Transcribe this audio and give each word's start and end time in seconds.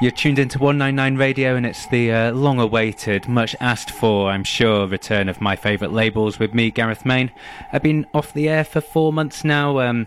You're 0.00 0.12
tuned 0.12 0.38
into 0.38 0.60
199 0.60 1.18
Radio, 1.18 1.56
and 1.56 1.66
it's 1.66 1.88
the 1.88 2.12
uh, 2.12 2.32
long 2.32 2.60
awaited, 2.60 3.26
much 3.26 3.56
asked 3.58 3.90
for, 3.90 4.30
I'm 4.30 4.44
sure, 4.44 4.86
return 4.86 5.28
of 5.28 5.40
my 5.40 5.56
favourite 5.56 5.92
labels 5.92 6.38
with 6.38 6.54
me, 6.54 6.70
Gareth 6.70 7.04
Main. 7.04 7.32
I've 7.72 7.82
been 7.82 8.06
off 8.14 8.32
the 8.32 8.48
air 8.48 8.62
for 8.62 8.80
four 8.80 9.12
months 9.12 9.42
now. 9.42 9.80
Um, 9.80 10.06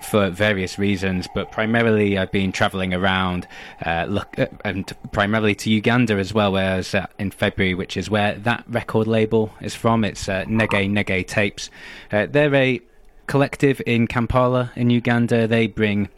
for 0.00 0.28
various 0.28 0.78
reasons, 0.78 1.26
but 1.34 1.50
primarily 1.50 2.18
I've 2.18 2.30
been 2.30 2.52
travelling 2.52 2.92
around, 2.92 3.48
uh, 3.84 4.04
look, 4.08 4.38
uh, 4.38 4.46
and 4.64 4.92
primarily 5.12 5.54
to 5.56 5.70
Uganda 5.70 6.14
as 6.16 6.34
well. 6.34 6.52
Where 6.52 6.74
I 6.74 6.76
was 6.76 6.94
uh, 6.94 7.06
in 7.18 7.30
February, 7.30 7.74
which 7.74 7.96
is 7.96 8.10
where 8.10 8.34
that 8.34 8.64
record 8.68 9.06
label 9.06 9.52
is 9.60 9.74
from. 9.74 10.04
It's 10.04 10.28
uh, 10.28 10.44
Nyege 10.44 10.90
Nyege 10.90 11.26
Tapes. 11.26 11.70
Uh, 12.12 12.26
they're 12.26 12.54
a 12.54 12.80
collective 13.26 13.80
in 13.86 14.06
Kampala 14.06 14.72
in 14.76 14.90
Uganda. 14.90 15.46
They 15.46 15.66
bring 15.68 16.08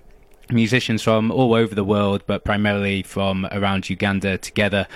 musicians 0.50 1.02
from 1.02 1.30
all 1.30 1.54
over 1.54 1.74
the 1.74 1.84
world, 1.84 2.22
but 2.26 2.44
primarily 2.44 3.02
from 3.02 3.46
around 3.50 3.90
Uganda 3.90 4.38
together. 4.38 4.86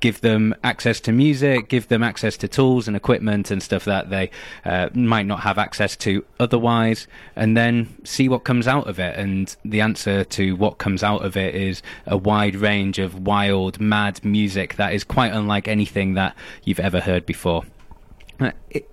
Give 0.00 0.20
them 0.20 0.54
access 0.62 1.00
to 1.00 1.12
music, 1.12 1.68
give 1.68 1.88
them 1.88 2.04
access 2.04 2.36
to 2.36 2.46
tools 2.46 2.86
and 2.86 2.96
equipment 2.96 3.50
and 3.50 3.60
stuff 3.60 3.84
that 3.86 4.10
they 4.10 4.30
uh, 4.64 4.90
might 4.94 5.26
not 5.26 5.40
have 5.40 5.58
access 5.58 5.96
to 5.96 6.24
otherwise, 6.38 7.08
and 7.34 7.56
then 7.56 7.88
see 8.04 8.28
what 8.28 8.44
comes 8.44 8.68
out 8.68 8.86
of 8.86 9.00
it. 9.00 9.16
And 9.18 9.54
the 9.64 9.80
answer 9.80 10.22
to 10.22 10.54
what 10.54 10.78
comes 10.78 11.02
out 11.02 11.24
of 11.24 11.36
it 11.36 11.56
is 11.56 11.82
a 12.06 12.16
wide 12.16 12.54
range 12.54 13.00
of 13.00 13.26
wild, 13.26 13.80
mad 13.80 14.24
music 14.24 14.76
that 14.76 14.92
is 14.92 15.02
quite 15.02 15.32
unlike 15.32 15.66
anything 15.66 16.14
that 16.14 16.36
you've 16.62 16.78
ever 16.78 17.00
heard 17.00 17.26
before. 17.26 17.64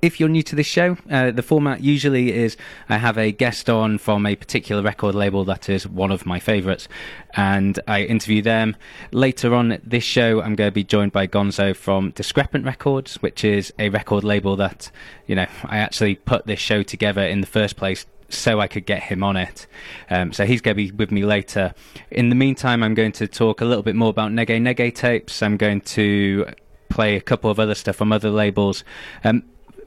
If 0.02 0.20
you're 0.20 0.30
new 0.30 0.42
to 0.44 0.56
this 0.56 0.66
show, 0.66 0.98
uh, 1.10 1.30
the 1.30 1.44
format 1.44 1.84
usually 1.84 2.34
is 2.34 2.58
I 2.90 2.98
have 2.98 3.18
a 3.18 3.32
guest 3.32 3.70
on 3.70 4.00
from 4.00 4.26
a 4.26 4.36
particular 4.36 4.82
record 4.82 5.14
label 5.14 5.46
that 5.46 5.70
is 5.70 5.88
one 5.88 6.12
of 6.12 6.26
my 6.26 6.40
favourites, 6.40 6.88
and 7.36 7.80
I 7.88 8.04
interview 8.04 8.42
them. 8.42 8.76
Later 9.12 9.54
on 9.54 9.80
this 9.84 10.04
show, 10.04 10.42
I'm 10.42 10.56
going 10.56 10.70
to 10.70 10.74
be 10.74 10.84
joined 10.84 11.12
by 11.12 11.28
Gonzo 11.28 11.76
from 11.76 12.12
Discrepant 12.12 12.66
Records, 12.66 13.22
which 13.22 13.44
is 13.44 13.72
a 13.78 13.90
record 13.90 14.24
label 14.24 14.56
that, 14.56 14.90
you 15.28 15.36
know, 15.36 15.48
I 15.64 15.78
actually 15.78 16.16
put 16.16 16.48
this 16.48 16.60
show 16.60 16.82
together 16.82 17.22
in 17.22 17.42
the 17.42 17.48
first 17.48 17.76
place 17.76 18.08
so 18.30 18.60
I 18.60 18.68
could 18.68 18.88
get 18.88 19.04
him 19.04 19.24
on 19.24 19.38
it. 19.38 19.68
Um, 20.10 20.34
so 20.34 20.46
he's 20.46 20.62
going 20.62 20.76
to 20.76 20.84
be 20.84 20.92
with 20.92 21.12
me 21.12 21.24
later. 21.24 21.76
In 22.10 22.30
the 22.30 22.36
meantime, 22.36 22.82
I'm 22.82 22.96
going 22.96 23.12
to 23.14 23.28
talk 23.28 23.62
a 23.62 23.66
little 23.66 23.84
bit 23.84 23.96
more 23.96 24.10
about 24.10 24.32
Nyege 24.32 24.60
Nyege 24.60 24.96
tapes. 24.96 25.44
I'm 25.44 25.58
going 25.58 25.82
to 25.82 26.48
play 26.90 27.16
a 27.16 27.22
couple 27.22 27.50
of 27.50 27.60
other 27.60 27.76
stuff 27.76 27.98
from 27.98 28.12
other 28.12 28.30
labels. 28.30 28.84
Um, 29.24 29.44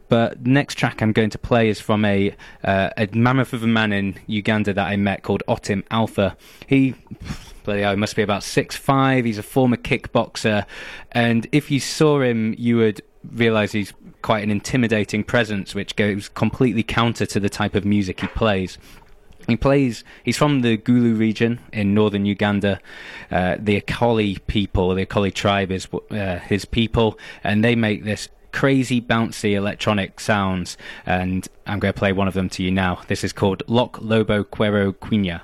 but 0.08 0.46
next 0.46 0.76
track 0.76 1.02
I'm 1.02 1.12
going 1.12 1.30
to 1.30 1.38
play 1.38 1.68
is 1.68 1.80
from 1.80 2.04
a 2.04 2.34
uh, 2.64 2.90
a 2.96 3.08
mammoth 3.12 3.52
of 3.52 3.62
a 3.62 3.66
man 3.66 3.92
in 3.92 4.18
Uganda 4.26 4.72
that 4.72 4.86
I 4.86 4.96
met 4.96 5.22
called 5.22 5.42
Otim 5.48 5.84
Alpha. 5.90 6.36
He 6.66 6.94
bloody 7.64 7.82
hell, 7.82 7.90
he 7.92 7.96
must 7.98 8.16
be 8.16 8.22
about 8.22 8.42
six 8.42 8.74
five. 8.74 9.24
He's 9.24 9.38
a 9.38 9.42
former 9.42 9.76
kickboxer, 9.76 10.64
and 11.12 11.46
if 11.52 11.70
you 11.70 11.80
saw 11.80 12.20
him, 12.22 12.54
you 12.56 12.78
would 12.78 13.02
realise 13.32 13.72
he's 13.72 13.92
quite 14.22 14.42
an 14.42 14.50
intimidating 14.50 15.24
presence, 15.24 15.74
which 15.74 15.94
goes 15.96 16.28
completely 16.28 16.82
counter 16.82 17.26
to 17.26 17.40
the 17.40 17.50
type 17.50 17.74
of 17.74 17.84
music 17.84 18.20
he 18.20 18.26
plays. 18.28 18.78
He 19.48 19.56
plays. 19.56 20.04
He's 20.24 20.36
from 20.36 20.60
the 20.60 20.76
Gulu 20.76 21.18
region 21.18 21.60
in 21.72 21.94
northern 21.94 22.26
Uganda. 22.26 22.80
Uh, 23.30 23.56
the 23.58 23.80
Acholi 23.80 24.38
people, 24.46 24.94
the 24.94 25.06
Acholi 25.06 25.32
tribe, 25.32 25.72
is 25.72 25.88
uh, 26.10 26.38
his 26.38 26.66
people, 26.66 27.18
and 27.42 27.64
they 27.64 27.74
make 27.74 28.04
this 28.04 28.28
crazy 28.52 29.00
bouncy 29.00 29.54
electronic 29.54 30.20
sounds. 30.20 30.76
And 31.06 31.48
I'm 31.66 31.78
going 31.78 31.94
to 31.94 31.98
play 31.98 32.12
one 32.12 32.28
of 32.28 32.34
them 32.34 32.50
to 32.50 32.62
you 32.62 32.70
now. 32.70 33.00
This 33.08 33.24
is 33.24 33.32
called 33.32 33.62
Lock 33.66 33.98
Lobo 34.02 34.44
Quero 34.44 34.92
Quina. 34.92 35.40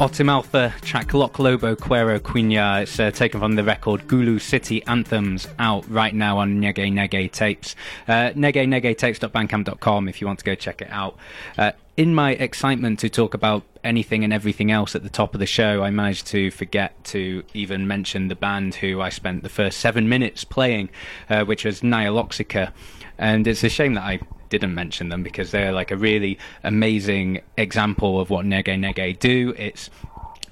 Otim 0.00 0.30
Alpha 0.30 0.74
track 0.80 1.12
Lock 1.12 1.38
Lobo 1.38 1.76
Cuero 1.76 2.18
Quina. 2.18 2.84
It's 2.84 2.98
uh, 2.98 3.10
taken 3.10 3.38
from 3.38 3.56
the 3.56 3.62
record 3.62 4.08
Gulu 4.08 4.40
City 4.40 4.82
Anthems 4.86 5.46
out 5.58 5.86
right 5.90 6.14
now 6.14 6.38
on 6.38 6.58
Nyege 6.58 6.90
Nyege 6.90 7.30
Tapes. 7.30 7.76
Uh, 8.08 8.30
Nyege 8.30 8.66
Nyege 8.66 8.96
Tapes.bandcamp.com 8.96 10.08
if 10.08 10.22
you 10.22 10.26
want 10.26 10.38
to 10.38 10.44
go 10.46 10.54
check 10.54 10.80
it 10.80 10.88
out. 10.90 11.18
Uh, 11.58 11.72
in 11.98 12.14
my 12.14 12.30
excitement 12.30 12.98
to 13.00 13.10
talk 13.10 13.34
about 13.34 13.62
anything 13.84 14.24
and 14.24 14.32
everything 14.32 14.70
else 14.70 14.94
at 14.94 15.02
the 15.02 15.10
top 15.10 15.34
of 15.34 15.38
the 15.38 15.44
show, 15.44 15.82
I 15.82 15.90
managed 15.90 16.26
to 16.28 16.50
forget 16.50 17.04
to 17.04 17.42
even 17.52 17.86
mention 17.86 18.28
the 18.28 18.34
band 18.34 18.76
who 18.76 19.02
I 19.02 19.10
spent 19.10 19.42
the 19.42 19.50
first 19.50 19.80
seven 19.80 20.08
minutes 20.08 20.44
playing, 20.44 20.88
uh, 21.28 21.44
which 21.44 21.66
was 21.66 21.82
Nihiloxica. 21.82 22.72
And 23.18 23.46
it's 23.46 23.62
a 23.64 23.68
shame 23.68 23.92
that 23.94 24.04
I 24.04 24.20
didn't 24.50 24.74
mention 24.74 25.08
them 25.08 25.22
because 25.22 25.50
they're 25.50 25.72
like 25.72 25.90
a 25.90 25.96
really 25.96 26.38
amazing 26.62 27.40
example 27.56 28.20
of 28.20 28.28
what 28.28 28.44
Nyege 28.44 28.78
Nyege 28.78 29.18
do. 29.18 29.54
It's 29.56 29.88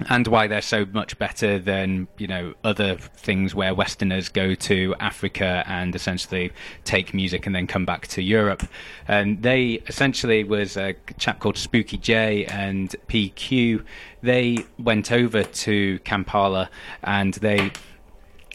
and 0.07 0.27
why 0.27 0.47
they're 0.47 0.61
so 0.61 0.85
much 0.93 1.17
better 1.19 1.59
than 1.59 2.07
you 2.17 2.27
know 2.27 2.53
other 2.63 2.95
things 2.95 3.53
where 3.53 3.73
Westerners 3.73 4.29
go 4.29 4.55
to 4.55 4.95
Africa 4.99 5.63
and 5.67 5.93
essentially 5.95 6.51
take 6.85 7.13
music 7.13 7.45
and 7.45 7.53
then 7.53 7.67
come 7.67 7.85
back 7.85 8.07
to 8.07 8.21
Europe. 8.21 8.65
And 9.07 9.41
they 9.43 9.81
essentially 9.87 10.43
was 10.43 10.77
a 10.77 10.95
chap 11.17 11.39
called 11.39 11.57
Spooky 11.57 11.97
J 11.97 12.45
and 12.45 12.95
PQ. 13.07 13.83
They 14.21 14.65
went 14.77 15.11
over 15.11 15.43
to 15.43 15.99
Kampala 15.99 16.69
and 17.03 17.33
they 17.35 17.71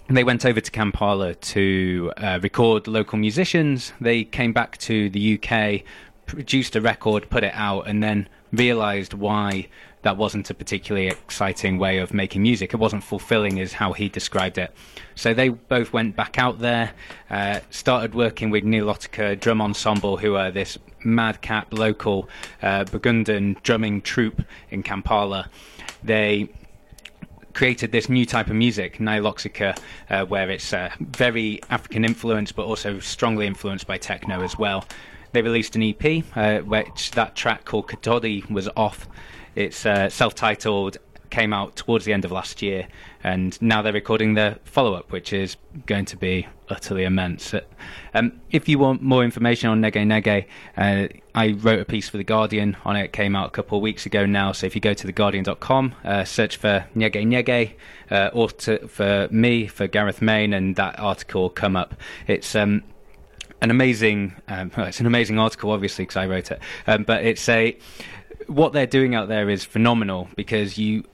they 0.09 0.25
went 0.25 0.45
over 0.45 0.61
to 0.61 0.71
Kampala 0.71 1.35
to 1.35 2.13
uh, 2.17 2.39
record 2.43 2.87
local 2.87 3.19
musicians. 3.19 3.93
They 4.01 4.25
came 4.25 4.53
back 4.53 4.77
to 4.79 5.09
the 5.09 5.39
UK, 5.39 5.83
produced 6.27 6.77
a 6.77 6.81
record, 6.81 7.31
put 7.31 7.43
it 7.43 7.55
out, 7.55 7.89
and 7.89 8.03
then 8.03 8.29
realised 8.53 9.15
why 9.15 9.69
that 10.03 10.19
wasn't 10.19 10.51
a 10.51 10.55
particularly 10.55 11.09
exciting 11.09 11.79
way 11.79 11.99
of 11.99 12.13
making 12.13 12.43
music. 12.43 12.75
It 12.75 12.77
wasn't 12.77 13.03
fulfilling, 13.03 13.57
is 13.57 13.73
how 13.73 13.95
he 13.95 14.11
described 14.11 14.59
it. 14.59 14.71
So 15.15 15.33
they 15.33 15.49
both 15.49 15.95
went 15.95 16.15
back 16.15 16.39
out 16.39 16.59
there, 16.59 16.93
uh, 17.31 17.61
started 17.71 18.15
working 18.15 18.51
with 18.51 18.65
Nilotica 18.65 19.41
Drum 19.41 19.63
Ensemble, 19.63 20.19
who 20.19 20.37
are 20.37 20.51
this 20.51 20.79
madcap 21.03 21.73
local 21.73 22.29
uh, 22.63 22.85
Bugandan 22.85 23.63
drumming 23.63 24.03
troupe 24.03 24.43
in 24.71 24.83
Kampala. 24.83 25.49
They 26.03 26.51
created 27.55 27.93
this 27.93 28.09
new 28.09 28.27
type 28.27 28.49
of 28.49 28.57
music, 28.57 28.99
Nihiloxica, 28.99 29.79
uh, 30.11 30.25
where 30.27 30.51
it's 30.51 30.73
uh, 30.73 30.91
very 31.01 31.61
African 31.71 32.05
influenced, 32.05 32.55
but 32.57 32.67
also 32.67 32.99
strongly 32.99 33.47
influenced 33.47 33.87
by 33.87 33.97
techno 33.97 34.43
as 34.43 34.59
well. 34.59 34.85
They 35.33 35.43
released 35.43 35.75
an 35.77 35.83
EP, 35.83 36.25
uh, 36.37 36.59
which 36.61 37.13
that 37.13 37.35
track 37.35 37.65
called 37.65 37.89
Kadodi 37.89 38.49
was 38.51 38.69
off. 38.77 39.09
It's 39.55 39.87
uh, 39.87 40.09
self-titled, 40.09 40.99
came 41.35 41.53
out 41.53 41.75
towards 41.75 42.05
the 42.05 42.13
end 42.13 42.25
of 42.25 42.31
last 42.31 42.63
year, 42.63 42.87
and 43.25 43.61
now 43.61 43.83
they're 43.83 43.93
recording 43.93 44.35
their 44.35 44.57
follow-up, 44.63 45.11
which 45.11 45.33
is 45.33 45.57
going 45.85 46.05
to 46.05 46.17
be 46.17 46.47
utterly 46.69 47.03
immense. 47.03 47.53
Um, 48.15 48.41
if 48.53 48.69
you 48.69 48.79
want 48.79 49.03
more 49.03 49.25
information 49.25 49.69
on 49.69 49.83
Nyege 49.83 50.07
Nyege, 50.07 50.47
uh, 50.77 51.09
I 51.35 51.53
wrote 51.55 51.81
a 51.81 51.85
piece 51.85 52.09
for 52.09 52.19
The 52.19 52.25
Guardian 52.25 52.77
on 52.85 52.95
it. 52.95 53.07
It 53.07 53.13
came 53.13 53.35
out 53.35 53.49
a 53.49 53.51
couple 53.51 53.79
of 53.79 53.83
weeks 53.83 54.07
ago 54.07 54.25
now. 54.25 54.53
So 54.53 54.67
if 54.67 54.77
you 54.77 54.81
go 54.81 54.95
to 54.95 55.13
theguardian.com, 55.13 55.95
uh, 56.05 56.23
search 56.23 56.57
for 56.57 56.87
Nyege 56.95 57.27
Nyege, 57.27 57.73
uh, 58.13 58.31
or 58.33 58.51
to, 58.51 58.87
for 58.87 59.27
me, 59.33 59.67
for 59.67 59.89
Gareth 59.89 60.23
Main, 60.23 60.53
and 60.53 60.77
that 60.77 61.01
article 61.01 61.43
will 61.43 61.51
come 61.51 61.75
up. 61.75 61.97
It's 62.29 62.55
um, 62.55 62.85
an 63.61 63.73
amazing, 63.73 64.37
um, 64.47 64.71
well, 64.77 64.87
it's 64.87 65.01
an 65.01 65.07
amazing 65.07 65.41
article, 65.41 65.73
obviously, 65.73 66.05
because 66.05 66.17
I 66.17 66.27
wrote 66.27 66.53
it. 66.53 66.61
Um, 66.87 67.03
but 67.03 67.25
it's 67.25 67.49
a 67.49 67.77
what 68.47 68.73
they're 68.73 68.87
doing 68.87 69.15
out 69.15 69.29
there 69.29 69.49
is 69.49 69.65
phenomenal 69.65 70.29
because 70.37 70.77
you 70.77 71.05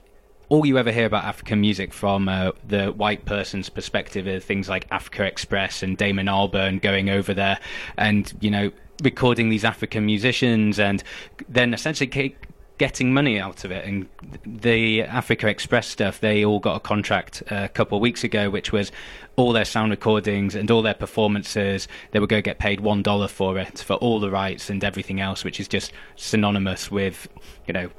all 0.51 0.65
you 0.65 0.77
ever 0.77 0.91
hear 0.91 1.05
about 1.05 1.23
African 1.23 1.61
music 1.61 1.93
from 1.93 2.27
uh, 2.27 2.51
the 2.67 2.87
white 2.87 3.23
person's 3.23 3.69
perspective 3.69 4.27
are 4.27 4.41
things 4.41 4.67
like 4.67 4.85
Africa 4.91 5.23
Express 5.23 5.81
and 5.81 5.97
Damon 5.97 6.25
Albarn 6.25 6.81
going 6.81 7.09
over 7.09 7.33
there 7.33 7.57
and, 7.97 8.33
you 8.41 8.51
know, 8.51 8.69
recording 9.01 9.47
these 9.47 9.63
African 9.63 10.05
musicians 10.05 10.77
and 10.77 11.05
then 11.47 11.73
essentially 11.73 12.35
getting 12.77 13.13
money 13.13 13.39
out 13.39 13.63
of 13.63 13.71
it. 13.71 13.85
And 13.85 14.09
the 14.45 15.03
Africa 15.03 15.47
Express 15.47 15.87
stuff, 15.87 16.19
they 16.19 16.43
all 16.43 16.59
got 16.59 16.75
a 16.75 16.81
contract 16.81 17.41
a 17.49 17.69
couple 17.69 17.97
of 17.97 18.01
weeks 18.01 18.25
ago, 18.25 18.49
which 18.49 18.73
was 18.73 18.91
all 19.37 19.53
their 19.53 19.63
sound 19.63 19.91
recordings 19.91 20.53
and 20.53 20.69
all 20.69 20.81
their 20.81 20.93
performances. 20.93 21.87
They 22.11 22.19
were 22.19 22.27
going 22.27 22.43
to 22.43 22.45
get 22.45 22.59
paid 22.59 22.81
one 22.81 23.03
dollar 23.03 23.29
for 23.29 23.57
it, 23.57 23.79
for 23.79 23.93
all 23.93 24.19
the 24.19 24.29
rights 24.29 24.69
and 24.69 24.83
everything 24.83 25.21
else, 25.21 25.45
which 25.45 25.61
is 25.61 25.69
just 25.69 25.93
synonymous 26.17 26.91
with, 26.91 27.29
you 27.67 27.73
know, 27.73 27.89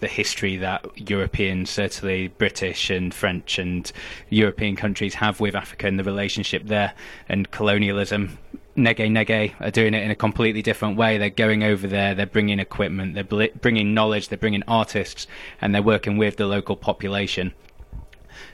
the 0.00 0.06
history 0.06 0.56
that 0.58 0.86
Europeans, 0.96 1.70
certainly 1.70 2.28
British 2.28 2.90
and 2.90 3.12
French 3.12 3.58
and 3.58 3.90
European 4.28 4.76
countries 4.76 5.14
have 5.14 5.40
with 5.40 5.54
Africa 5.54 5.86
and 5.86 5.98
the 5.98 6.04
relationship 6.04 6.64
there 6.66 6.92
and 7.28 7.50
colonialism. 7.50 8.38
Nyege 8.76 9.10
Nyege 9.10 9.54
are 9.60 9.70
doing 9.70 9.94
it 9.94 10.02
in 10.04 10.10
a 10.10 10.14
completely 10.14 10.62
different 10.62 10.96
way. 10.96 11.18
They're 11.18 11.30
going 11.30 11.64
over 11.64 11.86
there, 11.86 12.14
they're 12.14 12.26
bringing 12.26 12.60
equipment, 12.60 13.14
they're 13.14 13.48
bringing 13.60 13.92
knowledge, 13.92 14.28
they're 14.28 14.38
bringing 14.38 14.62
artists, 14.68 15.26
and 15.60 15.74
they're 15.74 15.82
working 15.82 16.16
with 16.16 16.36
the 16.36 16.46
local 16.46 16.76
population. 16.76 17.52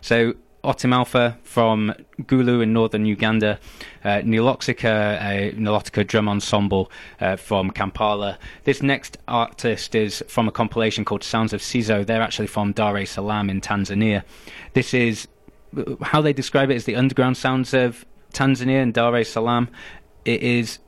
So 0.01 0.35
Otim 0.65 0.93
Alpha 0.95 1.39
from 1.43 1.95
Gulu 2.23 2.63
in 2.63 2.73
northern 2.73 3.05
Uganda, 3.05 3.59
uh, 4.05 4.23
Nihiloxica, 4.23 5.21
a 5.21 5.53
Nilotica 5.53 6.07
drum 6.07 6.29
ensemble 6.29 6.91
uh, 7.21 7.37
from 7.37 7.71
Kampala. 7.71 8.39
This 8.65 8.83
next 8.83 9.19
artist 9.29 9.95
is 9.95 10.25
from 10.27 10.49
a 10.49 10.53
compilation 10.53 11.05
called 11.05 11.23
Sounds 11.23 11.53
of 11.53 11.61
Sisso. 11.61 12.05
They're 12.05 12.23
actually 12.23 12.49
from 12.49 12.73
Dar 12.73 12.97
es 12.97 13.11
Salaam 13.11 13.51
in 13.51 13.61
Tanzania. 13.61 14.25
This 14.73 14.95
is 14.95 15.29
how 16.03 16.21
they 16.21 16.33
describe 16.33 16.71
it 16.71 16.77
is 16.77 16.85
the 16.85 16.97
underground 16.97 17.37
sounds 17.37 17.75
of 17.75 18.05
Tanzania 18.33 18.83
and 18.83 18.95
Dar 18.95 19.15
es 19.17 19.29
Salaam. 19.29 19.69
It 20.25 20.43
is 20.43 20.79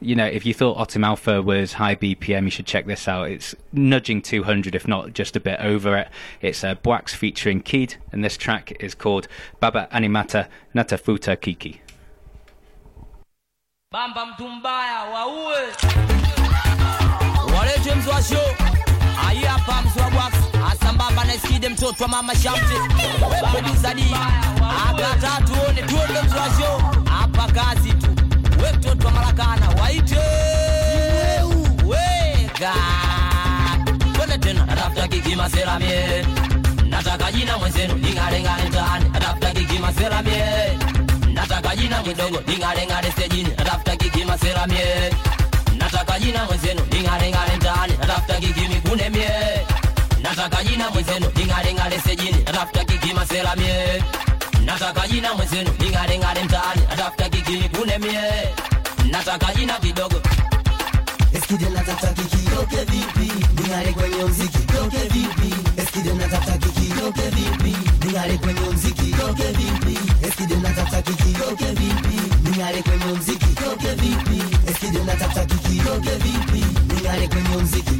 you 0.00 0.14
know, 0.14 0.26
if 0.26 0.44
you 0.46 0.54
thought 0.54 0.76
Otim 0.78 1.04
Alpha 1.04 1.42
was 1.42 1.74
high 1.74 1.94
BPM, 1.96 2.44
you 2.44 2.50
should 2.50 2.66
check 2.66 2.86
this 2.86 3.08
out. 3.08 3.30
It's 3.30 3.54
nudging 3.72 4.22
200, 4.22 4.74
if 4.74 4.86
not 4.88 5.12
just 5.12 5.36
a 5.36 5.40
bit 5.40 5.60
over 5.60 5.96
it. 5.96 6.08
It's 6.40 6.62
uh, 6.64 6.74
Bwax 6.76 7.10
featuring 7.10 7.60
Keed, 7.60 7.96
and 8.12 8.24
this 8.24 8.36
track 8.36 8.72
is 8.80 8.94
called 8.94 9.28
Baba 9.60 9.88
Animata 9.92 10.48
Natafuta 10.74 11.40
Kiki. 11.40 11.80
Bamba 13.94 14.26
mtumbaya 14.26 15.04
waue. 15.04 15.72
Walete 17.56 17.94
mzwasho 17.94 18.40
ayi 19.28 19.38
hapa 19.44 19.82
mzwa 19.82 20.10
Bwax 20.10 20.34
asambamba 20.72 21.24
na 21.24 21.32
skide 21.32 21.68
mtoto 21.68 22.02
wa 22.04 22.08
mama 22.08 22.34
Shamte 22.34 22.74
producer 23.52 23.94
D 23.94 24.02
akata 24.88 25.44
tuone 25.46 25.82
tuone 25.82 26.22
mzwasho 26.22 26.82
hapa 27.10 27.52
kazi 27.52 27.92
tu 27.92 28.17
we 28.78 28.94
mtoto 28.94 29.10
wa 29.10 29.82
waite. 29.82 30.16
Wega. 31.84 32.72
Tena 34.40 34.66
natafuta 34.66 35.08
mie 35.78 36.26
nataka 36.88 37.32
jina 37.32 37.58
mwenzenu 37.58 37.94
mtaani. 38.68 39.04
Natafuta 39.12 39.52
mie 40.22 40.78
nataka 41.34 41.76
jina 41.76 42.02
stejini 43.12 43.48
natafuta 43.48 43.96
mie 44.66 45.10
nataka 45.78 46.18
jina 46.18 46.44
mwenzenu 46.44 46.80
mtaani. 47.56 47.92
Natafuta 48.00 48.40
mie 49.10 49.30
nataka 50.22 50.64
jina 50.64 50.90
mwenzenu 50.90 51.30
natafuta 52.46 52.84
mie 53.56 54.02
nataka 54.64 55.08
jina 55.08 55.34
mwenzenu 55.34 55.70
mtaani. 56.44 56.82
Mikune 57.62 57.98
mie 57.98 58.54
nataka 59.10 59.54
jina 59.54 59.74
kidogo 59.80 60.20
Eskide 61.32 61.68
nataka 61.70 62.06
kikioke 62.06 62.76
vipi? 62.84 63.32
Ningale 63.62 63.92
kwenye 63.92 64.24
mziki 64.24 64.58
Kioke 64.58 64.98
vipi? 64.98 65.54
Eskide 65.76 66.12
nataka 66.12 66.58
kikioke 66.58 67.22
vipi? 67.30 67.76
Ningale 68.06 68.38
kwenye 68.38 68.60
mziki 68.60 69.02
Kioke 69.12 69.44
vipi? 69.52 69.98
Eskide 70.26 70.56
nataka 70.56 71.02
kikioke 71.02 71.64
vipi? 71.64 72.20
Ningale 72.50 72.82
kwenye 72.82 73.04
mziki 73.18 73.46
Kioke 73.46 73.94
vipi? 73.94 74.42
Eskide 74.70 74.98
nataka 75.04 75.44
kikioke 75.44 76.10
vipi 76.10 76.64
Ningale 77.08 77.28
kwenye 77.28 77.56
mziki 77.62 77.90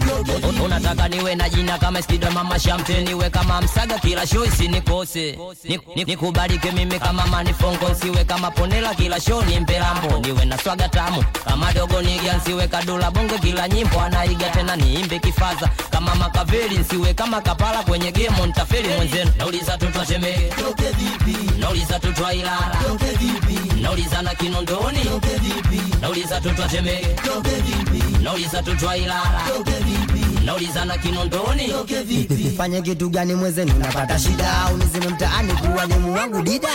unataka 0.64 1.08
niwe 1.08 1.34
na 1.34 1.48
jina 1.48 1.78
kama 1.78 2.02
skida 2.02 2.30
mama 2.30 2.58
shamte? 2.58 3.00
Niwe 3.00 3.30
kama 3.30 3.60
msaga 3.60 3.98
kila 3.98 4.26
show 4.26 4.44
isinikose 4.44 5.38
Ni- 5.64 5.80
ni- 5.96 6.04
nikubalike 6.04 6.70
mimi 6.70 6.98
kama 6.98 7.26
manifongo 7.26 7.94
siwe 8.00 8.24
kama 8.24 8.50
ponela 8.50 8.94
kila 8.94 9.20
show 9.20 9.42
ni 9.42 9.60
mpelambo. 9.60 10.18
Niwe 10.18 10.44
na 10.44 10.58
swaga 10.58 10.88
tamu 10.88 11.24
kama 11.48 11.72
dogo 11.72 12.02
niga 12.02 12.36
nsiwe 12.36 12.68
kadula 12.68 13.10
bonge 13.10 13.38
kila 13.38 13.68
nyimbo 13.68 14.00
anaiga. 14.00 14.48
Tena 14.50 14.76
niimbe 14.76 15.18
kifaza 15.18 15.70
kama 15.90 16.14
makaveli 16.14 16.78
nsiwe 16.78 17.14
kama 17.14 17.40
kapala 17.40 17.82
kwenye 17.82 18.12
game 18.12 18.46
ntafeli 18.46 18.88
mwenzenu. 18.88 19.32
Nauliza 19.38 19.78
tutwa 19.78 20.06
toke 20.06 20.84
vipi 20.98 21.37
nauliza 21.58 21.98
tutwa 22.00 22.34
ilala 22.34 22.76
nauliza 23.82 24.22
na 24.22 24.34
kinondoni. 24.34 24.98
Nauliza 26.00 26.40
tutwa 26.40 26.68
temeke 26.68 27.16
nauliza 28.22 28.62
tutwa 28.62 28.96
ilala 28.96 29.40
naulizana 30.52 30.98
kinondoni 30.98 31.72
vipi? 32.04 32.34
Nifanye 32.34 32.82
kitu 32.82 33.08
gani 33.10 33.34
mwezenu? 33.34 33.74
Napata 33.78 34.18
shida 34.18 34.58
au 34.62 34.76
nizime 34.76 35.08
mtaani 35.08 35.52
kuwa 35.52 35.86
demu 35.86 36.14
wangu 36.14 36.42
dida? 36.42 36.68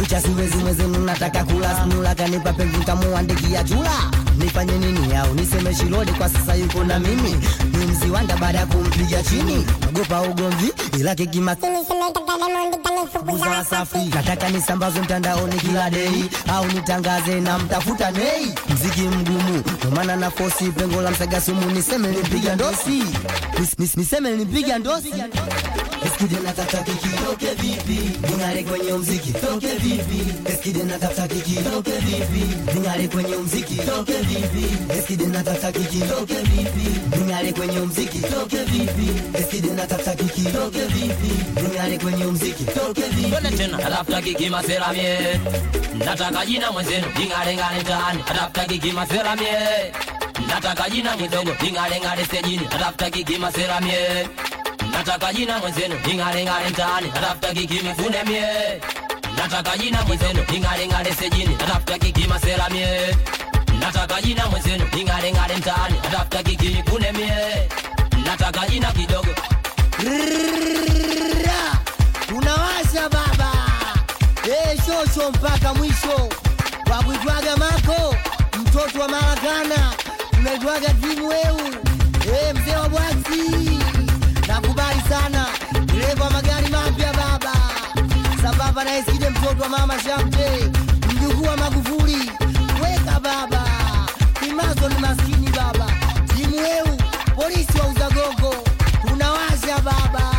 Ficha 0.00 0.20
siwezi 0.20 0.56
mwezenu 0.56 0.98
nataka 0.98 1.44
kula 1.44 1.82
snula 1.84 2.14
kanipa 2.14 2.52
pengi 2.52 2.76
nkamuandikia 2.76 3.62
jula 3.62 3.90
nifanye 4.38 4.72
nini 4.78 5.16
au 5.16 5.34
niseme 5.34 5.74
shilodi 5.74 6.12
kwa 6.12 6.28
sasa 6.28 6.54
yuko 6.54 6.84
na 6.84 6.98
mimi? 6.98 7.36
Ni 7.78 7.86
mziwanda 7.86 8.36
baada 8.36 8.58
ya 8.58 8.66
kumpiga 8.66 9.22
chini. 9.22 9.66
Ogopa 9.88 10.20
ugomvi 10.22 10.72
ila 11.00 11.14
kikima 11.14 11.56
safi 13.70 13.98
nataka 14.14 14.48
nisambaze 14.48 15.00
mtandaoni 15.00 15.56
kila 15.56 15.90
dei 15.90 16.24
au 16.54 16.66
nitangaze 16.66 17.40
na 17.40 17.58
mtafuta 17.58 18.10
nei 18.10 18.54
mziki 18.74 19.00
mgumu 19.00 19.62
ndomana 19.80 20.16
na 20.16 20.30
fosi 20.30 20.64
pengo 20.70 21.02
la 21.02 21.10
msagasumu 21.10 21.70
niseme 21.70 22.08
nipiga 22.08 22.54
ndosi 22.54 23.02
Nis, 23.58 23.78
nis, 23.78 23.96
niseme 23.96 24.36
nipiga 24.36 24.78
ndosi 24.78 25.08
Eskide 25.08 25.97
na 26.26 26.52
tata 26.52 26.82
kiki 26.82 27.08
toke 27.24 27.54
vipi? 27.54 28.18
Ningare 28.28 28.62
kwenye 28.64 28.92
mziki 28.92 29.32
toke 29.32 29.66
vipi? 29.66 30.50
Eskide 30.52 30.82
na 30.84 30.98
tata 30.98 31.28
kiki 31.28 31.54
toke 31.62 31.90
vipi? 31.92 32.72
Ningare 32.74 33.08
kwenye 33.08 33.36
mziki 33.36 33.74
toke 33.76 34.12
vipi? 34.12 34.92
Eskide 34.98 35.26
na 35.26 35.42
tata 35.44 35.72
kiki 35.72 36.00
toke 36.00 36.34
vipi? 36.34 37.18
Ningare 37.18 37.52
kwenye 37.52 37.80
mziki 37.80 38.18
toke 38.20 38.56
vipi? 38.64 39.38
Eskide 39.38 39.70
na 39.74 39.86
tata 39.86 40.14
kiki 40.14 40.42
toke 40.52 40.84
vipi? 40.86 41.62
Ningare 41.62 41.98
kwenye 41.98 42.24
mziki 42.24 42.64
toke 42.64 43.02
vipi? 43.02 43.30
Twende 43.30 43.50
tena. 43.50 43.78
Atafuta 43.86 44.22
kiki 44.22 44.48
masera 44.48 44.92
mie 44.92 45.40
nataka 45.98 46.46
jina 46.46 46.72
mwenzenu. 46.72 47.06
Lingalengale 47.18 47.80
mtaani. 47.80 48.20
Atafuta 48.30 48.64
kiki 48.64 48.92
masera 48.92 49.36
mie 49.36 49.92
nataka 50.48 50.90
jina 50.90 51.16
mwidogo 51.16 51.50
ng'are 52.00 52.24
stejini. 52.24 52.66
Atafuta 52.70 53.10
kiki 53.10 53.38
masera 53.38 53.80
mie 53.80 54.28
nataka 54.92 55.32
jina 55.32 55.58
mwenzenu 55.58 55.94
lingalengale 56.06 56.68
mtaani 56.68 57.08
atafuta 57.16 57.54
kiki 57.54 57.74
mifune 57.74 58.24
mie. 58.24 58.80
Nataka 59.36 59.78
jina 59.78 60.02
mwenzenu 60.04 60.44
lingalengale 60.52 61.12
stejini 61.14 61.54
atafuta 61.54 61.98
kiki 61.98 62.28
masela 62.28 62.68
mie. 62.70 63.16
Nataka 63.80 64.22
jina 64.22 64.46
mwenzenu 64.46 64.84
lingalengale 64.96 65.56
mtaani 65.56 65.98
atafuta 66.06 66.42
kiki 66.42 66.68
mifune 66.68 67.12
mie. 67.12 67.68
Nataka 68.24 68.68
jina 68.68 68.92
kidogo. 68.92 69.28
Ra, 71.44 71.78
unawasha 72.36 73.08
baba 73.08 73.52
shosho 74.86 75.30
mpaka 75.30 75.74
mwisho 75.74 76.28
kwa 76.88 77.02
kuitwaga 77.02 77.56
mako 77.56 78.14
mtoto 78.60 79.00
wa 79.00 79.08
marakana 79.08 79.92
unaitwaga 80.38 80.88
timu 80.94 81.32
Eh, 81.32 82.54
mzee 82.54 82.76
wa 82.76 82.88
bwaksi 82.88 83.77
nakubali 84.60 85.00
sana. 85.08 85.46
Dereva 85.86 86.24
wa 86.24 86.30
magari 86.30 86.68
mapya 86.70 87.12
baba. 87.12 87.52
Sababa 88.42 88.84
na 88.84 88.96
Eskide 88.98 89.30
mtoto 89.30 89.62
wa 89.62 89.68
mama 89.68 89.94
Shamte. 90.02 90.70
Mjukuu 91.14 91.44
wa 91.46 91.56
Magufuli. 91.56 92.30
Weka 92.82 93.20
baba. 93.20 93.64
Kimazo 94.40 94.88
ni 94.88 94.98
maskini 94.98 95.50
baba. 95.50 95.86
Timu 96.36 96.56
weu 96.56 96.96
polisi 97.36 97.78
wa 97.78 97.86
uzagogo. 97.86 98.54
Tunawasha 99.08 99.78
baba 99.84 100.37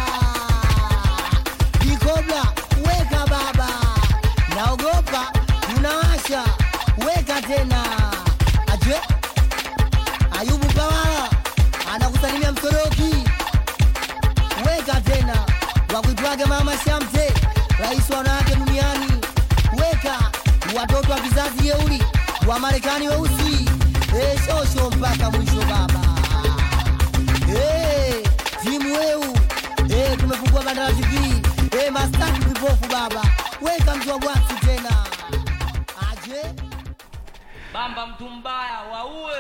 wakuitwaga 15.96 16.46
mama 16.48 16.78
Shamte 16.78 17.34
rais 17.80 18.10
wa 18.10 18.18
wanawake 18.18 18.56
duniani. 18.56 19.12
Weka 19.72 20.32
watoto 20.80 21.12
wa 21.12 21.20
vizazi 21.20 21.68
yeuli 21.68 22.04
wa 22.48 22.60
Marekani 22.60 23.08
weusi. 23.08 23.70
Eshosho 24.34 24.66
shosho 24.66 24.90
mpaka 24.92 25.32
mwisho 25.32 25.62
baba. 25.70 26.02
Eh, 27.56 28.24
timu 28.64 28.96
weu 28.98 29.36
Eh, 29.90 30.18
tumefungua 30.18 30.64
Bandara 30.64 30.94
TV 30.94 31.42
e, 31.88 31.90
mastaki 31.90 32.40
vipofu 32.40 32.88
baba. 32.92 33.22
Weka 33.62 33.96
mtu 33.96 34.10
wa 34.10 34.20
bwasi 34.20 34.54
tena. 34.66 35.06
Aje? 36.12 36.54
Bamba 37.74 38.08
mtu 38.08 38.30
mbaya 38.30 38.80
waue 38.94 39.38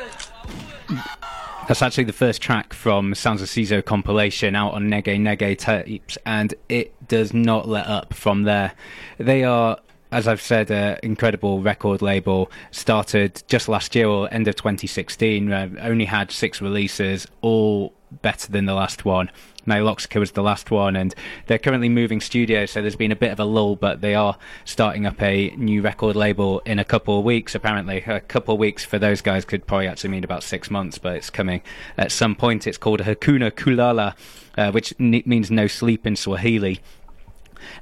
That's 1.67 1.83
actually 1.83 2.05
the 2.05 2.13
first 2.13 2.41
track 2.41 2.73
from 2.73 3.13
Sounds 3.13 3.43
of 3.43 3.47
Sisso 3.47 3.85
compilation 3.85 4.55
out 4.55 4.73
on 4.73 4.89
Nyege 4.89 5.19
Nyege 5.19 5.55
tapes, 5.55 6.17
and 6.25 6.53
it 6.67 7.07
does 7.07 7.31
not 7.31 7.67
let 7.67 7.85
up 7.85 8.13
from 8.13 8.41
there. 8.43 8.73
They 9.19 9.43
are, 9.43 9.77
as 10.11 10.27
I've 10.27 10.41
said, 10.41 10.71
an 10.71 10.97
incredible 11.03 11.61
record 11.61 12.01
label. 12.01 12.51
Started 12.71 13.43
just 13.47 13.69
last 13.69 13.93
year 13.93 14.07
or 14.07 14.33
end 14.33 14.47
of 14.47 14.55
2016. 14.55 15.53
Uh, 15.53 15.69
only 15.81 16.05
had 16.05 16.31
six 16.31 16.59
releases, 16.59 17.27
all 17.41 17.93
better 18.11 18.51
than 18.51 18.65
the 18.65 18.73
last 18.73 19.05
one. 19.05 19.29
Nihiloxica 19.65 20.19
was 20.19 20.31
the 20.31 20.41
last 20.41 20.71
one, 20.71 20.95
and 20.95 21.13
they're 21.47 21.59
currently 21.59 21.89
moving 21.89 22.21
studios, 22.21 22.71
so 22.71 22.81
there's 22.81 22.95
been 22.95 23.11
a 23.11 23.15
bit 23.15 23.31
of 23.31 23.39
a 23.39 23.45
lull, 23.45 23.75
but 23.75 24.01
they 24.01 24.15
are 24.15 24.37
starting 24.65 25.05
up 25.05 25.21
a 25.21 25.49
new 25.51 25.81
record 25.81 26.15
label 26.15 26.59
in 26.65 26.79
a 26.79 26.85
couple 26.85 27.19
of 27.19 27.25
weeks, 27.25 27.53
apparently. 27.53 28.03
A 28.07 28.19
couple 28.19 28.55
of 28.55 28.59
weeks 28.59 28.83
for 28.83 28.97
those 28.97 29.21
guys 29.21 29.45
could 29.45 29.67
probably 29.67 29.87
actually 29.87 30.09
mean 30.09 30.23
about 30.23 30.43
six 30.43 30.71
months, 30.71 30.97
but 30.97 31.15
it's 31.15 31.29
coming 31.29 31.61
at 31.97 32.11
some 32.11 32.35
point. 32.35 32.65
It's 32.65 32.77
called 32.77 33.01
Hakuna 33.01 33.51
Kulala, 33.51 34.15
uh, 34.57 34.71
which 34.71 34.93
ne- 34.97 35.23
means 35.25 35.51
no 35.51 35.67
sleep 35.67 36.07
in 36.07 36.15
Swahili. 36.15 36.79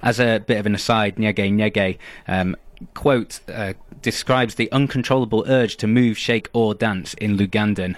As 0.02 0.20
a 0.20 0.40
bit 0.40 0.58
of 0.58 0.66
an 0.66 0.76
aside, 0.76 1.16
Nyege 1.16 1.52
Nyege, 1.54 1.98
um, 2.28 2.56
quote, 2.94 3.40
uh, 3.48 3.74
describes 4.02 4.56
the 4.56 4.72
uncontrollable 4.72 5.46
urge 5.48 5.78
to 5.78 5.88
move, 5.88 6.18
shake, 6.18 6.50
or 6.54 6.74
dance 6.74 7.14
in 7.16 7.38
Lugandan. 7.38 7.96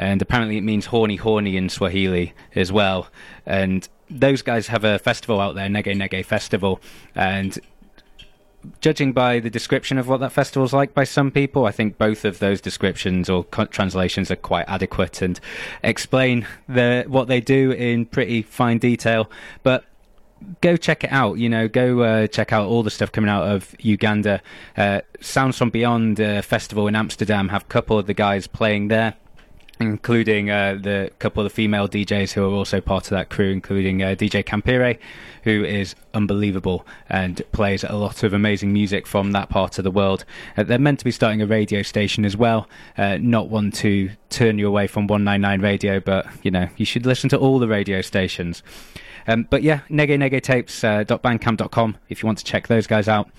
And 0.00 0.22
apparently 0.22 0.56
it 0.56 0.62
means 0.62 0.86
horny, 0.86 1.16
horny 1.16 1.58
in 1.58 1.68
Swahili 1.68 2.32
as 2.54 2.72
well. 2.72 3.08
And 3.44 3.86
those 4.08 4.40
guys 4.40 4.68
have 4.68 4.82
a 4.82 4.98
festival 4.98 5.40
out 5.42 5.56
there, 5.56 5.68
Nyege 5.68 5.94
Nyege 5.94 6.24
Festival. 6.24 6.80
And 7.14 7.58
judging 8.80 9.12
by 9.12 9.40
the 9.40 9.50
description 9.50 9.98
of 9.98 10.08
what 10.08 10.20
that 10.20 10.32
festival's 10.32 10.72
like 10.72 10.94
by 10.94 11.04
some 11.04 11.30
people, 11.30 11.66
I 11.66 11.70
think 11.70 11.98
both 11.98 12.24
of 12.24 12.38
those 12.38 12.62
descriptions 12.62 13.28
or 13.28 13.44
co- 13.44 13.66
translations 13.66 14.30
are 14.30 14.36
quite 14.36 14.64
adequate 14.68 15.20
and 15.20 15.38
explain 15.82 16.46
the 16.66 17.04
what 17.06 17.28
they 17.28 17.42
do 17.42 17.70
in 17.70 18.06
pretty 18.06 18.40
fine 18.40 18.78
detail. 18.78 19.30
But 19.62 19.84
go 20.62 20.78
check 20.78 21.04
it 21.04 21.12
out. 21.12 21.36
You 21.36 21.50
know, 21.50 21.68
go 21.68 22.00
uh, 22.00 22.26
check 22.26 22.54
out 22.54 22.66
all 22.66 22.82
the 22.82 22.90
stuff 22.90 23.12
coming 23.12 23.28
out 23.28 23.42
of 23.42 23.74
Uganda. 23.80 24.40
Uh, 24.78 25.02
Sounds 25.20 25.58
from 25.58 25.68
Beyond 25.68 26.22
uh, 26.22 26.40
festival 26.40 26.88
in 26.88 26.96
Amsterdam 26.96 27.50
have 27.50 27.64
a 27.64 27.66
couple 27.66 27.98
of 27.98 28.06
the 28.06 28.14
guys 28.14 28.46
playing 28.46 28.88
there. 28.88 29.14
Including 29.80 30.50
uh, 30.50 30.78
the 30.80 31.10
couple 31.18 31.44
of 31.44 31.52
female 31.52 31.88
DJs 31.88 32.32
who 32.32 32.44
are 32.44 32.52
also 32.52 32.80
part 32.82 33.04
of 33.04 33.10
that 33.10 33.30
crew, 33.30 33.50
including 33.50 34.02
uh, 34.02 34.08
DJ 34.08 34.44
Kampire, 34.44 34.98
who 35.44 35.64
is 35.64 35.94
unbelievable 36.12 36.86
and 37.08 37.40
plays 37.52 37.82
a 37.82 37.94
lot 37.94 38.22
of 38.22 38.34
amazing 38.34 38.74
music 38.74 39.06
from 39.06 39.32
that 39.32 39.48
part 39.48 39.78
of 39.78 39.84
the 39.84 39.90
world. 39.90 40.26
Uh, 40.56 40.64
they're 40.64 40.78
meant 40.78 40.98
to 40.98 41.04
be 41.04 41.10
starting 41.10 41.40
a 41.40 41.46
radio 41.46 41.80
station 41.80 42.26
as 42.26 42.36
well. 42.36 42.68
Uh, 42.98 43.16
not 43.20 43.48
one 43.48 43.70
to 43.70 44.10
turn 44.28 44.58
you 44.58 44.68
away 44.68 44.86
from 44.86 45.06
199 45.06 45.62
Radio, 45.62 45.98
but 45.98 46.26
you 46.42 46.50
know 46.50 46.68
you 46.76 46.84
should 46.84 47.06
listen 47.06 47.30
to 47.30 47.38
all 47.38 47.58
the 47.58 47.68
radio 47.68 48.02
stations. 48.02 48.62
Um, 49.26 49.46
but 49.48 49.62
yeah, 49.62 49.80
nyegenyegetapes.bandcamp.com 49.88 51.96
if 52.08 52.22
you 52.22 52.26
want 52.26 52.38
to 52.38 52.44
check 52.44 52.68
those 52.68 52.86
guys 52.86 53.08
out. 53.08 53.30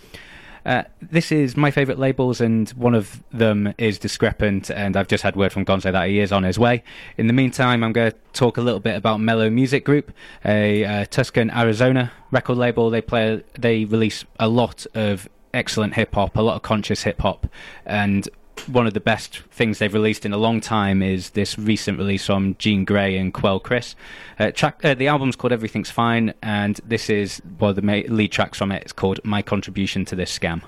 Uh, 0.65 0.83
this 1.01 1.31
is 1.31 1.57
my 1.57 1.71
favourite 1.71 1.99
labels, 1.99 2.39
and 2.39 2.69
one 2.71 2.93
of 2.93 3.23
them 3.31 3.73
is 3.77 3.97
Discrepant, 3.97 4.69
and 4.69 4.95
I've 4.95 5.07
just 5.07 5.23
had 5.23 5.35
word 5.35 5.51
from 5.51 5.65
Gonzo 5.65 5.91
that 5.91 6.07
he 6.07 6.19
is 6.19 6.31
on 6.31 6.43
his 6.43 6.59
way. 6.59 6.83
In 7.17 7.27
the 7.27 7.33
meantime, 7.33 7.83
I'm 7.83 7.93
going 7.93 8.11
to 8.11 8.17
talk 8.33 8.57
a 8.57 8.61
little 8.61 8.79
bit 8.79 8.95
about 8.95 9.19
Mellow 9.19 9.49
Music 9.49 9.83
Group, 9.83 10.11
a 10.45 10.85
uh, 10.85 11.05
Tucson, 11.05 11.49
Arizona 11.49 12.11
record 12.29 12.57
label. 12.57 12.89
They 12.89 13.01
play, 13.01 13.43
they 13.57 13.85
release 13.85 14.23
a 14.39 14.47
lot 14.47 14.85
of 14.93 15.27
excellent 15.53 15.95
hip 15.95 16.13
hop, 16.13 16.37
a 16.37 16.41
lot 16.41 16.55
of 16.55 16.61
conscious 16.61 17.03
hip 17.03 17.21
hop, 17.21 17.47
and 17.85 18.29
one 18.67 18.85
of 18.87 18.93
the 18.93 18.99
best 18.99 19.39
things 19.51 19.79
they've 19.79 19.93
released 19.93 20.25
in 20.25 20.33
a 20.33 20.37
long 20.37 20.61
time 20.61 21.01
is 21.01 21.31
this 21.31 21.57
recent 21.57 21.97
release 21.97 22.25
from 22.25 22.55
Jean 22.59 22.85
Grae 22.85 23.19
and 23.19 23.33
Quelle 23.33 23.59
Chris. 23.59 23.95
Uh, 24.39 24.51
track, 24.51 24.83
uh, 24.85 24.93
the 24.93 25.07
album's 25.07 25.35
called 25.35 25.51
Everything's 25.51 25.89
Fine, 25.89 26.33
and 26.43 26.79
this 26.85 27.09
is 27.09 27.41
one 27.57 27.71
of 27.71 27.75
the 27.75 27.81
ma- 27.81 28.01
lead 28.07 28.31
tracks 28.31 28.57
from 28.57 28.71
it. 28.71 28.83
It's 28.83 28.93
called 28.93 29.19
My 29.23 29.41
Contribution 29.41 30.05
to 30.05 30.15
This 30.15 30.37
Scam. 30.37 30.61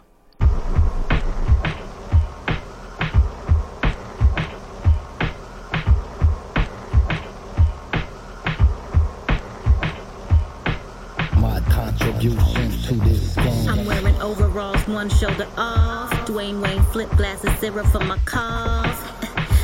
My 11.37 11.59
contribution 11.69 12.71
to 12.83 12.93
this 12.95 13.35
game. 13.35 13.69
I'm 13.69 13.85
wearing 13.85 14.15
overalls, 14.21 14.87
one 14.87 15.09
shoulder 15.09 15.47
off. 15.57 15.92
Dwayne 16.33 16.63
Wayne 16.63 16.81
flip 16.85 17.11
glasses, 17.11 17.51
syrup 17.59 17.85
for 17.91 17.99
my 17.99 18.17
cough. 18.25 18.97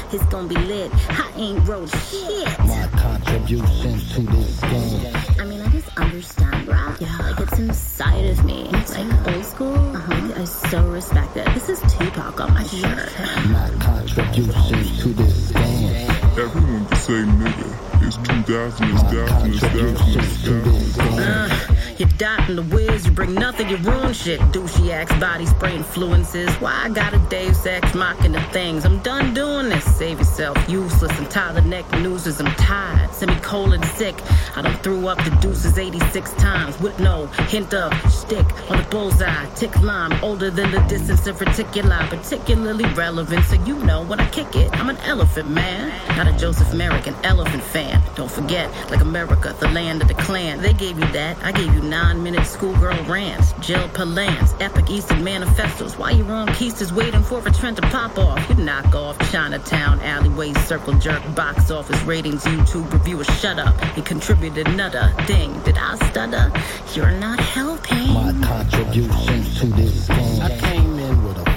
it's 0.13 0.23
gonna 0.25 0.47
be 0.47 0.55
lit. 0.55 0.91
I 1.09 1.31
ain't 1.35 1.67
wrote 1.67 1.89
shit. 1.89 2.47
My 2.59 2.87
contribution 2.95 3.97
to 3.97 4.21
this 4.21 4.61
game. 4.61 5.15
I 5.39 5.45
mean, 5.45 5.61
I 5.61 5.69
just 5.69 5.97
understand 5.97 6.67
rap. 6.67 7.01
Yeah, 7.01 7.17
like 7.21 7.39
it's 7.39 7.57
inside 7.57 8.23
of 8.25 8.45
me. 8.45 8.69
It's 8.73 8.95
like 8.95 9.27
old 9.33 9.45
school, 9.45 9.95
uh-huh. 9.95 10.41
I 10.41 10.43
so 10.43 10.87
respect 10.91 11.37
it. 11.37 11.51
This 11.55 11.69
is 11.69 11.79
Tupac 11.91 12.39
on 12.39 12.53
my 12.53 12.63
shirt. 12.63 13.19
My 13.49 13.71
contribution 13.79 14.83
to 14.97 15.09
this 15.13 15.51
game. 15.51 16.11
Everyone 16.37 16.85
can 16.85 16.97
say 16.97 17.13
nigga. 17.13 18.05
It's 18.05 18.17
2000, 18.17 18.89
it's 18.91 19.01
2000, 19.01 19.53
it's 19.53 19.59
2000, 19.59 20.21
it's 20.21 20.43
2000. 20.43 21.68
You 21.99 22.05
dot 22.17 22.47
in 22.47 22.55
the 22.55 22.63
whiz, 22.63 23.05
you 23.05 23.11
bring 23.11 23.33
nothing, 23.33 23.67
you 23.67 23.75
ruin 23.75 24.13
shit. 24.13 24.39
Douchey 24.53 24.89
axe 24.91 25.13
body 25.19 25.45
spray 25.45 25.75
influences. 25.75 26.49
Why 26.61 26.83
I 26.85 26.89
got 26.89 27.13
a 27.13 27.19
Dave's 27.27 27.65
Ex 27.65 27.93
mocking 27.93 28.31
the 28.31 28.41
things? 28.53 28.85
I'm 28.85 28.99
done 28.99 29.33
doing 29.33 29.67
this. 29.67 29.83
Save 29.97 30.19
yourself, 30.19 30.57
useless. 30.69 31.11
Tired 31.29 31.57
of 31.57 31.65
neck 31.65 31.91
nooses, 31.91 32.39
I'm 32.39 32.55
tired. 32.55 33.13
Semicolon 33.13 33.83
sick. 33.83 34.15
I 34.55 34.61
done 34.61 34.77
threw 34.77 35.09
up 35.09 35.21
the 35.25 35.31
deuces 35.41 35.77
86 35.77 36.31
times 36.35 36.79
with 36.79 36.97
no 37.01 37.25
hint 37.49 37.73
of 37.73 37.91
stick 38.09 38.45
on 38.71 38.77
the 38.77 38.87
bullseye. 38.89 39.53
Tick 39.55 39.77
line, 39.81 40.17
older 40.23 40.49
than 40.49 40.71
the 40.71 40.79
distance 40.87 41.27
of 41.27 41.35
reticuli, 41.39 42.09
particularly 42.09 42.85
relevant. 42.93 43.43
So 43.43 43.61
you 43.65 43.75
know 43.75 44.05
when 44.05 44.21
I 44.21 44.29
kick 44.29 44.55
it, 44.55 44.71
I'm 44.71 44.89
an 44.89 44.97
elephant 44.99 45.49
man. 45.49 45.89
Not 46.15 46.33
a 46.33 46.37
Joseph 46.37 46.73
Merrick, 46.73 47.07
an 47.07 47.15
elephant 47.25 47.61
fan. 47.61 48.01
Don't 48.15 48.31
forget, 48.31 48.71
like 48.89 49.01
America, 49.01 49.53
the 49.59 49.67
land 49.67 50.01
of 50.01 50.07
the 50.07 50.13
clan. 50.13 50.61
They 50.61 50.71
gave 50.71 50.97
you 50.97 51.11
that, 51.11 51.37
I 51.43 51.51
gave 51.51 51.73
you 51.73 51.88
nine 51.89 52.21
minute 52.21 52.45
schoolgirl 52.45 53.03
rants, 53.05 53.53
jail 53.53 53.89
palans, 53.89 54.55
epic 54.61 54.89
Eastern 54.89 55.23
manifestos. 55.23 55.97
Why 55.97 56.11
you 56.11 56.23
wrong 56.23 56.47
keisters 56.47 56.91
waiting 56.91 57.23
for 57.23 57.45
a 57.47 57.51
trend 57.51 57.77
to 57.77 57.81
pop 57.83 58.17
off? 58.17 58.47
You 58.49 58.55
knock 58.63 58.93
off 58.93 59.17
Chinatown, 59.31 59.99
alleyways, 60.01 60.57
circle 60.65 60.93
jerk, 60.99 61.23
box 61.35 61.71
office 61.71 62.01
ratings, 62.03 62.43
YouTube 62.43 62.91
reviewers. 62.93 63.27
Shut 63.39 63.57
up. 63.57 63.79
He 63.95 64.01
contributed 64.01 64.67
another 64.67 65.13
thing. 65.25 65.59
Did 65.61 65.77
I 65.77 65.95
stutter? 66.09 66.51
You're 66.93 67.11
not 67.11 67.39
helping. 67.39 68.13
My 68.13 68.33
contributions 68.43 69.59
to 69.59 69.65
this 69.67 70.07
game. 70.07 70.41
I 70.41 70.57
came 70.59 70.79
in 70.79 70.93
with 70.93 70.98
a 70.98 70.98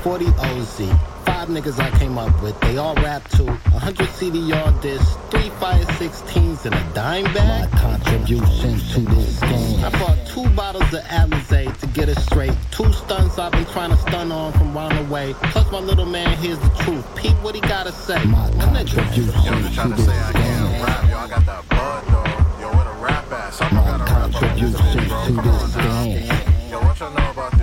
40 0.02 0.26
OZ. 0.26 0.78
Five 1.24 1.48
niggas 1.48 1.78
I 1.78 1.90
came 1.98 2.18
up 2.18 2.42
with, 2.42 2.58
they 2.60 2.76
all 2.76 2.94
rap 2.96 3.26
too. 3.30 3.46
100 3.46 4.08
CDR 4.08 4.80
discs, 4.82 5.16
three 5.30 5.48
fire 5.60 5.84
16s, 5.84 6.64
and 6.66 6.74
a 6.74 6.94
dime 6.94 7.24
bag. 7.32 7.70
My 7.72 7.78
contribution 7.78 8.78
to 8.78 9.00
this 9.14 9.40
game. 9.40 9.84
I 9.84 9.90
bought 9.98 10.18
two 10.26 10.48
bottles 10.50 10.92
of 10.92 11.00
Alizé 11.04 11.76
to 11.78 11.86
get 11.88 12.08
it 12.08 12.18
straight. 12.18 12.52
Two 12.72 12.92
stunts 12.92 13.38
I've 13.38 13.52
been 13.52 13.64
trying 13.66 13.90
to 13.90 13.96
stun 13.98 14.32
on 14.32 14.52
from 14.54 14.74
round 14.74 14.98
the 14.98 15.12
way. 15.12 15.34
Plus 15.34 15.70
my 15.70 15.78
little 15.78 16.06
man 16.06 16.36
hears 16.38 16.58
the 16.58 16.68
truth. 16.82 17.06
Peep 17.16 17.36
what 17.42 17.54
he 17.54 17.60
gotta 17.60 17.92
say. 17.92 18.22
My 18.24 18.50
contribution 18.60 19.26
Yo, 19.44 19.52
to 19.54 19.62
this 19.62 19.78
I 19.78 20.32
game. 20.32 20.42
can't 20.42 20.84
rap, 20.84 21.10
yo. 21.10 21.16
I 21.18 21.28
got 21.28 21.46
that 21.46 21.68
blood, 21.68 22.04
though. 22.06 22.60
Yo, 22.60 22.74
where 22.76 22.84
the 22.84 23.00
rap 23.04 23.32
at? 23.32 23.54
Someone 23.54 23.84
My 23.84 23.98
gotta 23.98 24.04
rap 24.12 24.28
about 24.30 24.56
this 24.58 24.74
contribution 24.76 25.00
shit, 25.00 25.08
bro. 25.08 25.42
to 25.44 25.66
this 25.66 25.76
game. 25.76 26.70
Yo, 26.70 26.80
what 26.80 26.98
y'all 27.00 27.10
know 27.14 27.30
about 27.30 27.52
the 27.52 27.62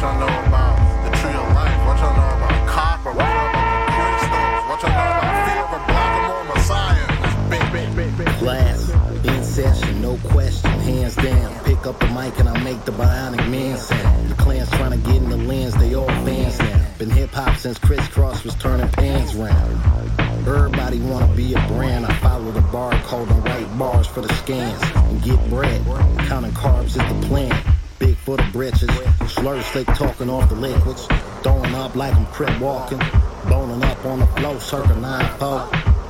y'all 0.00 0.18
know 0.18 0.48
about 0.48 1.04
the 1.04 1.16
tree 1.18 1.30
of 1.30 1.52
life? 1.52 1.86
What 1.86 1.98
y'all 1.98 2.16
know 2.16 2.36
about 2.36 2.68
copper? 2.68 3.12
What 3.12 3.28
y'all 3.28 3.52
know 3.52 3.60
about 3.60 3.88
crystals? 3.92 4.64
What 4.70 4.82
y'all 4.82 4.96
know 4.96 5.18
about 5.20 5.36
fear 5.44 5.60
of 5.60 5.72
a 5.76 5.80
Blackamore 5.92 6.46
Messiah? 6.54 7.08
Big, 7.50 7.96
big, 7.96 8.16
big. 8.16 8.38
Blast, 8.38 8.94
in 9.26 9.44
session, 9.44 10.00
no 10.00 10.16
question, 10.28 10.70
hands 10.70 11.16
down. 11.16 11.64
Pick 11.64 11.86
up 11.86 12.00
the 12.00 12.06
mic 12.08 12.38
and 12.38 12.48
I 12.48 12.58
make 12.62 12.82
the 12.86 12.92
bionic 12.92 13.46
man 13.50 13.76
sound. 13.76 14.30
The 14.30 14.34
clan's 14.36 14.70
trying 14.70 14.92
to 14.92 15.06
get 15.06 15.16
in 15.16 15.28
the 15.28 15.36
lens, 15.36 15.74
they 15.74 15.94
all 15.94 16.06
fans 16.06 16.58
now. 16.58 16.86
Been 16.98 17.10
hip 17.10 17.30
hop 17.32 17.56
since 17.58 17.78
crisscross 17.78 18.42
was 18.42 18.54
turning 18.54 18.88
fans 18.88 19.34
round. 19.34 20.18
Everybody 20.48 20.98
wanna 21.00 21.28
be 21.36 21.52
a 21.52 21.60
brand. 21.68 22.06
I 22.06 22.14
follow 22.14 22.50
the 22.52 22.60
barcode 22.60 23.30
and 23.30 23.44
write 23.44 23.78
bars 23.78 24.06
for 24.06 24.22
the 24.22 24.32
scans 24.34 24.80
and 24.94 25.22
get 25.22 25.38
bread. 25.50 25.84
Counting 26.26 26.52
carbs 26.52 26.86
is 26.86 26.94
the 26.94 27.26
plan. 27.28 27.52
Big 28.00 28.16
for 28.16 28.38
the 28.38 28.48
britches, 28.50 28.90
slur 29.28 29.60
slick 29.60 29.86
talking 29.88 30.30
off 30.30 30.48
the 30.48 30.54
liquids, 30.54 31.06
throwing 31.42 31.74
up 31.74 31.94
like 31.94 32.14
I'm 32.14 32.24
crip 32.26 32.58
walking, 32.58 32.98
boning 33.46 33.84
up 33.84 34.02
on 34.06 34.20
the 34.20 34.26
flow, 34.26 34.58
circa 34.58 34.94
9 34.96 35.38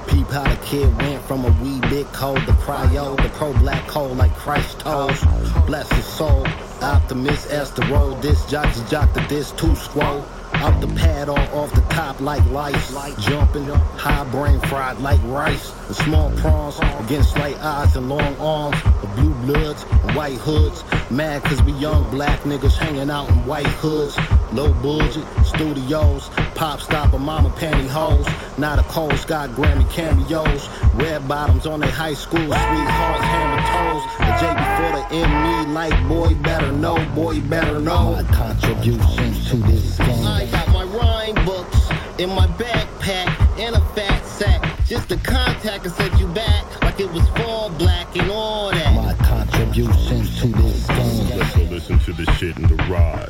Peep 0.06 0.28
how 0.28 0.44
the 0.44 0.58
kid 0.64 0.96
went 0.98 1.20
from 1.24 1.44
a 1.44 1.50
wee 1.60 1.80
bit 1.90 2.06
cold 2.12 2.38
to 2.46 2.52
cryo, 2.52 3.16
the 3.16 3.28
pro 3.30 3.52
black 3.54 3.82
hole 3.90 4.14
like 4.14 4.32
Christ 4.36 4.78
toes. 4.78 5.20
Bless 5.66 5.90
his 5.92 6.04
soul, 6.04 6.46
optimist 6.80 7.50
as 7.50 7.72
the 7.72 7.82
road, 7.86 8.22
this 8.22 8.46
jock 8.46 8.72
to 8.72 8.88
jock 8.88 9.12
to 9.14 9.20
this 9.28 9.50
two 9.52 9.74
squall. 9.74 10.24
Up 10.62 10.78
the 10.80 10.88
pad 10.88 11.28
all 11.30 11.38
off 11.58 11.72
the 11.72 11.80
top 11.88 12.20
like 12.20 12.44
lice, 12.50 12.92
jumping, 13.20 13.64
high 13.64 14.24
brain 14.30 14.60
fried 14.60 14.98
like 14.98 15.20
rice. 15.24 15.70
The 15.88 15.94
small 15.94 16.30
prawns 16.36 16.78
against 17.04 17.32
slight 17.32 17.56
eyes 17.60 17.96
and 17.96 18.08
long 18.10 18.36
arms, 18.38 18.76
the 19.00 19.06
blue 19.06 19.34
bloods 19.46 19.82
white 20.14 20.38
hoods. 20.38 20.84
Mad 21.10 21.42
cause 21.44 21.62
we 21.62 21.72
young 21.72 22.08
black 22.10 22.40
niggas 22.40 22.76
hanging 22.76 23.10
out 23.10 23.28
in 23.30 23.46
white 23.46 23.66
hoods. 23.66 24.16
Low 24.52 24.72
budget 24.82 25.24
studios, 25.44 26.28
pop 26.56 26.80
stop 26.80 27.12
and 27.12 27.24
mama 27.24 27.50
pantyhose. 27.50 28.58
Not 28.58 28.80
a 28.80 28.82
cold 28.82 29.16
Scott 29.16 29.50
Grammy 29.50 29.88
cameos. 29.90 30.68
Red 30.94 31.28
bottoms 31.28 31.66
on 31.66 31.78
their 31.78 31.90
high 31.90 32.14
school 32.14 32.40
sweethearts, 32.40 33.24
hammer 33.24 33.62
toes. 33.70 34.02
The 34.18 34.32
J 34.40 34.50
before 34.58 34.92
the 34.98 35.04
M 35.24 35.66
me 35.66 35.72
like 35.72 36.08
boy 36.08 36.34
better 36.42 36.72
know, 36.72 36.98
boy 37.14 37.40
better 37.42 37.78
know. 37.78 38.12
My 38.12 38.22
contributions 38.24 39.50
to 39.50 39.56
this 39.56 39.98
game. 39.98 40.26
I 40.26 40.46
got 40.50 40.68
my 40.68 40.84
rhyme 40.84 41.44
books 41.46 41.88
in 42.18 42.30
my 42.30 42.48
backpack 42.48 43.58
and 43.58 43.76
a 43.76 43.80
fat 43.94 44.26
sack. 44.26 44.84
Just 44.84 45.08
the 45.10 45.16
contact 45.18 45.84
and 45.84 45.94
set 45.94 46.18
you 46.18 46.26
back 46.26 46.82
like 46.82 46.98
it 46.98 47.12
was 47.12 47.28
fall 47.30 47.70
black 47.70 48.16
and 48.16 48.28
all 48.32 48.72
that. 48.72 48.94
My 48.96 49.14
contributions 49.24 50.40
to 50.40 50.48
this 50.48 50.86
game. 50.88 51.46
So 51.50 51.60
listen 51.70 51.98
to 52.00 52.12
the 52.12 52.32
shit 52.32 52.56
in 52.56 52.66
the 52.66 52.74
ride. 52.90 53.29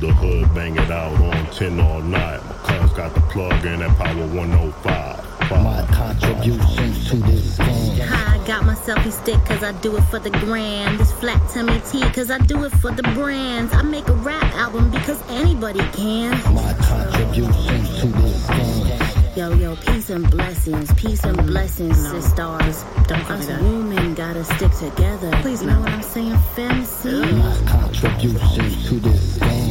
Roll 0.00 0.12
through 0.12 0.30
the 0.30 0.44
hood, 0.44 0.54
bang 0.54 0.76
it 0.76 0.90
out 0.90 1.12
on 1.20 1.50
10 1.52 1.80
all 1.80 2.00
night. 2.00 2.40
My 2.44 2.78
cuz 2.78 2.92
got 2.92 3.14
the 3.14 3.20
plug 3.20 3.64
in 3.64 3.82
at 3.82 3.96
Power 3.96 4.26
105. 4.26 5.50
My 5.50 5.86
contribution 5.92 6.92
to 7.06 7.16
this 7.26 7.56
game. 7.56 8.08
I 8.10 8.42
got 8.46 8.64
my 8.64 8.74
selfie 8.74 9.12
stick 9.12 9.42
cause 9.44 9.62
I 9.62 9.72
do 9.80 9.96
it 9.96 10.02
for 10.02 10.18
the 10.18 10.30
gram. 10.30 10.98
This 10.98 11.12
flat 11.12 11.40
tummy 11.50 11.80
tea 11.90 12.02
cause 12.12 12.30
I 12.30 12.38
do 12.38 12.64
it 12.64 12.72
for 12.72 12.90
the 12.90 13.02
brands. 13.02 13.72
I 13.72 13.82
make 13.82 14.08
a 14.08 14.14
rap 14.14 14.54
album 14.54 14.90
because 14.90 15.20
anybody 15.30 15.80
can. 15.92 16.32
My 16.54 16.74
contributions 16.74 18.00
to 18.00 18.06
this 18.06 18.46
game. 18.50 19.08
Yo, 19.36 19.52
yo, 19.54 19.76
peace 19.76 20.10
and 20.10 20.28
blessings, 20.30 20.92
peace 20.94 21.22
and 21.22 21.36
blessings, 21.46 21.96
sisters. 22.10 22.84
Don't 23.06 23.24
call 23.24 23.38
me 23.38 23.46
that. 23.46 23.62
women 23.62 24.14
gotta 24.14 24.44
stick 24.44 24.72
together. 24.72 25.30
Please, 25.42 25.62
know 25.62 25.78
what 25.80 25.90
I'm 25.90 26.02
saying, 26.02 26.36
fancy? 26.56 27.20
My 27.20 27.56
contribution 27.66 28.70
to 28.88 28.94
this 29.00 29.38
game. 29.38 29.67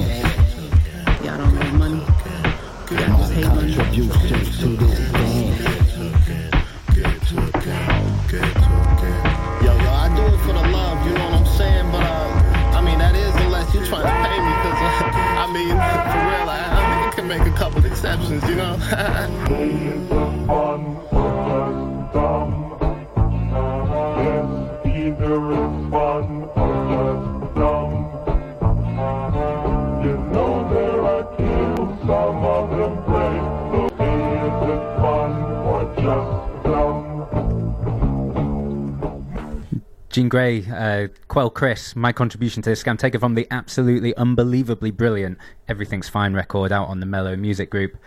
Jean 40.18 40.30
Grae, 40.32 40.68
uh, 40.72 41.08
Quelle 41.28 41.52
Chris, 41.52 41.96
my 41.96 42.12
contribution 42.12 42.64
to 42.64 42.72
this 42.72 42.82
scam, 42.82 42.98
taken 42.98 43.20
from 43.20 43.36
the 43.36 43.46
absolutely 43.52 44.16
unbelievably 44.16 44.90
brilliant 44.90 45.38
Everything's 45.68 46.10
Fine 46.10 46.34
record 46.34 46.72
out 46.72 46.88
on 46.88 47.02
the 47.02 47.06
Mellow 47.06 47.36
Music 47.36 47.70
Group. 47.70 47.98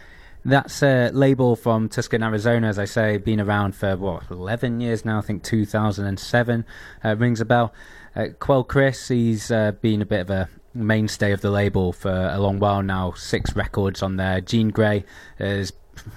That's 0.44 0.82
a 0.82 1.10
label 1.10 1.54
from 1.54 1.88
Tucson, 1.90 2.22
Arizona, 2.22 2.68
as 2.68 2.78
I 2.78 2.86
say, 2.86 3.18
been 3.18 3.40
around 3.40 3.74
for, 3.74 3.96
what, 3.96 4.30
11 4.30 4.80
years 4.80 5.04
now, 5.04 5.18
I 5.18 5.20
think 5.20 5.42
2007, 5.42 6.64
uh, 7.04 7.16
rings 7.16 7.40
a 7.40 7.44
bell. 7.44 7.74
Uh, 8.16 8.28
Quelle 8.38 8.64
Chris, 8.64 9.08
he's 9.08 9.50
uh, 9.50 9.72
been 9.72 10.00
a 10.00 10.06
bit 10.06 10.20
of 10.20 10.30
a 10.30 10.48
mainstay 10.72 11.32
of 11.32 11.42
the 11.42 11.50
label 11.50 11.92
for 11.92 12.10
a 12.10 12.38
long 12.38 12.58
while 12.58 12.82
now, 12.82 13.12
six 13.12 13.54
records 13.54 14.02
on 14.02 14.16
there. 14.16 14.40
Jean 14.40 14.72
Grae 14.72 15.04
has 15.38 15.72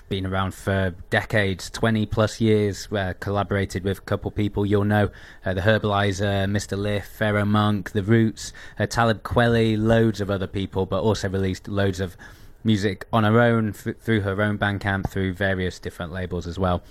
been 0.08 0.26
around 0.26 0.54
for 0.54 0.96
decades, 1.10 1.70
20 1.70 2.06
plus 2.06 2.40
years, 2.40 2.88
uh, 2.94 3.14
collaborated 3.20 3.84
with 3.84 3.98
a 3.98 4.02
couple 4.02 4.32
people 4.32 4.66
you'll 4.66 4.86
know 4.86 5.10
uh, 5.46 5.54
the 5.54 5.62
Herbaliser, 5.62 6.50
Mr. 6.50 6.78
Lif, 6.78 7.10
Pharoahe 7.20 7.48
Monch, 7.48 7.92
The 7.92 8.04
Roots, 8.04 8.54
uh, 8.80 8.86
Talib 8.86 9.24
Kweli, 9.24 9.78
loads 9.78 10.22
of 10.22 10.32
other 10.32 10.48
people, 10.48 10.86
but 10.86 11.02
also 11.02 11.28
released 11.28 11.68
loads 11.68 12.00
of 12.00 12.16
music 12.64 13.06
on 13.12 13.24
her 13.24 13.40
own 13.40 13.70
f- 13.70 13.98
through 14.00 14.22
her 14.22 14.42
own 14.42 14.58
Bandcamp, 14.58 15.10
through 15.10 15.34
various 15.34 15.80
different 15.80 16.12
labels 16.12 16.48
as 16.48 16.58
well. 16.58 16.84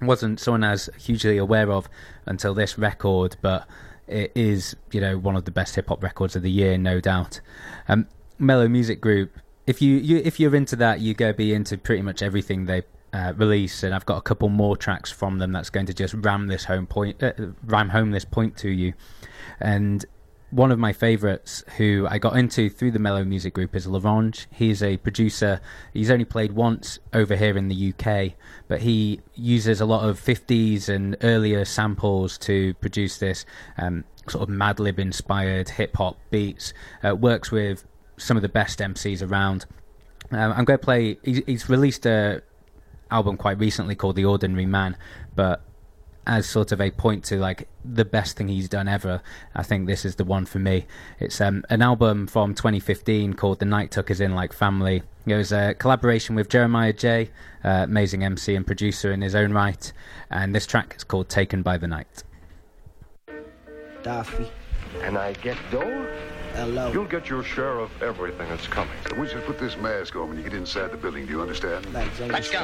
Wasn't 0.00 0.40
someone 0.40 0.64
as 0.64 0.90
hugely 0.98 1.38
aware 1.38 1.70
of 1.70 1.88
until 2.26 2.54
this 2.54 2.78
record, 2.78 3.36
but 3.40 3.66
it 4.08 4.32
is 4.34 4.76
you 4.90 5.00
know 5.00 5.16
one 5.18 5.36
of 5.36 5.44
the 5.44 5.50
best 5.50 5.74
hip 5.74 5.88
hop 5.88 6.02
records 6.02 6.36
of 6.36 6.42
the 6.42 6.50
year, 6.50 6.76
no 6.76 7.00
doubt. 7.00 7.40
Um, 7.88 8.06
Mellow 8.38 8.68
Music 8.68 9.00
Group. 9.00 9.38
If 9.66 9.80
you, 9.80 9.96
you 9.98 10.20
if 10.24 10.40
you're 10.40 10.56
into 10.56 10.74
that, 10.76 11.00
you 11.00 11.14
go 11.14 11.32
be 11.32 11.54
into 11.54 11.78
pretty 11.78 12.02
much 12.02 12.22
everything 12.22 12.66
they 12.66 12.82
uh, 13.12 13.32
release, 13.36 13.82
and 13.82 13.94
I've 13.94 14.06
got 14.06 14.16
a 14.16 14.22
couple 14.22 14.48
more 14.48 14.76
tracks 14.76 15.10
from 15.10 15.38
them 15.38 15.52
that's 15.52 15.70
going 15.70 15.86
to 15.86 15.94
just 15.94 16.14
ram 16.14 16.48
this 16.48 16.64
home 16.64 16.86
point, 16.86 17.22
uh, 17.22 17.32
ram 17.64 17.90
home 17.90 18.10
this 18.10 18.24
point 18.24 18.56
to 18.58 18.70
you. 18.70 18.94
And 19.60 20.04
one 20.52 20.70
of 20.70 20.78
my 20.78 20.92
favourites 20.92 21.64
who 21.78 22.06
I 22.08 22.18
got 22.18 22.36
into 22.36 22.68
through 22.68 22.90
the 22.90 22.98
Mellow 22.98 23.24
Music 23.24 23.54
Group 23.54 23.74
is 23.74 23.86
L'Orange. 23.86 24.46
He's 24.50 24.82
a 24.82 24.98
producer. 24.98 25.62
He's 25.94 26.10
only 26.10 26.26
played 26.26 26.52
once 26.52 26.98
over 27.14 27.34
here 27.34 27.56
in 27.56 27.68
the 27.68 27.94
UK, 27.94 28.34
but 28.68 28.82
he 28.82 29.22
uses 29.34 29.80
a 29.80 29.86
lot 29.86 30.06
of 30.06 30.20
50s 30.20 30.90
and 30.90 31.16
earlier 31.22 31.64
samples 31.64 32.36
to 32.38 32.74
produce 32.74 33.16
this 33.16 33.46
um, 33.78 34.04
sort 34.28 34.46
of 34.46 34.54
Madlib 34.54 34.98
inspired 34.98 35.70
hip 35.70 35.96
hop 35.96 36.18
beats. 36.30 36.74
Uh, 37.02 37.16
works 37.16 37.50
with 37.50 37.86
some 38.18 38.36
of 38.36 38.42
the 38.42 38.48
best 38.50 38.78
MCs 38.78 39.26
around. 39.26 39.64
Um, 40.32 40.52
I'm 40.52 40.66
going 40.66 40.78
to 40.78 40.84
play. 40.84 41.18
He's, 41.24 41.40
he's 41.46 41.68
released 41.70 42.04
a 42.04 42.42
album 43.10 43.38
quite 43.38 43.58
recently 43.58 43.94
called 43.94 44.16
The 44.16 44.26
Ordinary 44.26 44.66
Man, 44.66 44.98
but 45.34 45.62
as 46.26 46.48
sort 46.48 46.72
of 46.72 46.80
a 46.80 46.90
point 46.90 47.24
to 47.24 47.36
like 47.36 47.68
the 47.84 48.04
best 48.04 48.36
thing 48.36 48.48
he's 48.48 48.68
done 48.68 48.88
ever. 48.88 49.22
I 49.54 49.62
think 49.62 49.86
this 49.86 50.04
is 50.04 50.16
the 50.16 50.24
one 50.24 50.46
for 50.46 50.58
me. 50.58 50.86
It's 51.18 51.40
um, 51.40 51.64
an 51.68 51.82
album 51.82 52.26
from 52.26 52.54
2015 52.54 53.34
called 53.34 53.58
The 53.58 53.64
Night 53.64 53.90
Took 53.90 54.10
Us 54.10 54.20
In 54.20 54.34
Like 54.34 54.52
Family. 54.52 55.02
It 55.26 55.34
was 55.34 55.52
a 55.52 55.74
collaboration 55.74 56.34
with 56.34 56.48
Jeremiah 56.48 56.92
Jae, 56.92 57.28
uh, 57.64 57.68
amazing 57.84 58.24
MC 58.24 58.54
and 58.54 58.66
producer 58.66 59.12
in 59.12 59.20
his 59.20 59.34
own 59.34 59.52
right, 59.52 59.92
and 60.30 60.54
this 60.54 60.66
track 60.66 60.94
is 60.96 61.04
called 61.04 61.28
Taken 61.28 61.62
by 61.62 61.76
the 61.76 61.86
Night. 61.86 62.24
Daffy. 64.02 64.48
And 65.02 65.16
I 65.16 65.32
get 65.34 65.56
dough? 65.70 66.06
Hello. 66.54 66.92
You'll 66.92 67.06
get 67.06 67.30
your 67.30 67.42
share 67.42 67.78
of 67.78 67.90
everything 68.02 68.46
that's 68.48 68.66
coming. 68.66 68.92
I 69.10 69.16
want 69.16 69.32
you 69.32 69.40
to 69.40 69.46
put 69.46 69.58
this 69.58 69.76
mask 69.78 70.16
on 70.16 70.28
when 70.28 70.36
you 70.36 70.44
get 70.44 70.52
inside 70.52 70.92
the 70.92 70.98
building. 70.98 71.24
Do 71.24 71.32
you 71.32 71.40
understand? 71.40 71.90
Like 71.94 72.10
Let's 72.20 72.50
go. 72.50 72.58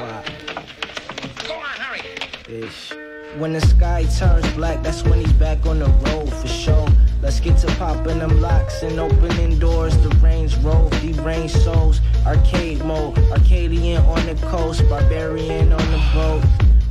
Go 1.47 1.53
on, 1.55 1.63
hurry. 1.63 2.01
Ish. 2.47 2.93
When 3.37 3.53
the 3.53 3.61
sky 3.61 4.05
turns 4.17 4.51
black, 4.53 4.81
that's 4.81 5.03
when 5.03 5.19
he's 5.19 5.31
back 5.33 5.65
on 5.67 5.79
the 5.79 5.85
road 5.85 6.33
for 6.33 6.47
sure. 6.47 6.87
Let's 7.21 7.39
get 7.39 7.57
to 7.59 7.67
popping 7.75 8.19
them 8.19 8.41
locks 8.41 8.81
and 8.81 8.99
opening 8.99 9.59
doors. 9.59 9.95
The 9.97 10.09
Range 10.15 10.53
Rover, 10.57 10.99
deranged 10.99 11.55
souls. 11.61 12.01
Arcade 12.25 12.83
mode, 12.83 13.19
Arcadian 13.31 14.03
on 14.05 14.25
the 14.25 14.35
coast, 14.47 14.83
barbarian 14.89 15.71
on 15.71 15.91
the 15.91 16.01
boat. 16.13 16.43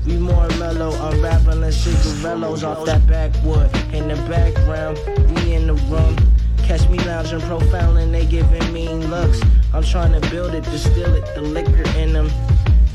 We 0.07 0.16
more 0.16 0.48
mellow, 0.61 0.92
unraveling 1.11 1.72
cigarillos 1.72 2.62
off 2.62 2.87
that 2.87 3.07
backwood. 3.07 3.74
In 3.92 4.07
the 4.07 4.16
background, 4.29 4.96
we 5.35 5.55
in 5.55 5.66
the 5.66 5.74
room. 5.74 6.16
Catch 6.59 6.88
me 6.88 6.98
lounging, 7.01 7.40
profiling, 7.40 8.12
they 8.12 8.24
giving 8.24 8.72
mean 8.72 9.11
looks. 9.11 9.40
I'm 9.74 9.83
trying 9.83 10.18
to 10.18 10.31
build 10.31 10.55
it, 10.55 10.62
distill 10.64 11.14
it, 11.14 11.35
the 11.35 11.42
liquor 11.42 11.83
in 11.98 12.12
them. 12.12 12.31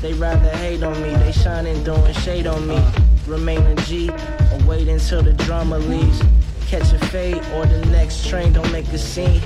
They 0.04 0.12
rather 0.12 0.50
hate 0.58 0.82
on 0.82 1.02
me, 1.02 1.14
they 1.14 1.32
shining, 1.32 1.82
throwing 1.82 2.12
shade 2.12 2.46
on 2.46 2.68
me. 2.68 2.78
Remain 3.26 3.62
a 3.62 3.74
G, 3.86 4.10
or 4.10 4.58
wait 4.66 4.86
until 4.86 5.22
the 5.22 5.32
drama 5.32 5.78
leaves. 5.78 6.20
Catch 6.66 6.92
a 6.92 6.98
fade, 7.06 7.42
or 7.54 7.64
the 7.64 7.82
next 7.86 8.28
train 8.28 8.52
don't 8.52 8.70
make 8.70 8.86
a 8.88 8.98
scene. 8.98 9.40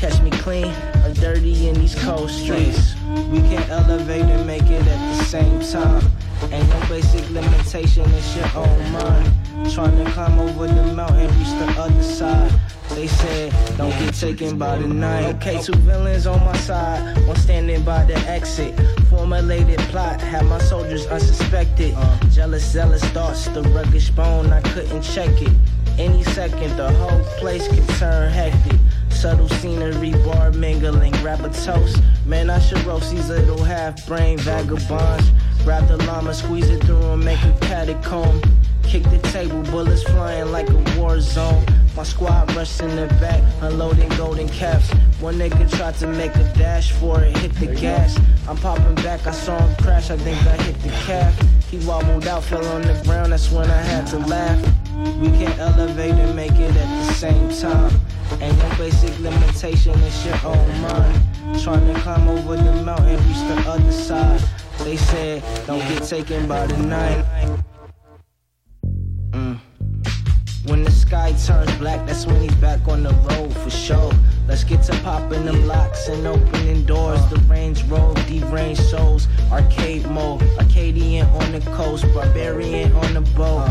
Catch 0.00 0.22
me 0.22 0.30
clean 0.30 0.72
or 1.04 1.12
dirty 1.12 1.68
in 1.68 1.74
these 1.74 1.94
cold 1.94 2.30
streets. 2.30 2.94
We 3.28 3.40
can 3.40 3.62
elevate 3.68 4.22
and 4.22 4.46
make 4.46 4.62
it 4.62 4.80
at 4.86 5.18
the 5.18 5.24
same 5.24 5.60
time. 5.60 6.02
Ain't 6.50 6.66
no 6.70 6.80
basic 6.88 7.28
limitation, 7.28 8.10
it's 8.14 8.34
your 8.34 8.48
own 8.54 8.92
mind. 8.92 9.30
Trying 9.70 10.02
to 10.02 10.10
climb 10.12 10.38
over 10.38 10.68
the 10.68 10.94
mountain, 10.94 11.28
reach 11.38 11.48
the 11.48 11.74
other 11.78 12.02
side. 12.02 12.50
They 12.92 13.08
said, 13.08 13.52
don't 13.76 13.90
get 13.90 14.14
taken 14.14 14.56
by 14.56 14.78
the 14.78 14.88
night. 14.88 15.34
Okay, 15.34 15.60
two 15.60 15.74
villains 15.74 16.26
on 16.26 16.42
my 16.46 16.56
side, 16.56 17.18
one 17.26 17.36
standing 17.36 17.82
by 17.82 18.06
the 18.06 18.16
exit. 18.20 18.74
Formulated 19.10 19.80
plot, 19.90 20.18
had 20.18 20.46
my 20.46 20.60
soldiers 20.60 21.06
unsuspected. 21.08 21.94
Jealous, 22.30 22.64
zealous 22.64 23.04
thoughts, 23.12 23.48
the 23.48 23.60
ruggish 23.64 24.08
bone, 24.16 24.50
I 24.50 24.62
couldn't 24.62 25.02
check 25.02 25.42
it. 25.42 25.52
Any 25.98 26.24
second, 26.24 26.74
the 26.78 26.90
whole 26.90 27.22
place 27.38 27.68
could 27.68 27.86
turn 27.98 28.32
hectic. 28.32 28.80
Subtle 29.10 29.48
scenery, 29.48 30.12
bar 30.24 30.50
mingling, 30.52 31.12
grab 31.20 31.40
a 31.40 31.50
toast. 31.50 32.02
Man, 32.24 32.48
I 32.48 32.58
should 32.58 32.82
roast 32.84 33.10
these 33.10 33.28
little 33.28 33.62
half 33.62 34.06
brain 34.06 34.38
vagabonds. 34.38 35.30
Grab 35.64 35.86
the 35.88 35.98
llama, 36.06 36.32
squeeze 36.32 36.70
it 36.70 36.82
through 36.84 37.12
and 37.12 37.24
make 37.24 37.42
a 37.42 37.52
catacomb. 37.60 38.40
Kick 38.82 39.02
the 39.04 39.18
table, 39.30 39.62
bullets 39.64 40.02
flying 40.02 40.50
like 40.50 40.68
a 40.70 40.98
war 40.98 41.20
zone. 41.20 41.64
My 41.96 42.02
squad 42.02 42.54
rushed 42.56 42.80
in 42.80 42.96
the 42.96 43.06
back, 43.20 43.42
unloading 43.60 44.08
golden 44.10 44.48
caps. 44.48 44.90
One 45.20 45.34
nigga 45.34 45.70
tried 45.76 45.96
to 45.96 46.06
make 46.06 46.34
a 46.36 46.44
dash 46.54 46.92
for 46.92 47.20
it, 47.20 47.36
hit 47.36 47.52
the 47.54 47.66
gas. 47.74 48.18
I'm 48.48 48.56
popping 48.56 48.94
back, 48.96 49.26
I 49.26 49.32
saw 49.32 49.58
him 49.58 49.76
crash, 49.76 50.10
I 50.10 50.16
think 50.16 50.38
I 50.46 50.56
hit 50.62 50.80
the 50.82 50.88
calf. 51.04 51.38
He 51.70 51.78
wobbled 51.86 52.26
out, 52.26 52.42
fell 52.42 52.64
on 52.68 52.82
the 52.82 53.00
ground, 53.04 53.32
that's 53.32 53.50
when 53.50 53.70
I 53.70 53.82
had 53.82 54.06
to 54.08 54.18
laugh. 54.18 54.58
We 55.20 55.28
can 55.28 55.52
elevate 55.60 56.14
and 56.14 56.34
make 56.34 56.52
it 56.52 56.74
at 56.74 57.06
the 57.06 57.12
same 57.12 57.50
time. 57.50 57.92
Ain't 58.38 58.56
no 58.58 58.68
basic 58.78 59.18
limitation, 59.18 59.98
it's 60.02 60.24
your 60.24 60.38
own 60.44 60.80
mind. 60.80 61.62
Trying 61.62 61.92
to 61.92 62.00
climb 62.00 62.28
over 62.28 62.56
the 62.56 62.72
mountain, 62.84 63.16
reach 63.26 63.36
the 63.48 63.64
other 63.68 63.92
side. 63.92 64.40
They 64.84 64.96
said, 64.96 65.42
don't 65.66 65.80
get 65.88 66.04
taken 66.04 66.46
by 66.46 66.66
the 66.66 66.76
night. 66.78 67.24
Mm. 69.32 69.58
When 70.66 70.84
the 70.84 70.90
sky 70.90 71.32
turns 71.44 71.74
black, 71.78 72.06
that's 72.06 72.24
when 72.26 72.40
he's 72.40 72.54
back 72.54 72.86
on 72.86 73.02
the 73.02 73.12
road 73.12 73.52
for 73.56 73.70
sure. 73.70 74.12
Let's 74.46 74.62
get 74.64 74.82
to 74.84 74.92
popping 75.00 75.44
them 75.44 75.66
locks 75.66 76.08
and 76.08 76.26
opening 76.26 76.84
doors. 76.84 77.24
The 77.30 77.38
Range 77.40 77.82
Rover, 77.84 78.22
deranged 78.28 78.82
souls, 78.82 79.26
arcade 79.50 80.06
mode, 80.08 80.42
Arcadian 80.58 81.26
on 81.28 81.52
the 81.52 81.60
coast, 81.72 82.06
barbarian 82.14 82.92
on 82.92 83.14
the 83.14 83.20
boat. 83.32 83.68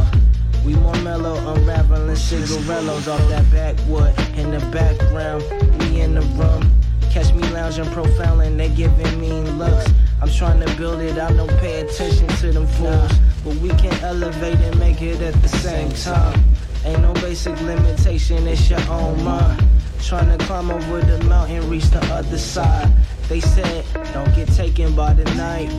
We 0.69 0.75
more 0.75 0.93
mellow, 0.97 1.33
unraveling 1.51 2.15
cigarillos 2.15 3.07
off 3.07 3.27
that 3.29 3.49
backwood. 3.49 4.13
In 4.37 4.51
the 4.51 4.59
background, 4.71 5.41
we 5.79 5.99
in 5.99 6.13
the 6.13 6.21
room. 6.37 6.71
Catch 7.09 7.33
me 7.33 7.41
lounging, 7.49 7.85
profiling, 7.85 8.55
they 8.55 8.69
giving 8.69 9.19
mean 9.19 9.57
looks. 9.57 9.91
I'm 10.21 10.29
trying 10.29 10.59
to 10.59 10.71
build 10.77 11.01
it, 11.01 11.17
I 11.17 11.33
don't 11.33 11.49
pay 11.57 11.81
attention 11.81 12.27
to 12.27 12.51
them 12.51 12.67
fools. 12.67 13.11
But 13.43 13.55
we 13.55 13.69
can 13.69 13.93
elevate 14.03 14.59
and 14.59 14.77
make 14.77 15.01
it 15.01 15.19
at 15.21 15.33
the 15.41 15.47
same 15.49 15.89
time. 15.89 16.39
Ain't 16.85 17.01
no 17.01 17.13
basic 17.13 17.59
limitation, 17.61 18.45
it's 18.45 18.69
your 18.69 18.87
own 18.91 19.23
mind. 19.23 19.67
Trying 20.03 20.37
to 20.37 20.45
climb 20.45 20.69
over 20.69 21.01
the 21.01 21.17
mountain, 21.23 21.67
reach 21.67 21.85
the 21.85 22.05
other 22.13 22.37
side. 22.37 22.93
They 23.27 23.39
said, 23.39 23.85
don't 24.13 24.35
get 24.35 24.47
taken 24.49 24.95
by 24.95 25.13
the 25.13 25.25
night. 25.33 25.69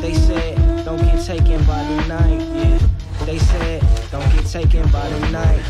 They 0.00 0.14
said, 0.14 0.86
don't 0.86 1.02
get 1.02 1.22
taken 1.22 1.62
by 1.66 1.84
the 1.84 2.08
night. 2.08 2.40
Yeah. 2.56 2.95
They 3.24 3.38
said, 3.38 3.82
don't 4.10 4.30
get 4.32 4.46
taken 4.46 4.88
by 4.90 5.08
the 5.08 5.30
night. 5.30 5.62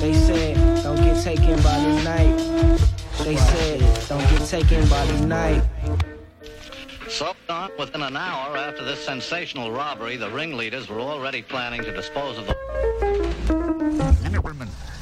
They 0.00 0.12
said, 0.12 0.82
don't 0.82 0.96
get 0.96 1.22
taken 1.22 1.56
by 1.62 1.78
the 1.78 2.02
night. 2.02 2.36
They 3.24 3.36
said, 3.36 4.08
don't 4.08 4.28
get 4.30 4.46
taken 4.46 4.88
by 4.88 5.04
the 5.06 5.26
night. 5.26 5.62
So, 7.08 7.34
Don, 7.46 7.70
within 7.78 8.02
an 8.02 8.16
hour 8.16 8.56
after 8.56 8.84
this 8.84 9.02
sensational 9.04 9.70
robbery, 9.70 10.16
the 10.16 10.28
ringleaders 10.28 10.88
were 10.88 11.00
already 11.00 11.40
planning 11.40 11.82
to 11.84 11.92
dispose 11.92 12.36
of 12.36 12.46
the. 12.46 12.54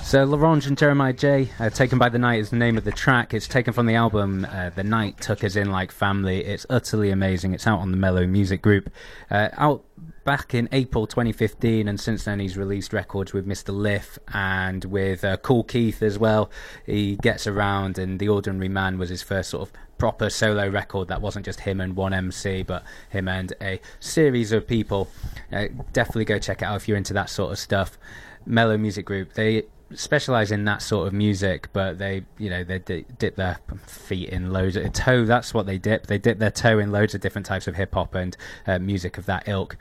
So, 0.04 0.24
L'Orange 0.24 0.66
and 0.66 0.78
Jeremiah 0.78 1.14
Jae, 1.14 1.48
uh, 1.58 1.70
Taken 1.70 1.98
by 1.98 2.10
the 2.10 2.18
Night 2.18 2.38
is 2.38 2.50
the 2.50 2.56
name 2.56 2.76
of 2.76 2.84
the 2.84 2.92
track. 2.92 3.32
It's 3.34 3.48
taken 3.48 3.72
from 3.72 3.86
the 3.86 3.94
album 3.94 4.46
uh, 4.48 4.70
The 4.70 4.84
Night 4.84 5.18
Took 5.20 5.42
Us 5.42 5.56
In 5.56 5.70
Like 5.70 5.90
Family. 5.90 6.44
It's 6.44 6.66
utterly 6.68 7.10
amazing. 7.10 7.54
It's 7.54 7.66
out 7.66 7.80
on 7.80 7.90
the 7.90 7.96
Mellow 7.96 8.26
Music 8.26 8.60
Group. 8.62 8.90
Uh, 9.30 9.48
out 9.54 9.82
back 10.24 10.54
in 10.54 10.68
April 10.72 11.06
2015, 11.06 11.86
and 11.86 12.00
since 12.00 12.24
then 12.24 12.40
he's 12.40 12.56
released 12.56 12.92
records 12.92 13.32
with 13.32 13.46
Mr. 13.46 13.74
Lif 13.74 14.18
and 14.32 14.84
with 14.86 15.22
uh, 15.22 15.36
Kool 15.36 15.64
Keith 15.64 16.02
as 16.02 16.18
well. 16.18 16.50
He 16.86 17.16
gets 17.16 17.46
around, 17.46 17.98
and 17.98 18.18
The 18.18 18.28
Ordinary 18.28 18.68
Man 18.68 18.98
was 18.98 19.10
his 19.10 19.22
first 19.22 19.50
sort 19.50 19.68
of 19.68 19.74
proper 19.98 20.30
solo 20.30 20.68
record 20.68 21.08
that 21.08 21.20
wasn't 21.20 21.44
just 21.44 21.60
him 21.60 21.80
and 21.80 21.94
one 21.94 22.12
MC, 22.12 22.62
but 22.62 22.84
him 23.10 23.28
and 23.28 23.52
a 23.60 23.80
series 24.00 24.52
of 24.52 24.66
people. 24.66 25.08
Uh, 25.52 25.66
definitely 25.92 26.24
go 26.24 26.38
check 26.38 26.62
it 26.62 26.64
out 26.64 26.76
if 26.76 26.88
you're 26.88 26.96
into 26.96 27.12
that 27.14 27.30
sort 27.30 27.52
of 27.52 27.58
stuff. 27.58 27.98
Mellow 28.46 28.76
Music 28.76 29.04
Group, 29.04 29.34
they 29.34 29.64
specialize 29.94 30.50
in 30.50 30.64
that 30.64 30.82
sort 30.82 31.06
of 31.06 31.12
music, 31.12 31.68
but 31.72 31.98
they, 31.98 32.24
you 32.38 32.50
know, 32.50 32.64
they 32.64 32.78
dip 32.78 33.36
their 33.36 33.58
feet 33.86 34.30
in 34.30 34.52
loads 34.52 34.76
of 34.76 34.92
toe. 34.92 35.24
That's 35.24 35.54
what 35.54 35.66
they 35.66 35.78
dip. 35.78 36.06
They 36.06 36.18
dip 36.18 36.38
their 36.38 36.50
toe 36.50 36.78
in 36.78 36.90
loads 36.90 37.14
of 37.14 37.20
different 37.20 37.46
types 37.46 37.68
of 37.68 37.76
hip 37.76 37.94
hop 37.94 38.14
and 38.14 38.36
uh, 38.66 38.78
music 38.78 39.18
of 39.18 39.26
that 39.26 39.46
ilk. 39.46 39.76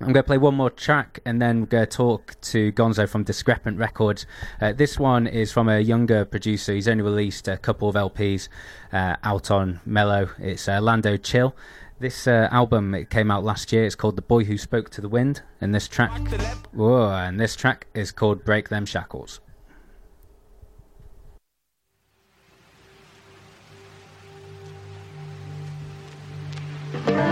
I'm 0.00 0.12
going 0.12 0.14
to 0.14 0.22
play 0.22 0.38
one 0.38 0.54
more 0.54 0.70
track 0.70 1.18
and 1.24 1.42
then 1.42 1.60
we're 1.60 1.66
going 1.66 1.86
to 1.86 1.90
talk 1.96 2.40
to 2.40 2.70
Gonzo 2.72 3.08
from 3.08 3.24
Discrepant 3.24 3.78
Records. 3.78 4.26
Uh, 4.60 4.72
this 4.72 4.96
one 4.96 5.26
is 5.26 5.50
from 5.50 5.68
a 5.68 5.80
younger 5.80 6.24
producer. 6.24 6.72
He's 6.72 6.86
only 6.86 7.02
released 7.02 7.48
a 7.48 7.56
couple 7.56 7.88
of 7.88 7.96
LPs 7.96 8.48
uh, 8.92 9.16
out 9.24 9.50
on 9.50 9.80
Mellow. 9.84 10.30
It's 10.38 10.68
uh, 10.68 10.80
Lando 10.80 11.16
Chill. 11.16 11.56
This 11.98 12.28
uh, 12.28 12.48
album 12.52 12.94
it 12.94 13.10
came 13.10 13.28
out 13.28 13.42
last 13.42 13.72
year. 13.72 13.84
It's 13.84 13.96
called 13.96 14.14
"The 14.14 14.22
Boy 14.22 14.44
Who 14.44 14.56
Spoke 14.56 14.88
to 14.90 15.00
the 15.00 15.08
Wind," 15.08 15.42
and 15.60 15.74
this 15.74 15.88
track, 15.88 16.16
whoa, 16.72 17.10
and 17.10 17.40
this 17.40 17.56
track 17.56 17.88
is 17.92 18.12
called 18.12 18.44
"Break 18.44 18.68
Them 18.68 18.86
Shackles." 18.86 19.40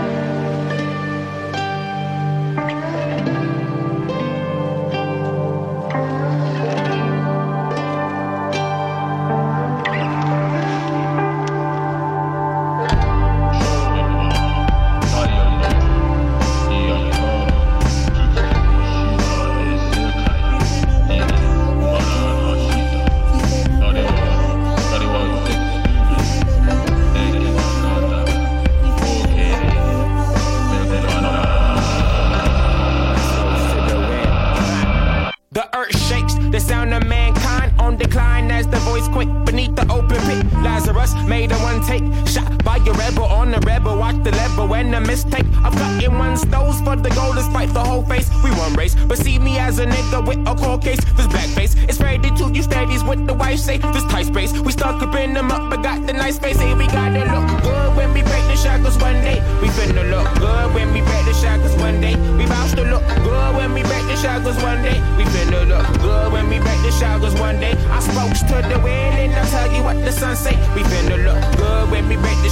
shackles 42.67 42.85
one 42.85 42.91
rebel 42.93 43.23
on 43.23 43.51
the 43.51 43.59
rebel, 43.59 43.97
fight 43.97 44.23
the 44.25 44.31
but 44.57 44.67
when 44.67 44.91
the 44.91 44.99
mistake 44.99 45.45
up 45.63 45.73
in 46.03 46.17
one's 46.17 46.43
those 46.47 46.79
for 46.81 46.97
the 46.97 47.09
golden 47.11 47.43
stripe 47.43 47.69
the 47.69 47.79
whole 47.79 48.03
face. 48.03 48.29
We 48.43 48.51
won 48.51 48.73
race, 48.73 48.93
but 49.07 49.17
see 49.17 49.39
me 49.39 49.57
as 49.57 49.79
a 49.79 49.85
nigga 49.85 50.27
with 50.27 50.39
a 50.45 50.53
coal 50.53 50.77
case. 50.77 50.99
This 51.15 51.27
black 51.27 51.49
face. 51.59 51.75
It's 51.87 51.99
ready 52.01 52.29
to 52.29 52.51
you 52.51 52.63
steady's 52.63 53.03
with 53.05 53.25
the 53.25 53.33
wife, 53.33 53.59
say, 53.59 53.77
This 53.77 54.03
tight 54.11 54.25
space. 54.25 54.51
We 54.51 54.71
stuck 54.73 54.99
to 54.99 55.07
in 55.17 55.33
them 55.33 55.49
up, 55.49 55.69
but 55.69 55.81
got 55.81 56.05
the 56.07 56.13
nice 56.13 56.37
face. 56.39 56.59
Hey, 56.59 56.73
we 56.73 56.87
gotta 56.87 57.23
look 57.33 57.47
good 57.63 57.95
when 57.95 58.13
we 58.13 58.21
break 58.21 58.43
the 58.51 58.57
shaggers 58.63 58.99
one 59.01 59.21
day. 59.21 59.39
We 59.61 59.69
to 59.69 60.03
look 60.03 60.27
good 60.39 60.73
when 60.73 60.91
we 60.93 60.99
break 61.01 61.23
the 61.25 61.33
shackles 61.33 61.75
one 61.75 62.01
day 62.01 62.15
we 62.37 62.45
about 62.45 62.69
to 62.75 62.83
look 62.83 63.05
good 63.23 63.55
when 63.55 63.73
we 63.73 63.81
break 63.81 64.05
the 64.05 64.15
shackles 64.15 64.61
one 64.61 64.81
day. 64.83 64.99
We 65.17 65.23
finna 65.23 65.67
look 65.67 66.01
good 66.01 66.31
when 66.31 66.49
we 66.49 66.59
break 66.59 66.79
the 66.83 66.91
shackles 66.91 67.33
one 67.39 67.59
day. 67.59 67.73
I 67.89 67.99
spoke 67.99 68.33
to 68.49 68.67
the 68.69 68.79
wind 68.79 69.15
and 69.17 69.33
I 69.33 69.43
tell 69.49 69.71
you 69.71 69.83
what 69.83 69.97
the 70.05 70.11
sun 70.11 70.35
say. 70.35 70.55
We 70.75 70.81
finna 70.83 71.17
look 71.25 71.57
good 71.57 71.77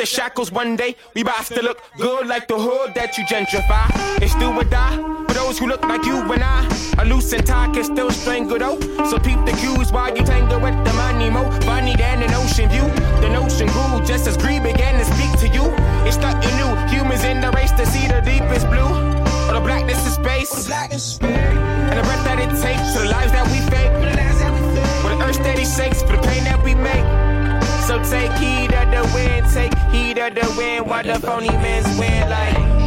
the 0.00 0.06
shackles 0.06 0.50
one 0.50 0.76
day. 0.76 0.96
We 1.14 1.22
bout 1.22 1.44
to 1.46 1.62
look 1.62 1.78
good 1.98 2.26
like 2.26 2.48
the 2.48 2.58
hood 2.58 2.94
that 2.94 3.18
you 3.18 3.24
gentrify. 3.24 3.84
It's 4.22 4.34
do 4.36 4.48
or 4.50 4.64
die 4.64 4.96
for 5.28 5.34
those 5.34 5.58
who 5.58 5.66
look 5.66 5.82
like 5.82 6.04
you 6.06 6.16
and 6.32 6.42
I. 6.42 6.64
A 6.98 7.04
loose 7.04 7.32
and 7.34 7.46
tie 7.46 7.70
can 7.74 7.84
still 7.84 8.10
strangle 8.10 8.58
though. 8.58 8.80
So 9.10 9.18
peep 9.18 9.44
the 9.44 9.52
cues 9.60 9.92
while 9.92 10.16
you 10.16 10.24
tangle 10.24 10.58
with 10.58 10.72
the 10.86 10.92
money 10.94 11.28
mo. 11.28 11.44
Funny 11.68 11.94
than 11.96 12.22
an 12.22 12.32
ocean 12.32 12.70
view. 12.70 12.88
The 13.20 13.28
notion 13.28 13.68
grew 13.68 14.00
just 14.06 14.26
as 14.26 14.36
greed 14.38 14.62
began 14.62 14.98
to 14.98 15.04
speak 15.04 15.32
to 15.44 15.48
you. 15.48 15.68
It's 16.08 16.16
nothing 16.16 16.56
new. 16.56 16.72
Humans 16.88 17.24
in 17.24 17.42
the 17.42 17.50
race 17.52 17.72
to 17.72 17.84
see 17.84 18.08
the 18.08 18.20
deepest 18.24 18.66
blue. 18.72 18.92
Or 19.48 19.52
the 19.52 19.60
blackness 19.60 20.00
of 20.06 20.14
space. 20.14 20.70
And 21.20 21.96
the 21.98 22.04
breath 22.08 22.24
that 22.24 22.38
it 22.40 22.52
takes 22.64 22.94
to 22.94 23.04
the 23.04 23.10
lives 23.12 23.32
that 23.32 23.44
we 23.52 23.60
fake. 23.68 23.92
For 25.02 25.10
the 25.12 25.22
earth 25.24 25.36
steady 25.36 25.66
shakes 25.66 26.00
for 26.00 26.16
the 26.16 26.22
pain 26.22 26.44
that 26.44 26.64
we 26.64 26.74
make. 26.74 27.19
So 27.90 27.98
take 28.04 28.30
heed 28.34 28.72
of 28.72 28.88
the 28.92 29.12
wind, 29.12 29.52
take 29.52 29.76
heed 29.90 30.16
of 30.18 30.32
the 30.36 30.54
wind 30.56 30.86
while 30.86 31.02
the 31.02 31.18
phony 31.18 31.48
men's 31.48 31.98
win 31.98 32.30
like. 32.30 32.79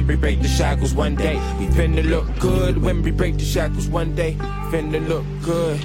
When 0.00 0.06
we 0.06 0.16
break 0.16 0.40
the 0.40 0.48
shackles 0.48 0.94
one 0.94 1.14
day. 1.14 1.34
We 1.58 1.66
finna 1.66 2.02
look 2.02 2.26
good 2.38 2.78
when 2.78 3.02
we 3.02 3.10
break 3.10 3.36
the 3.36 3.44
shackles 3.44 3.86
one 3.86 4.14
day. 4.14 4.34
Finna 4.70 5.06
look 5.06 5.26
good, 5.42 5.78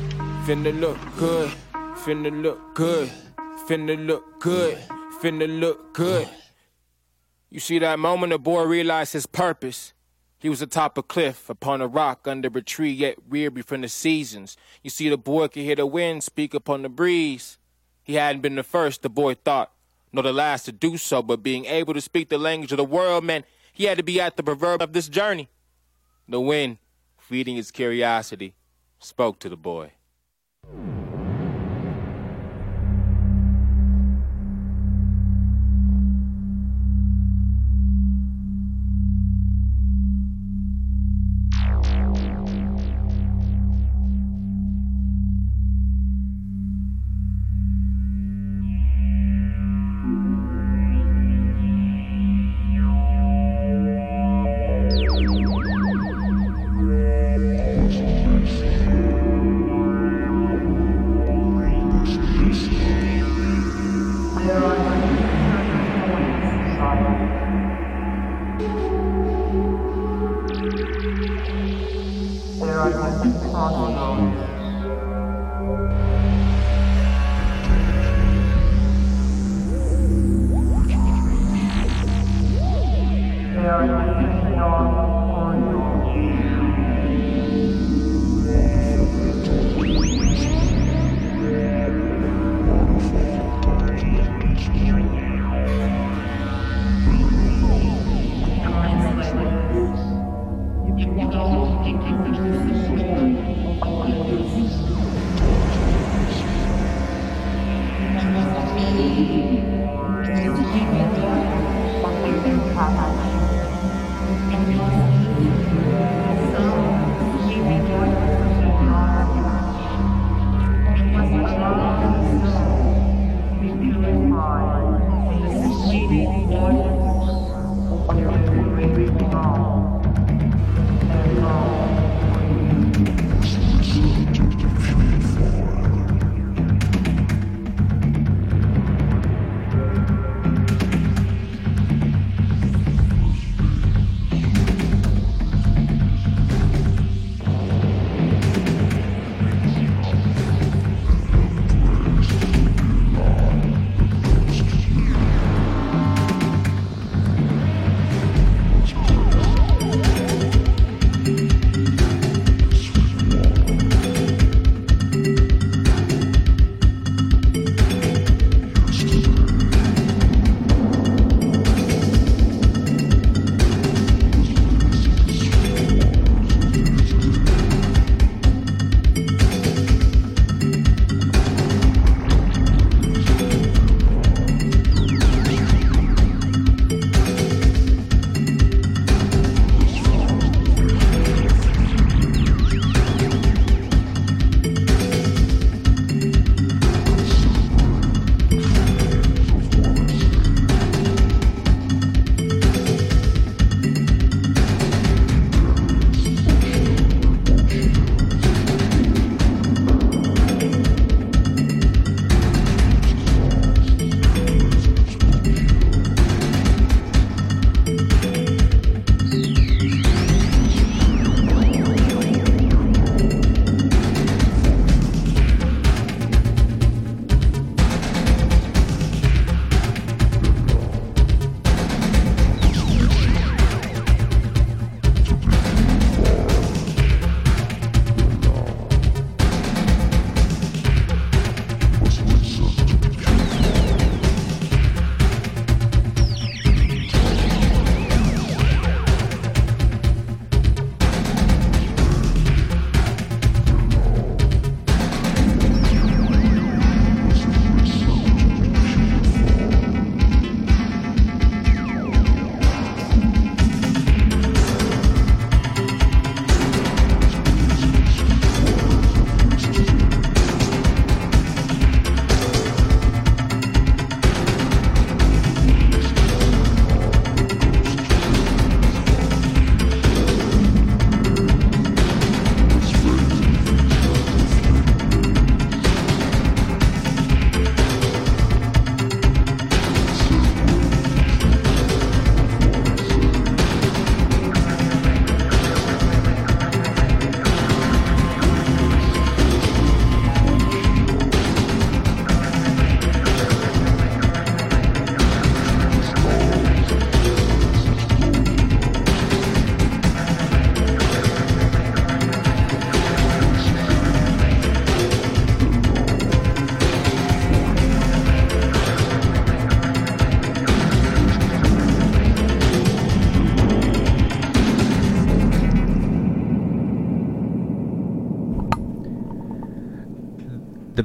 finna 0.45 0.77
look 0.79 0.97
good, 1.17 1.51
finna 1.97 2.41
look 2.41 2.75
good, 2.75 3.09
finna 3.67 4.07
look 4.07 4.39
good, 4.39 4.77
finna 5.21 5.59
look 5.59 5.93
good. 5.93 6.29
You 7.49 7.59
see 7.59 7.79
that 7.79 7.99
moment 7.99 8.31
the 8.31 8.39
boy 8.39 8.63
realized 8.63 9.11
his 9.13 9.25
purpose. 9.25 9.93
He 10.39 10.47
was 10.47 10.61
atop 10.61 10.97
a 10.97 11.03
cliff, 11.03 11.49
upon 11.49 11.81
a 11.81 11.87
rock, 11.87 12.25
under 12.25 12.49
a 12.55 12.61
tree, 12.61 12.91
yet 12.91 13.27
weary 13.27 13.63
from 13.63 13.81
the 13.81 13.89
seasons. 13.89 14.55
You 14.83 14.91
see, 14.91 15.09
the 15.09 15.17
boy 15.17 15.47
could 15.47 15.63
hear 15.63 15.75
the 15.75 15.85
wind 15.85 16.23
speak 16.23 16.53
upon 16.53 16.83
the 16.83 16.89
breeze. 16.89 17.57
He 18.03 18.13
hadn't 18.13 18.41
been 18.41 18.55
the 18.55 18.63
first, 18.63 19.01
the 19.01 19.09
boy 19.09 19.35
thought 19.35 19.71
nor 20.15 20.23
the 20.23 20.33
last 20.33 20.63
to 20.63 20.71
do 20.71 20.97
so, 20.97 21.21
but 21.21 21.43
being 21.43 21.65
able 21.65 21.93
to 21.93 21.99
speak 21.99 22.29
the 22.29 22.37
language 22.37 22.71
of 22.71 22.77
the 22.77 22.85
world 22.85 23.25
meant 23.25 23.45
he 23.75 23.83
had 23.83 23.97
to 23.97 24.03
be 24.03 24.19
at 24.21 24.37
the 24.37 24.43
proverb 24.43 24.81
of 24.81 24.93
this 24.93 25.09
journey. 25.09 25.49
The 26.27 26.39
wind, 26.39 26.77
feeding 27.19 27.57
his 27.57 27.71
curiosity, 27.71 28.55
spoke 28.99 29.37
to 29.39 29.49
the 29.49 29.57
boy. 29.57 29.91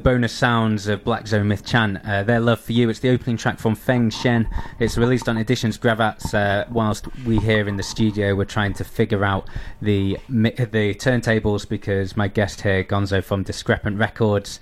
Bonus 0.02 0.32
sounds 0.32 0.86
of 0.88 1.04
Black 1.04 1.26
Zone 1.26 1.48
Myth 1.48 1.64
Chant. 1.64 1.98
Uh, 2.04 2.22
their 2.22 2.40
love 2.40 2.60
for 2.60 2.72
you. 2.72 2.88
It's 2.88 3.00
the 3.00 3.10
opening 3.10 3.36
track 3.36 3.58
from 3.58 3.74
Feng 3.74 4.10
Shen. 4.10 4.48
It's 4.78 4.98
released 4.98 5.28
on 5.28 5.36
Editions 5.36 5.78
Gravats. 5.78 6.34
Uh, 6.34 6.66
whilst 6.70 7.06
we 7.24 7.38
here 7.38 7.68
in 7.68 7.76
the 7.76 7.82
studio 7.82 8.34
were 8.34 8.44
trying 8.44 8.72
to 8.74 8.84
figure 8.84 9.24
out 9.24 9.48
the 9.80 10.18
the 10.28 10.94
turntables 10.94 11.68
because 11.68 12.16
my 12.16 12.28
guest 12.28 12.62
here, 12.62 12.82
Gonzo 12.84 13.22
from 13.22 13.44
Discrepant 13.44 13.98
Records, 13.98 14.60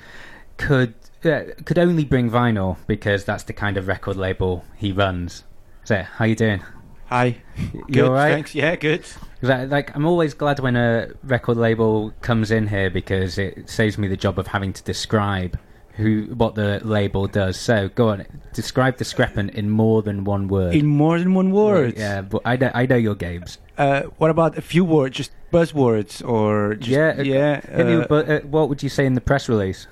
could 0.57 0.95
uh, 1.25 1.43
could 1.65 1.79
only 1.79 2.05
bring 2.05 2.31
vinyl 2.31 2.77
because 2.87 3.25
that's 3.25 3.45
the 3.45 3.53
kind 3.53 3.77
of 3.77 3.89
record 3.89 4.17
label 4.17 4.65
he 4.77 4.93
runs. 4.93 5.45
So, 5.85 6.03
how 6.03 6.27
you 6.27 6.35
doing? 6.35 6.63
Hi. 7.09 7.37
You 7.73 7.85
Good, 7.91 8.05
all 8.05 8.13
right? 8.13 8.33
thanks. 8.33 8.55
Yeah, 8.55 8.77
good. 8.77 9.05
Like 9.43 9.95
I'm 9.97 10.05
always 10.07 10.35
glad 10.35 10.59
when 10.61 10.77
a 10.77 11.09
record 11.23 11.57
label 11.57 12.13
comes 12.23 12.51
in 12.51 12.67
here 12.69 12.91
because 12.91 13.39
it 13.39 13.69
saves 13.69 13.99
me 13.99 14.09
the 14.09 14.17
job 14.17 14.39
of 14.39 14.47
having 14.49 14.73
to 14.73 14.83
describe 14.83 15.59
who 15.95 16.23
what 16.37 16.55
the 16.55 16.81
label 16.85 17.27
does. 17.27 17.59
So 17.59 17.89
go 17.89 18.09
on, 18.11 18.27
describe 18.53 18.97
discrepant 18.97 19.51
in 19.55 19.71
more 19.71 20.03
than 20.03 20.25
one 20.25 20.49
word. 20.49 20.75
In 20.75 20.87
more 20.87 21.19
than 21.19 21.35
one 21.35 21.51
word. 21.51 21.97
Yeah, 21.97 22.21
but 22.23 22.43
I 22.45 22.57
know, 22.57 22.71
I 22.75 22.87
know 22.87 22.97
your 22.97 23.15
games. 23.15 23.59
Uh, 23.77 24.03
what 24.19 24.31
about 24.31 24.57
a 24.59 24.63
few 24.63 24.85
words, 24.85 25.17
just 25.17 25.31
buzzwords, 25.53 26.27
or 26.27 26.75
just 26.75 26.91
yeah, 26.91 27.15
uh, 27.19 27.23
yeah? 27.23 27.61
uh, 27.73 27.85
with- 27.99 28.09
but 28.09 28.29
uh, 28.31 28.41
what 28.41 28.69
would 28.69 28.83
you 28.83 28.89
say 28.89 29.07
in 29.07 29.15
the 29.15 29.21
press 29.21 29.49
release? 29.49 29.87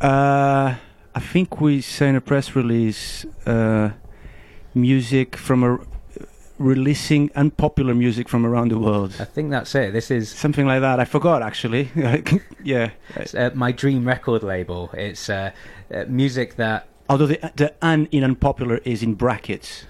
Uh, 0.00 0.74
I 1.14 1.20
think 1.20 1.60
we 1.60 1.80
say 1.80 2.08
in 2.08 2.16
a 2.16 2.20
press 2.20 2.54
release 2.56 3.24
uh, 3.46 3.90
music 4.74 5.36
from 5.36 5.62
a 5.64 5.78
releasing 6.60 7.30
unpopular 7.34 7.94
music 7.94 8.28
from 8.28 8.44
around 8.44 8.70
the 8.70 8.78
world. 8.78 9.16
I 9.18 9.24
think 9.24 9.50
that's 9.50 9.74
it. 9.74 9.92
This 9.92 10.10
is 10.10 10.28
something 10.28 10.66
like 10.66 10.82
that. 10.82 11.00
I 11.00 11.06
forgot 11.06 11.42
actually. 11.42 11.90
yeah. 12.62 12.90
It's, 13.16 13.34
uh, 13.34 13.50
my 13.54 13.72
dream 13.72 14.06
record 14.06 14.42
label. 14.42 14.90
It's 14.92 15.28
uh, 15.30 15.50
uh, 15.92 16.04
music 16.06 16.56
that 16.56 16.86
Although 17.08 17.26
the 17.26 17.52
the 17.56 17.74
un 17.82 18.06
in 18.12 18.22
unpopular 18.22 18.80
is 18.84 19.02
in 19.02 19.14
brackets. 19.14 19.86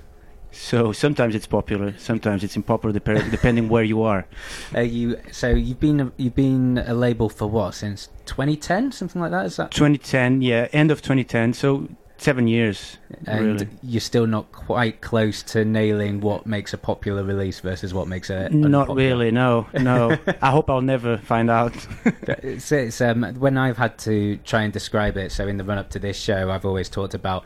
So 0.52 0.90
sometimes 0.92 1.34
it's 1.34 1.46
popular, 1.46 1.94
sometimes 1.96 2.42
it's 2.42 2.56
unpopular, 2.56 2.92
dep- 2.98 3.30
depending 3.30 3.68
where 3.68 3.84
you 3.84 4.02
are. 4.02 4.26
uh, 4.74 4.80
you. 4.80 5.16
So 5.30 5.50
you've 5.50 5.78
been 5.78 6.00
a, 6.00 6.12
you've 6.16 6.34
been 6.34 6.78
a 6.78 6.94
label 6.94 7.28
for 7.28 7.46
what 7.46 7.74
since 7.74 8.08
2010, 8.26 8.92
something 8.92 9.20
like 9.20 9.30
that. 9.32 9.46
Is 9.46 9.56
that 9.56 9.70
2010, 9.70 10.42
yeah, 10.42 10.68
end 10.72 10.90
of 10.90 11.02
2010. 11.02 11.52
So 11.52 11.88
seven 12.20 12.46
years, 12.46 12.98
and 13.26 13.46
really. 13.46 13.68
you're 13.82 14.00
still 14.00 14.26
not 14.26 14.52
quite 14.52 15.00
close 15.00 15.42
to 15.42 15.64
nailing 15.64 16.20
what 16.20 16.44
makes 16.46 16.74
a 16.74 16.78
popular 16.78 17.24
release 17.24 17.60
versus 17.60 17.94
what 17.94 18.06
makes 18.08 18.28
a 18.28 18.50
Not 18.50 18.82
unpopular. 18.82 18.96
really, 18.96 19.30
no, 19.30 19.66
no. 19.74 20.18
I 20.42 20.50
hope 20.50 20.68
I'll 20.68 20.82
never 20.82 21.16
find 21.18 21.50
out. 21.50 21.74
it's, 22.04 22.70
it's, 22.70 23.00
um, 23.00 23.22
when 23.38 23.56
I've 23.56 23.78
had 23.78 23.96
to 24.00 24.36
try 24.38 24.62
and 24.62 24.72
describe 24.72 25.16
it. 25.16 25.32
So 25.32 25.48
in 25.48 25.56
the 25.56 25.64
run 25.64 25.78
up 25.78 25.90
to 25.90 25.98
this 25.98 26.18
show, 26.18 26.50
I've 26.50 26.66
always 26.66 26.88
talked 26.88 27.14
about 27.14 27.44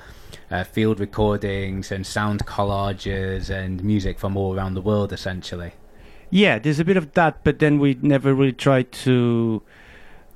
uh, 0.50 0.64
field 0.64 0.98
recordings 0.98 1.92
and 1.92 2.04
sound 2.06 2.44
collages 2.46 3.50
and 3.50 3.82
music 3.84 4.18
from 4.18 4.36
all 4.36 4.56
around 4.56 4.74
the 4.74 4.82
world, 4.82 5.12
essentially. 5.12 5.72
Yeah, 6.30 6.58
there's 6.58 6.80
a 6.80 6.84
bit 6.84 6.96
of 6.96 7.12
that, 7.12 7.44
but 7.44 7.60
then 7.60 7.78
we 7.78 7.96
never 8.02 8.34
really 8.34 8.52
tried 8.52 8.90
to. 8.92 9.62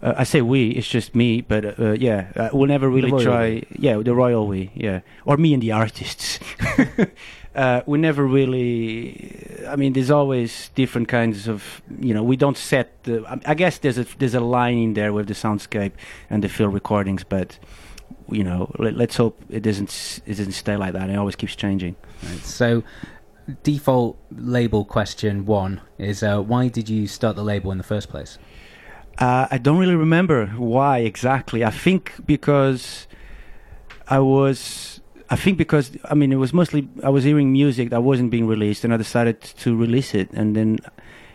Uh, 0.00 0.14
I 0.18 0.24
say 0.24 0.42
we, 0.42 0.70
it's 0.70 0.86
just 0.88 1.14
me, 1.16 1.40
but 1.40 1.78
uh, 1.78 1.92
yeah, 1.92 2.30
uh, 2.36 2.50
we'll 2.52 2.68
never 2.68 2.88
really 2.88 3.10
try. 3.24 3.62
Yeah, 3.78 3.96
the 3.98 4.14
royal 4.14 4.46
we, 4.46 4.70
yeah, 4.74 5.00
or 5.24 5.36
me 5.36 5.52
and 5.54 5.62
the 5.62 5.72
artists. 5.72 6.38
uh, 7.56 7.82
we 7.86 7.98
never 7.98 8.24
really. 8.24 9.64
I 9.68 9.74
mean, 9.76 9.92
there's 9.94 10.10
always 10.10 10.70
different 10.76 11.08
kinds 11.08 11.48
of. 11.48 11.82
You 12.00 12.14
know, 12.14 12.22
we 12.22 12.36
don't 12.36 12.56
set 12.56 13.02
the. 13.02 13.24
I- 13.26 13.40
I 13.52 13.54
guess 13.54 13.78
there's 13.78 13.98
a 13.98 14.04
there's 14.18 14.34
a 14.34 14.40
line 14.40 14.78
in 14.78 14.94
there 14.94 15.12
with 15.12 15.26
the 15.26 15.34
soundscape 15.34 15.92
and 16.30 16.44
the 16.44 16.48
field 16.48 16.74
recordings, 16.74 17.24
but 17.24 17.58
you 18.30 18.44
know, 18.44 18.70
let, 18.78 18.94
let's 18.94 19.16
hope 19.16 19.40
it 19.50 19.62
doesn't 19.64 20.20
it 20.26 20.34
doesn't 20.36 20.52
stay 20.52 20.76
like 20.76 20.92
that. 20.92 21.10
It 21.10 21.16
always 21.16 21.34
keeps 21.34 21.56
changing. 21.56 21.96
Right, 22.22 22.38
so, 22.44 22.84
default 23.64 24.16
label 24.30 24.84
question 24.84 25.44
one 25.46 25.80
is 25.98 26.22
uh, 26.22 26.40
why 26.40 26.68
did 26.68 26.88
you 26.88 27.06
start 27.06 27.34
the 27.36 27.42
label 27.44 27.72
in 27.72 27.78
the 27.78 27.84
first 27.84 28.08
place? 28.08 28.38
Uh, 29.18 29.48
I 29.50 29.58
don't 29.58 29.78
really 29.78 29.96
remember 29.96 30.46
why 30.46 30.98
exactly. 30.98 31.64
I 31.64 31.70
think 31.70 32.12
because 32.24 33.06
I 34.06 34.20
was. 34.20 35.00
I 35.30 35.36
think 35.36 35.58
because 35.58 35.90
I 36.04 36.14
mean 36.14 36.32
it 36.32 36.36
was 36.36 36.54
mostly 36.54 36.88
I 37.02 37.10
was 37.10 37.24
hearing 37.24 37.52
music 37.52 37.90
that 37.90 38.02
wasn't 38.02 38.30
being 38.30 38.46
released, 38.46 38.84
and 38.84 38.94
I 38.94 38.96
decided 38.96 39.42
to 39.42 39.76
release 39.76 40.14
it, 40.14 40.30
and 40.32 40.56
then 40.56 40.78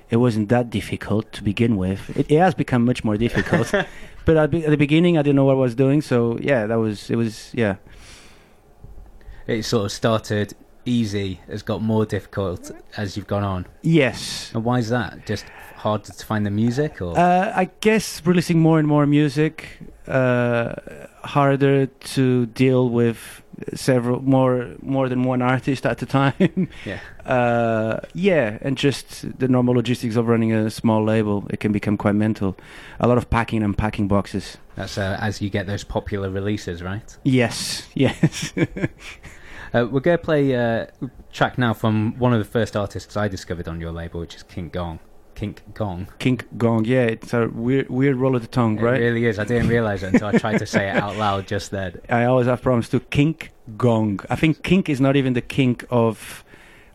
it 0.09 0.17
wasn't 0.17 0.49
that 0.49 0.69
difficult 0.69 1.31
to 1.33 1.43
begin 1.43 1.75
with. 1.77 2.09
It, 2.17 2.31
it 2.31 2.39
has 2.39 2.55
become 2.55 2.85
much 2.85 3.03
more 3.03 3.17
difficult, 3.17 3.71
but 4.25 4.37
at, 4.37 4.53
at 4.53 4.69
the 4.69 4.77
beginning 4.77 5.17
I 5.17 5.21
didn't 5.21 5.35
know 5.35 5.45
what 5.45 5.53
I 5.53 5.59
was 5.59 5.75
doing, 5.75 6.01
so 6.01 6.39
yeah, 6.39 6.65
that 6.65 6.79
was 6.79 7.11
it 7.11 7.17
was 7.17 7.51
yeah. 7.53 7.75
It 9.45 9.63
sort 9.63 9.85
of 9.85 9.91
started 9.91 10.55
easy, 10.85 11.39
has 11.47 11.61
got 11.63 11.81
more 11.81 12.05
difficult 12.05 12.71
as 12.97 13.15
you've 13.17 13.27
gone 13.27 13.43
on. 13.43 13.65
Yes. 13.81 14.51
And 14.53 14.63
why 14.63 14.79
is 14.79 14.89
that? 14.89 15.25
Just 15.25 15.45
hard 15.77 16.03
to 16.05 16.25
find 16.25 16.45
the 16.45 16.51
music, 16.51 17.01
or 17.01 17.17
Uh, 17.17 17.51
I 17.55 17.69
guess 17.81 18.21
releasing 18.25 18.59
more 18.59 18.79
and 18.79 18.87
more 18.87 19.05
music, 19.05 19.79
uh, 20.07 20.73
harder 21.23 21.85
to 21.87 22.45
deal 22.47 22.89
with 22.89 23.41
several 23.75 24.19
more 24.21 24.67
more 24.81 25.07
than 25.07 25.23
one 25.23 25.41
artist 25.41 25.85
at 25.85 26.01
a 26.01 26.05
time. 26.05 26.67
Yeah. 26.85 26.99
Uh, 27.25 27.99
yeah, 28.13 28.57
and 28.61 28.77
just 28.77 29.37
the 29.39 29.47
normal 29.47 29.75
logistics 29.75 30.15
of 30.17 30.27
running 30.27 30.51
a 30.53 30.69
small 30.69 31.03
label, 31.05 31.45
it 31.49 31.59
can 31.59 31.71
become 31.71 31.95
quite 31.97 32.15
mental. 32.15 32.55
A 32.99 33.07
lot 33.07 33.17
of 33.17 33.29
packing 33.29 33.63
and 33.63 33.77
packing 33.77 34.07
boxes. 34.09 34.57
that's 34.75 34.97
uh, 34.97 35.17
as 35.21 35.41
you 35.41 35.49
get 35.49 35.65
those 35.67 35.83
popular 35.85 36.29
releases, 36.29 36.81
right? 36.81 37.17
Yes, 37.23 37.87
yes. 37.95 38.53
Uh, 39.73 39.87
we're 39.89 39.99
going 40.01 40.17
to 40.17 40.23
play 40.23 40.55
uh, 40.55 40.85
a 41.01 41.09
track 41.31 41.57
now 41.57 41.73
from 41.73 42.17
one 42.19 42.31
of 42.31 42.39
the 42.39 42.45
first 42.45 42.77
artists 42.77 43.17
I 43.17 43.27
discovered 43.27 43.67
on 43.67 43.81
your 43.81 43.91
label, 43.91 44.19
which 44.19 44.35
is 44.35 44.43
Kink 44.43 44.73
Gong. 44.73 44.99
Kink 45.33 45.63
Gong. 45.73 46.07
Kink 46.19 46.45
Gong, 46.57 46.85
yeah, 46.85 47.05
it's 47.05 47.33
a 47.33 47.47
weird 47.47 47.89
weird 47.89 48.17
roll 48.17 48.35
of 48.35 48.43
the 48.43 48.47
tongue, 48.47 48.77
It 48.77 48.83
right? 48.83 48.99
really 48.99 49.25
is. 49.25 49.39
I 49.39 49.45
didn't 49.45 49.67
realise 49.67 50.03
it 50.03 50.13
until 50.13 50.27
I 50.27 50.37
tried 50.37 50.59
to 50.59 50.67
say 50.67 50.89
it 50.89 50.95
out 50.95 51.17
loud 51.17 51.47
just 51.47 51.71
then. 51.71 51.99
I 52.09 52.25
always 52.25 52.45
have 52.45 52.61
problems 52.61 52.87
to 52.89 52.99
kink 52.99 53.51
gong. 53.75 54.19
I 54.29 54.35
think 54.35 54.61
kink 54.61 54.89
is 54.89 55.01
not 55.01 55.15
even 55.15 55.33
the 55.33 55.41
kink 55.41 55.85
of, 55.89 56.43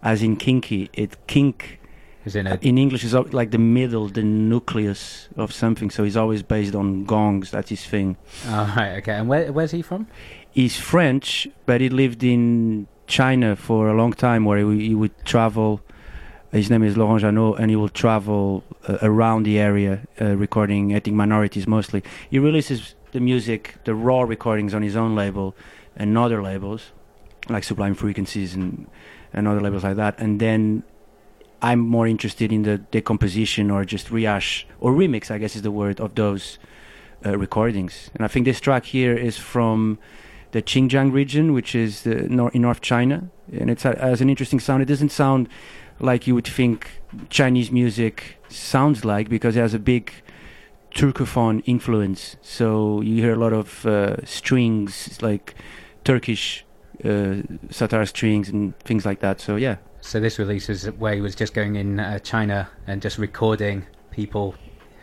as 0.04 0.22
in 0.22 0.36
kinky. 0.36 0.88
It 0.92 1.16
kink. 1.26 1.80
Is 2.24 2.36
in 2.36 2.46
a 2.46 2.58
in 2.62 2.78
English 2.78 3.02
is 3.04 3.12
like 3.14 3.50
the 3.50 3.58
middle, 3.58 4.06
the 4.08 4.22
nucleus 4.22 5.28
of 5.36 5.52
something. 5.52 5.90
So 5.90 6.04
he's 6.04 6.16
always 6.16 6.42
based 6.44 6.74
on 6.76 7.04
gongs. 7.04 7.50
That's 7.50 7.70
his 7.70 7.84
thing. 7.84 8.16
Oh, 8.46 8.72
right, 8.76 8.98
okay. 8.98 9.14
And 9.14 9.28
where, 9.28 9.52
where's 9.52 9.72
he 9.72 9.82
from? 9.82 10.06
He's 10.58 10.76
French, 10.76 11.46
but 11.66 11.80
he 11.80 11.88
lived 11.88 12.24
in 12.24 12.88
China 13.06 13.54
for 13.54 13.88
a 13.88 13.94
long 13.94 14.12
time, 14.12 14.44
where 14.44 14.58
he, 14.58 14.88
he 14.88 14.94
would 14.96 15.14
travel. 15.24 15.80
His 16.50 16.68
name 16.68 16.82
is 16.82 16.96
Laurent 16.96 17.22
Jeanneau, 17.22 17.56
and 17.56 17.70
he 17.70 17.76
will 17.76 17.88
travel 17.88 18.64
uh, 18.88 18.98
around 19.00 19.44
the 19.44 19.60
area, 19.60 20.00
uh, 20.20 20.34
recording 20.34 20.92
ethnic 20.92 21.14
minorities 21.14 21.68
mostly. 21.68 22.02
He 22.28 22.40
releases 22.40 22.96
the 23.12 23.20
music, 23.20 23.76
the 23.84 23.94
raw 23.94 24.22
recordings 24.22 24.74
on 24.74 24.82
his 24.82 24.96
own 24.96 25.14
label 25.14 25.54
and 25.94 26.18
other 26.18 26.42
labels, 26.42 26.90
like 27.48 27.62
Sublime 27.62 27.94
Frequencies 27.94 28.56
and, 28.56 28.88
and 29.32 29.46
other 29.46 29.60
labels 29.60 29.84
like 29.84 29.94
that. 29.94 30.18
And 30.18 30.40
then 30.40 30.82
I'm 31.62 31.78
more 31.78 32.08
interested 32.08 32.50
in 32.50 32.64
the 32.64 32.78
decomposition 32.78 33.70
or 33.70 33.84
just 33.84 34.10
rehash 34.10 34.66
or 34.80 34.90
remix, 34.90 35.30
I 35.30 35.38
guess 35.38 35.54
is 35.54 35.62
the 35.62 35.70
word, 35.70 36.00
of 36.00 36.16
those 36.16 36.58
uh, 37.24 37.38
recordings. 37.38 38.10
And 38.16 38.24
I 38.24 38.28
think 38.28 38.44
this 38.44 38.58
track 38.58 38.86
here 38.86 39.16
is 39.16 39.38
from 39.38 40.00
the 40.52 40.62
Xinjiang 40.62 41.12
region, 41.12 41.52
which 41.52 41.74
is 41.74 42.06
nor- 42.06 42.50
in 42.52 42.62
North 42.62 42.80
China, 42.80 43.28
and 43.52 43.70
it 43.70 43.82
has 43.82 44.20
an 44.20 44.30
interesting 44.30 44.60
sound. 44.60 44.82
It 44.82 44.86
doesn't 44.86 45.10
sound 45.10 45.48
like 46.00 46.26
you 46.26 46.34
would 46.34 46.46
think 46.46 47.00
Chinese 47.28 47.70
music 47.70 48.38
sounds 48.48 49.04
like 49.04 49.28
because 49.28 49.56
it 49.56 49.60
has 49.60 49.74
a 49.74 49.78
big 49.78 50.12
Turkophone 50.94 51.62
influence. 51.66 52.36
So 52.40 53.00
you 53.00 53.22
hear 53.22 53.32
a 53.32 53.36
lot 53.36 53.52
of 53.52 53.84
uh, 53.86 54.24
strings, 54.24 55.20
like 55.22 55.54
Turkish 56.04 56.64
uh, 57.04 57.42
strings 58.04 58.48
and 58.48 58.78
things 58.80 59.04
like 59.04 59.20
that. 59.20 59.40
So 59.40 59.56
yeah, 59.56 59.76
So 60.00 60.20
this 60.20 60.38
release 60.38 60.68
is 60.68 60.86
where 60.98 61.14
he 61.14 61.20
was 61.20 61.34
just 61.34 61.54
going 61.54 61.76
in 61.76 62.00
uh, 62.00 62.18
China 62.20 62.68
and 62.86 63.02
just 63.02 63.18
recording 63.18 63.86
people 64.10 64.54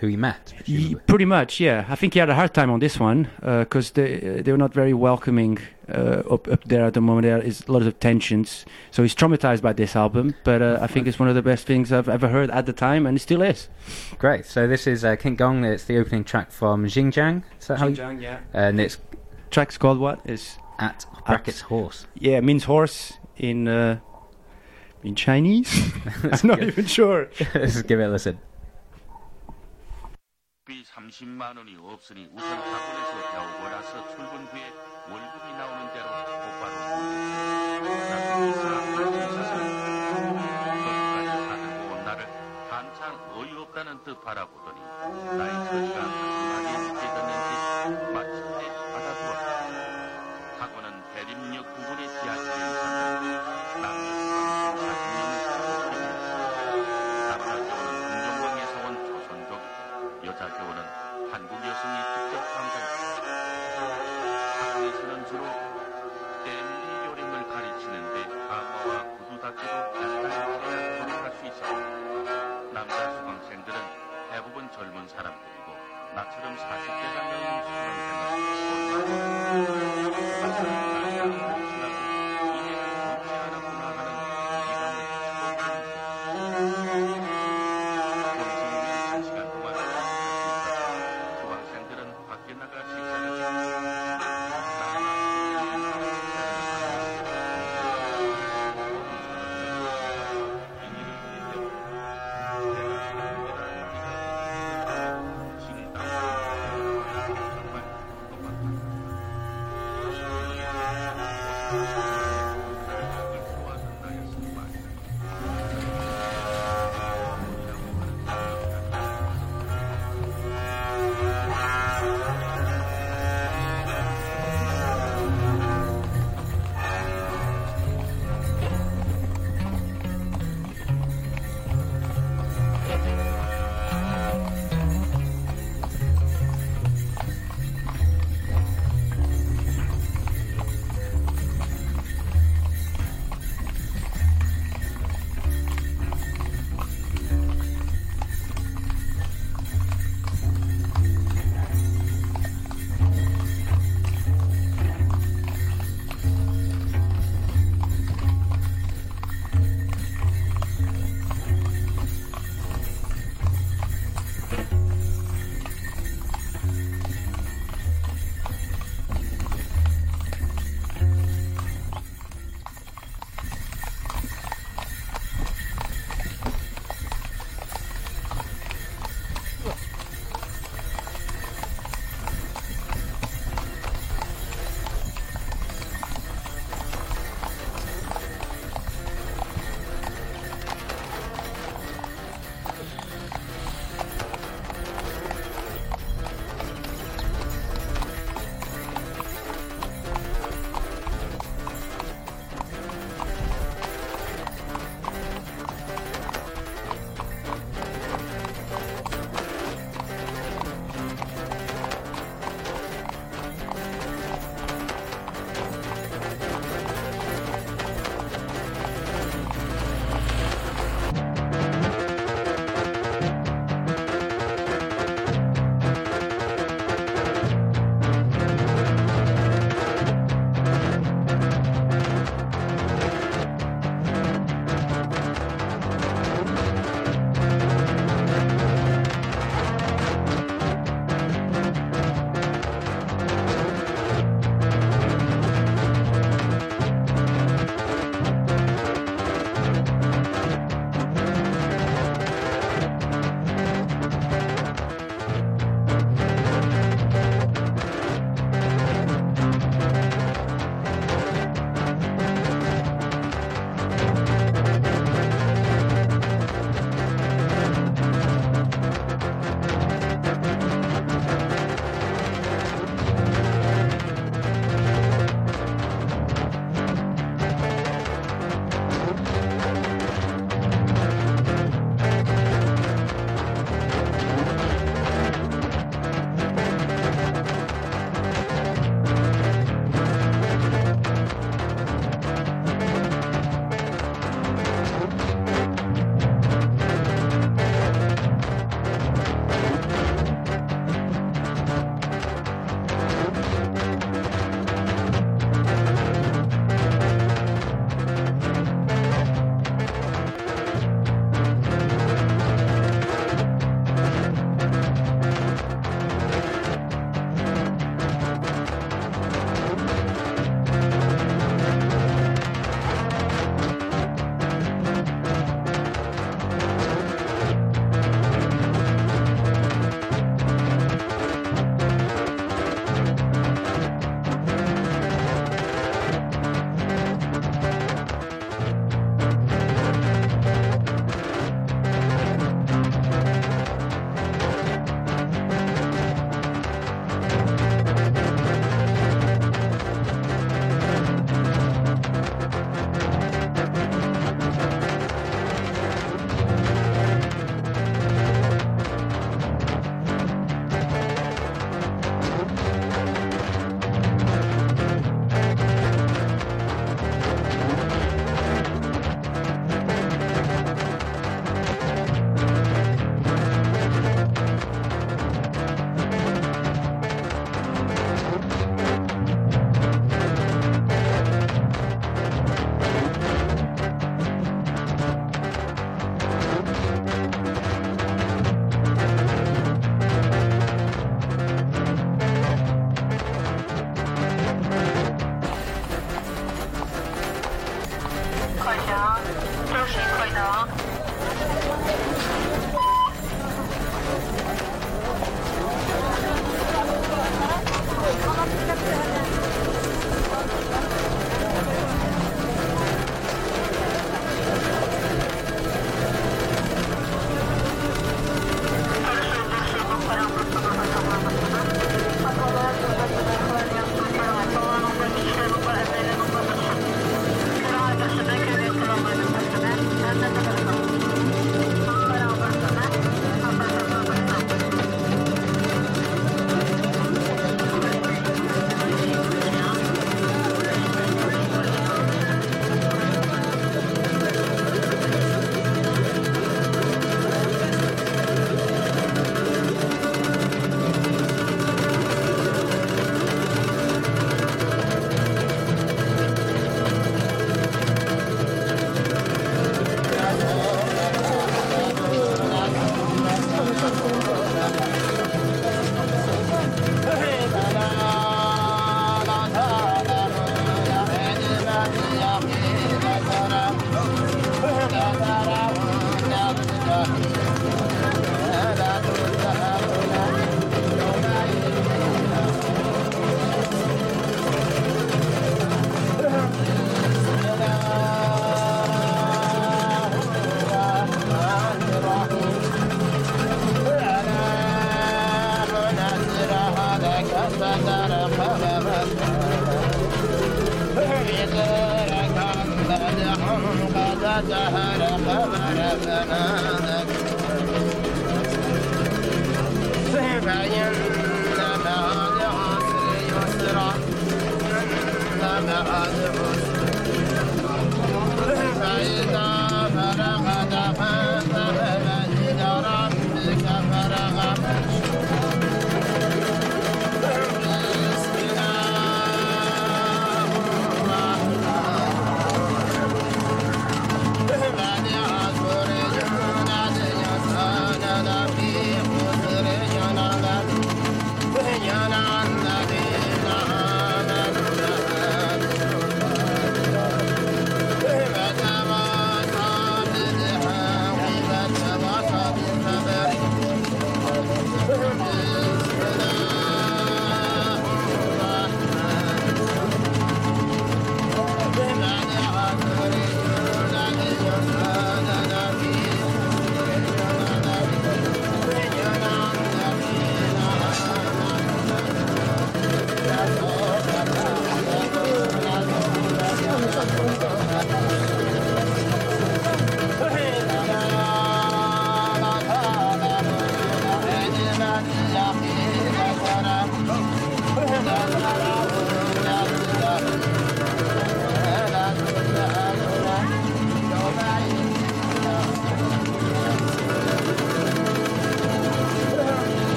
who 0.00 0.06
he 0.08 0.16
met. 0.16 0.52
Ye- 0.66 0.94
pretty 1.06 1.24
much, 1.24 1.60
yeah. 1.60 1.84
I 1.88 1.94
think 1.96 2.14
he 2.14 2.20
had 2.20 2.28
a 2.30 2.34
hard 2.34 2.52
time 2.54 2.70
on 2.70 2.80
this 2.80 2.98
one 3.00 3.28
because 3.40 3.92
they 3.92 4.40
they 4.42 4.50
were 4.52 4.58
not 4.58 4.74
very 4.74 4.92
welcoming 4.94 5.58
uh, 5.88 6.22
up 6.30 6.48
up 6.48 6.64
there 6.64 6.84
at 6.86 6.94
the 6.94 7.00
moment. 7.00 7.24
There 7.24 7.38
is 7.40 7.64
a 7.68 7.72
lot 7.72 7.82
of 7.82 7.98
tensions, 8.00 8.64
so 8.90 9.02
he's 9.02 9.14
traumatized 9.14 9.62
by 9.62 9.72
this 9.72 9.94
album. 9.96 10.34
But 10.44 10.62
uh, 10.62 10.78
I 10.80 10.86
think 10.86 11.06
it's 11.06 11.18
one 11.18 11.28
of 11.28 11.34
the 11.34 11.42
best 11.42 11.66
things 11.66 11.92
I've 11.92 12.08
ever 12.08 12.28
heard 12.28 12.50
at 12.50 12.66
the 12.66 12.72
time, 12.72 13.06
and 13.06 13.16
it 13.16 13.20
still 13.20 13.42
is. 13.42 13.68
Great. 14.18 14.46
So 14.46 14.66
this 14.66 14.86
is 14.86 15.04
uh, 15.04 15.16
Kink 15.16 15.38
Gong. 15.38 15.64
It's 15.64 15.84
the 15.84 15.98
opening 15.98 16.24
track 16.24 16.50
from 16.50 16.84
Xinjiang. 16.86 17.42
Is 17.60 17.66
that 17.68 17.78
how 17.78 17.86
you- 17.88 17.96
Xinjiang, 17.96 18.20
yeah. 18.22 18.38
And 18.52 18.80
it's 18.80 18.98
Track's 19.50 19.78
called 19.78 19.98
what? 19.98 20.20
Is 20.24 20.58
at 20.80 21.06
brackets 21.26 21.60
horse. 21.60 22.06
yeah 22.18 22.36
it 22.38 22.42
means 22.44 22.64
horse 22.64 23.12
in 23.36 23.68
uh, 23.68 24.00
in 25.04 25.14
Chinese. 25.14 25.70
I'm 26.24 26.48
not 26.48 26.62
even 26.62 26.86
sure. 26.86 27.28
Let's 27.54 27.82
give 27.82 28.00
it 28.00 28.04
a 28.04 28.08
listen. 28.08 28.38
非常 31.04 31.10
30만 31.10 31.56
원이 31.58 31.76
없으니 31.80 32.28
우선 32.32 32.50
학원에서 32.50 33.12
배우고 33.32 33.68
나서 33.68 34.08
출근 34.10 34.46
후에 34.46 34.72
월급이 35.10 35.52
나오는 35.52 35.92
대로 35.92 36.06
곧바로 36.40 36.74
묻었습니다. 37.80 38.24
이사 38.46 38.62
거기까지 40.64 41.28
사들고 41.48 41.90
나를 42.04 42.20
한창 42.70 43.00
어이없다는 43.34 43.88
듯 44.04 44.08
바라보더니 44.22 44.80
나의 45.36 45.52
처지가 45.66 45.98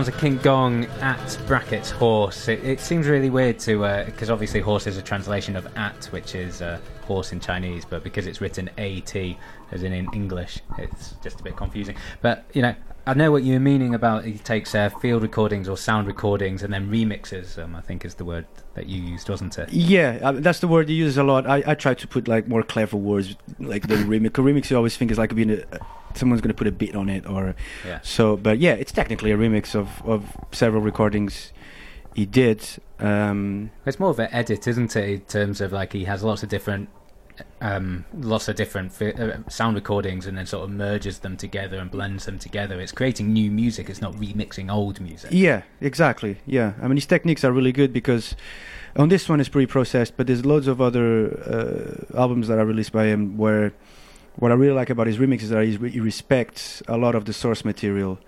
Sounds 0.00 0.08
of 0.08 0.18
Kink 0.18 0.42
Gong 0.42 0.86
at 1.02 1.38
brackets 1.46 1.90
horse. 1.90 2.48
It, 2.48 2.64
it 2.64 2.80
seems 2.80 3.06
really 3.06 3.28
weird 3.28 3.58
to 3.58 3.80
because 4.06 4.30
obviously 4.30 4.60
horse 4.60 4.86
is 4.86 4.96
a 4.96 5.02
translation 5.02 5.56
of 5.56 5.76
at, 5.76 6.06
which 6.06 6.34
is 6.34 6.62
uh, 6.62 6.80
horse 7.02 7.32
in 7.32 7.40
Chinese, 7.40 7.84
but 7.84 8.02
because 8.02 8.26
it's 8.26 8.40
written 8.40 8.70
at 8.78 9.14
as 9.14 9.82
in 9.82 9.92
in 9.92 10.08
English, 10.14 10.60
it's 10.78 11.16
just 11.22 11.40
a 11.40 11.42
bit 11.42 11.54
confusing. 11.54 11.96
But 12.22 12.46
you 12.54 12.62
know, 12.62 12.74
I 13.06 13.12
know 13.12 13.30
what 13.30 13.42
you're 13.42 13.60
meaning 13.60 13.94
about 13.94 14.24
he 14.24 14.38
takes 14.38 14.74
uh, 14.74 14.88
field 14.88 15.20
recordings 15.20 15.68
or 15.68 15.76
sound 15.76 16.06
recordings 16.06 16.62
and 16.62 16.72
then 16.72 16.90
remixes 16.90 17.56
them. 17.56 17.76
I 17.76 17.82
think 17.82 18.06
is 18.06 18.14
the 18.14 18.24
word 18.24 18.46
that 18.72 18.86
you 18.86 19.02
used, 19.02 19.28
wasn't 19.28 19.58
it? 19.58 19.70
Yeah, 19.70 20.18
uh, 20.22 20.32
that's 20.32 20.60
the 20.60 20.68
word 20.68 20.88
he 20.88 20.94
uses 20.94 21.18
a 21.18 21.24
lot. 21.24 21.46
I, 21.46 21.62
I 21.66 21.74
try 21.74 21.92
to 21.92 22.08
put 22.08 22.26
like 22.26 22.48
more 22.48 22.62
clever 22.62 22.96
words, 22.96 23.36
like 23.58 23.86
the 23.86 23.96
remix. 23.96 24.28
A 24.28 24.40
remix 24.40 24.70
you 24.70 24.78
always 24.78 24.96
think 24.96 25.10
is 25.10 25.18
like 25.18 25.34
being 25.34 25.50
a, 25.50 25.62
someone's 26.14 26.40
going 26.40 26.48
to 26.54 26.58
put 26.58 26.66
a 26.66 26.72
beat 26.72 26.94
on 26.94 27.08
it, 27.08 27.26
or 27.26 27.54
Yeah. 27.86 28.00
so. 28.02 28.36
But 28.36 28.58
yeah, 28.58 28.72
it's 28.72 28.92
technically 28.92 29.30
a 29.32 29.36
remix 29.36 29.74
of 29.74 29.88
of 30.04 30.24
several 30.52 30.82
recordings 30.82 31.52
he 32.14 32.26
did. 32.26 32.60
Um, 32.98 33.70
It's 33.86 33.98
more 34.00 34.10
of 34.10 34.18
an 34.18 34.28
edit, 34.32 34.66
isn't 34.66 34.94
it? 34.96 35.08
In 35.08 35.20
terms 35.20 35.60
of 35.60 35.72
like 35.72 35.92
he 35.92 36.04
has 36.04 36.22
lots 36.22 36.42
of 36.42 36.48
different, 36.48 36.88
um, 37.60 38.04
lots 38.18 38.48
of 38.48 38.56
different 38.56 38.92
fi- 38.92 39.12
uh, 39.12 39.38
sound 39.48 39.76
recordings, 39.76 40.26
and 40.26 40.36
then 40.36 40.46
sort 40.46 40.64
of 40.64 40.70
merges 40.70 41.20
them 41.20 41.36
together 41.36 41.78
and 41.78 41.90
blends 41.90 42.24
them 42.24 42.38
together. 42.38 42.80
It's 42.80 42.92
creating 42.92 43.32
new 43.32 43.50
music. 43.50 43.88
It's 43.88 44.00
not 44.02 44.14
remixing 44.14 44.70
old 44.72 45.00
music. 45.00 45.30
Yeah, 45.32 45.62
exactly. 45.80 46.38
Yeah, 46.46 46.72
I 46.82 46.88
mean 46.88 46.96
his 46.96 47.06
techniques 47.06 47.44
are 47.44 47.52
really 47.52 47.72
good 47.72 47.92
because 47.92 48.34
on 48.96 49.08
this 49.08 49.28
one 49.28 49.40
it's 49.40 49.48
pre-processed, 49.48 50.16
but 50.16 50.26
there's 50.26 50.44
loads 50.44 50.66
of 50.66 50.80
other 50.80 51.30
uh, 51.46 52.18
albums 52.18 52.48
that 52.48 52.58
are 52.58 52.66
released 52.66 52.92
by 52.92 53.04
him 53.06 53.36
where 53.38 53.72
what 54.40 54.50
I 54.50 54.54
really 54.54 54.74
like 54.74 54.90
about 54.90 55.06
his 55.06 55.18
remixes 55.18 55.42
is 55.42 55.50
that 55.50 55.90
he 55.90 56.00
respects 56.00 56.82
a 56.88 56.96
lot 56.96 57.14
of 57.14 57.26
the 57.26 57.32
source 57.32 57.64
material. 57.64 58.18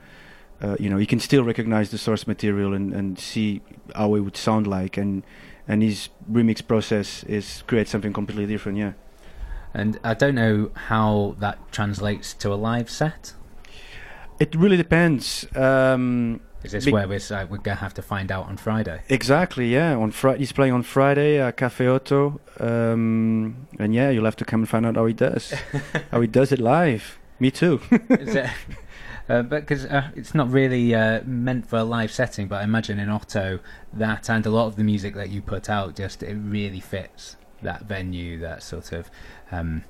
Uh, 0.61 0.77
you 0.79 0.89
know, 0.89 0.99
he 0.99 1.07
can 1.07 1.19
still 1.19 1.43
recognize 1.43 1.91
the 1.91 1.99
source 1.99 2.27
material 2.27 2.73
and, 2.73 2.93
and 2.93 3.19
see 3.19 3.63
how 3.97 4.15
it 4.15 4.21
would 4.21 4.37
sound 4.37 4.67
like, 4.67 4.97
and 4.97 5.25
and 5.67 5.83
his 5.83 6.11
remix 6.31 6.65
process 6.67 7.25
is 7.25 7.63
create 7.67 7.89
something 7.89 8.13
completely 8.13 8.47
different. 8.47 8.79
Yeah. 8.79 8.93
And 9.75 9.99
I 10.05 10.15
don't 10.15 10.35
know 10.35 10.71
how 10.75 11.35
that 11.39 11.73
translates 11.73 12.35
to 12.35 12.53
a 12.53 12.57
live 12.57 12.91
set. 12.91 13.33
It 14.39 14.55
really 14.55 14.77
depends. 14.77 15.47
Um, 15.57 16.41
Is 16.65 16.73
this 16.73 16.85
be- 16.85 16.93
where 16.93 17.09
we're, 17.09 17.21
uh, 17.31 17.47
we're 17.49 17.59
gonna 17.59 17.77
have 17.77 17.95
to 17.95 18.03
find 18.03 18.31
out 18.31 18.47
on 18.47 18.57
Friday? 18.57 19.03
Exactly, 19.09 19.73
yeah. 19.73 19.95
On 19.97 20.11
Fri 20.11 20.39
he's 20.39 20.53
playing 20.53 20.73
on 20.73 20.83
Friday 20.83 21.39
at 21.41 21.57
Cafe 21.57 21.87
OTO, 21.87 22.41
um, 22.61 23.67
and 23.79 23.95
yeah, 23.95 24.11
you'll 24.11 24.25
have 24.25 24.37
to 24.37 24.45
come 24.45 24.61
and 24.61 24.69
find 24.69 24.87
out 24.87 24.97
how 24.97 25.07
he 25.07 25.15
does, 25.15 25.53
how 26.11 26.21
he 26.21 26.27
does 26.27 26.53
it 26.53 26.61
live. 26.61 27.19
Me 27.39 27.51
too. 27.51 27.81
Is 28.11 28.37
it? 28.37 28.51
Uh, 29.29 29.43
but 29.43 29.61
because 29.61 29.85
uh, 29.87 30.11
it's 30.15 30.35
not 30.35 30.51
really 30.51 30.95
uh, 30.95 31.23
meant 31.25 31.69
for 31.69 31.77
a 31.77 31.85
live 31.85 32.13
setting, 32.13 32.49
but 32.49 32.61
I 32.61 32.65
imagine 32.65 32.99
in 32.99 33.09
OTO 33.09 33.61
that 33.93 34.29
and 34.29 34.45
a 34.47 34.51
lot 34.51 34.67
of 34.67 34.77
the 34.77 34.85
music 34.85 35.15
that 35.15 35.31
you 35.31 35.43
put 35.43 35.71
out 35.71 35.97
just 35.97 36.23
it 36.23 36.35
really 36.35 36.81
fits 36.81 37.37
that 37.63 37.85
venue. 37.85 38.39
That 38.39 38.63
sort 38.63 38.93
of 38.93 39.11
um, 39.51 39.85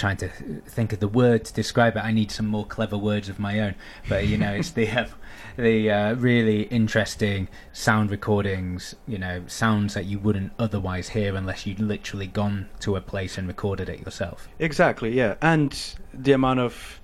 trying 0.00 0.16
to 0.16 0.28
think 0.66 0.92
of 0.92 0.98
the 0.98 1.08
word 1.08 1.44
to 1.44 1.52
describe 1.52 1.96
it. 1.96 2.00
I 2.00 2.10
need 2.10 2.30
some 2.30 2.46
more 2.46 2.64
clever 2.64 2.96
words 2.96 3.28
of 3.28 3.38
my 3.38 3.60
own. 3.60 3.74
But 4.08 4.26
you 4.26 4.38
know, 4.38 4.52
it's 4.52 4.70
the 4.70 4.88
uh, 4.88 5.06
the 5.56 5.90
uh, 5.90 6.14
really 6.14 6.62
interesting 6.62 7.48
sound 7.72 8.10
recordings. 8.10 8.96
You 9.06 9.18
know, 9.18 9.44
sounds 9.46 9.94
that 9.94 10.06
you 10.06 10.18
wouldn't 10.18 10.52
otherwise 10.58 11.10
hear 11.10 11.36
unless 11.36 11.66
you'd 11.66 11.80
literally 11.80 12.26
gone 12.26 12.68
to 12.80 12.96
a 12.96 13.00
place 13.00 13.36
and 13.38 13.46
recorded 13.46 13.88
it 13.88 14.00
yourself. 14.00 14.48
Exactly, 14.58 15.12
yeah. 15.12 15.36
And 15.42 15.78
the 16.14 16.32
amount 16.32 16.60
of, 16.60 17.00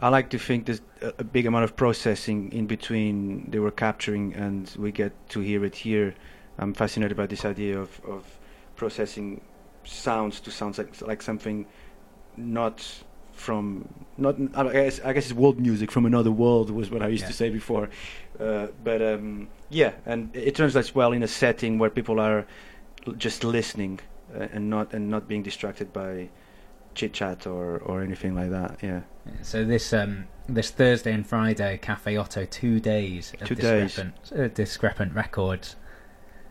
I 0.00 0.08
like 0.08 0.30
to 0.30 0.38
think 0.38 0.66
there's 0.66 0.80
a, 1.02 1.24
big 1.24 1.46
amount 1.46 1.64
of 1.64 1.76
processing 1.76 2.52
in 2.52 2.66
between 2.66 3.50
they 3.50 3.58
were 3.58 3.72
capturing 3.72 4.34
and 4.34 4.72
we 4.78 4.92
get 4.92 5.12
to 5.30 5.40
hear 5.40 5.64
it 5.64 5.74
here. 5.74 6.14
I'm 6.58 6.74
fascinated 6.74 7.16
by 7.16 7.26
this 7.26 7.44
idea 7.44 7.78
of, 7.78 8.00
of 8.04 8.24
processing 8.76 9.40
sounds 9.84 10.40
to 10.40 10.50
sounds 10.50 10.76
like 10.78 11.00
like 11.00 11.22
something 11.22 11.66
not 12.38 13.02
from 13.32 13.88
not 14.16 14.34
I 14.54 14.72
guess 14.72 15.00
I 15.04 15.12
guess 15.12 15.26
it's 15.26 15.34
world 15.34 15.60
music 15.60 15.90
from 15.92 16.06
another 16.06 16.30
world 16.32 16.70
was 16.70 16.90
what 16.90 17.02
I 17.02 17.08
used 17.08 17.22
Yeah. 17.22 17.28
to 17.28 17.34
say 17.34 17.50
before, 17.50 17.88
uh, 18.40 18.68
but 18.82 19.00
um, 19.02 19.48
yeah, 19.70 19.92
and 20.06 20.34
it 20.34 20.54
translates 20.56 20.94
well 20.94 21.12
in 21.12 21.22
a 21.22 21.28
setting 21.28 21.78
where 21.78 21.90
people 21.90 22.18
are 22.20 22.46
just 23.16 23.44
listening 23.44 24.00
uh, 24.34 24.48
and 24.52 24.68
not 24.70 24.92
and 24.92 25.08
not 25.08 25.28
being 25.28 25.42
distracted 25.42 25.92
by 25.92 26.28
chit 26.94 27.12
chat 27.12 27.46
or 27.46 27.78
or 27.78 28.02
anything 28.02 28.34
like 28.34 28.50
that. 28.50 28.78
Yeah. 28.82 29.00
So 29.42 29.64
this 29.64 29.92
um, 29.92 30.26
this 30.48 30.70
Thursday 30.70 31.12
and 31.12 31.26
Friday, 31.26 31.78
Cafe 31.80 32.16
OTO, 32.18 32.44
two 32.46 32.80
days 32.80 33.32
of 33.40 33.46
Two 33.48 33.54
days. 33.54 33.98
uh, 33.98 34.48
discrepant 34.54 35.14
records. 35.14 35.76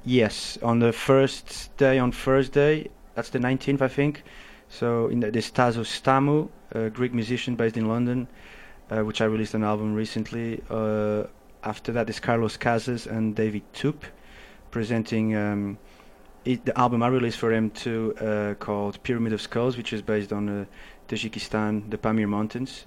Yes, 0.06 0.58
on 0.62 0.80
the 0.80 0.94
first 0.94 1.76
day 1.76 2.00
on 2.00 2.12
Thursday, 2.14 2.88
that's 3.16 3.30
the 3.30 3.40
19th, 3.40 3.82
I 3.82 3.88
think. 3.90 4.24
So 4.70 5.08
in 5.08 5.20
the, 5.20 5.32
this 5.32 5.50
Stamou, 5.50 6.50
a 6.72 6.90
Greek 6.90 7.14
musician 7.14 7.56
based 7.56 7.78
in 7.78 7.88
London, 7.88 8.28
uh, 8.90 9.02
which 9.02 9.22
I 9.22 9.26
released 9.26 9.54
an 9.54 9.64
album 9.64 9.94
recently. 9.94 10.62
Uh, 10.70 11.24
after 11.64 11.92
that 11.94 12.10
is 12.10 12.20
Carlos 12.20 12.58
Casas 12.58 13.08
and 13.08 13.36
David 13.36 13.64
Toop, 13.74 14.04
presenting 14.72 15.36
um, 15.36 15.78
it, 16.46 16.64
the 16.66 16.78
album 16.78 17.04
I 17.04 17.08
released 17.08 17.38
for 17.38 17.52
him 17.52 17.72
too, 17.72 18.16
uh, 18.20 18.54
called 18.56 19.02
Pyramid 19.04 19.34
of 19.34 19.42
Skulls, 19.42 19.76
which 19.76 19.92
is 19.94 20.02
based 20.02 20.32
on 20.32 20.48
uh, 20.48 20.66
Tajikistan, 21.08 21.90
the 21.90 21.98
Pamir 21.98 22.28
Mountains, 22.28 22.86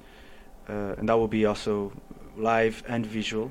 uh, 0.68 0.94
and 0.98 1.08
that 1.08 1.18
will 1.18 1.28
be 1.28 1.44
also 1.44 1.92
live 2.36 2.82
and 2.88 3.04
visual, 3.04 3.50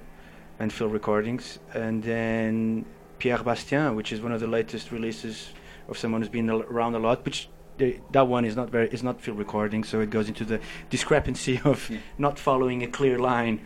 and 0.59 0.71
field 0.73 0.91
recordings. 0.91 1.59
And 1.73 2.03
then 2.03 2.85
Pierre 3.19 3.43
Bastien, 3.43 3.95
which 3.95 4.11
is 4.11 4.21
one 4.21 4.31
of 4.31 4.39
the 4.39 4.47
latest 4.47 4.91
releases 4.91 5.49
of 5.87 5.97
someone 5.97 6.21
who's 6.21 6.29
been 6.29 6.49
al- 6.49 6.63
around 6.63 6.95
a 6.95 6.99
lot, 6.99 7.23
which 7.25 7.49
the, 7.79 7.99
that 8.11 8.27
one 8.27 8.45
is 8.45 8.55
not 8.55 8.69
very 8.69 8.87
is 8.89 9.01
not 9.01 9.19
field 9.19 9.39
recording, 9.39 9.83
so 9.83 9.99
it 10.01 10.11
goes 10.11 10.27
into 10.27 10.45
the 10.45 10.59
discrepancy 10.89 11.59
of 11.65 11.89
not 12.17 12.37
following 12.37 12.83
a 12.83 12.87
clear 12.87 13.17
line 13.17 13.61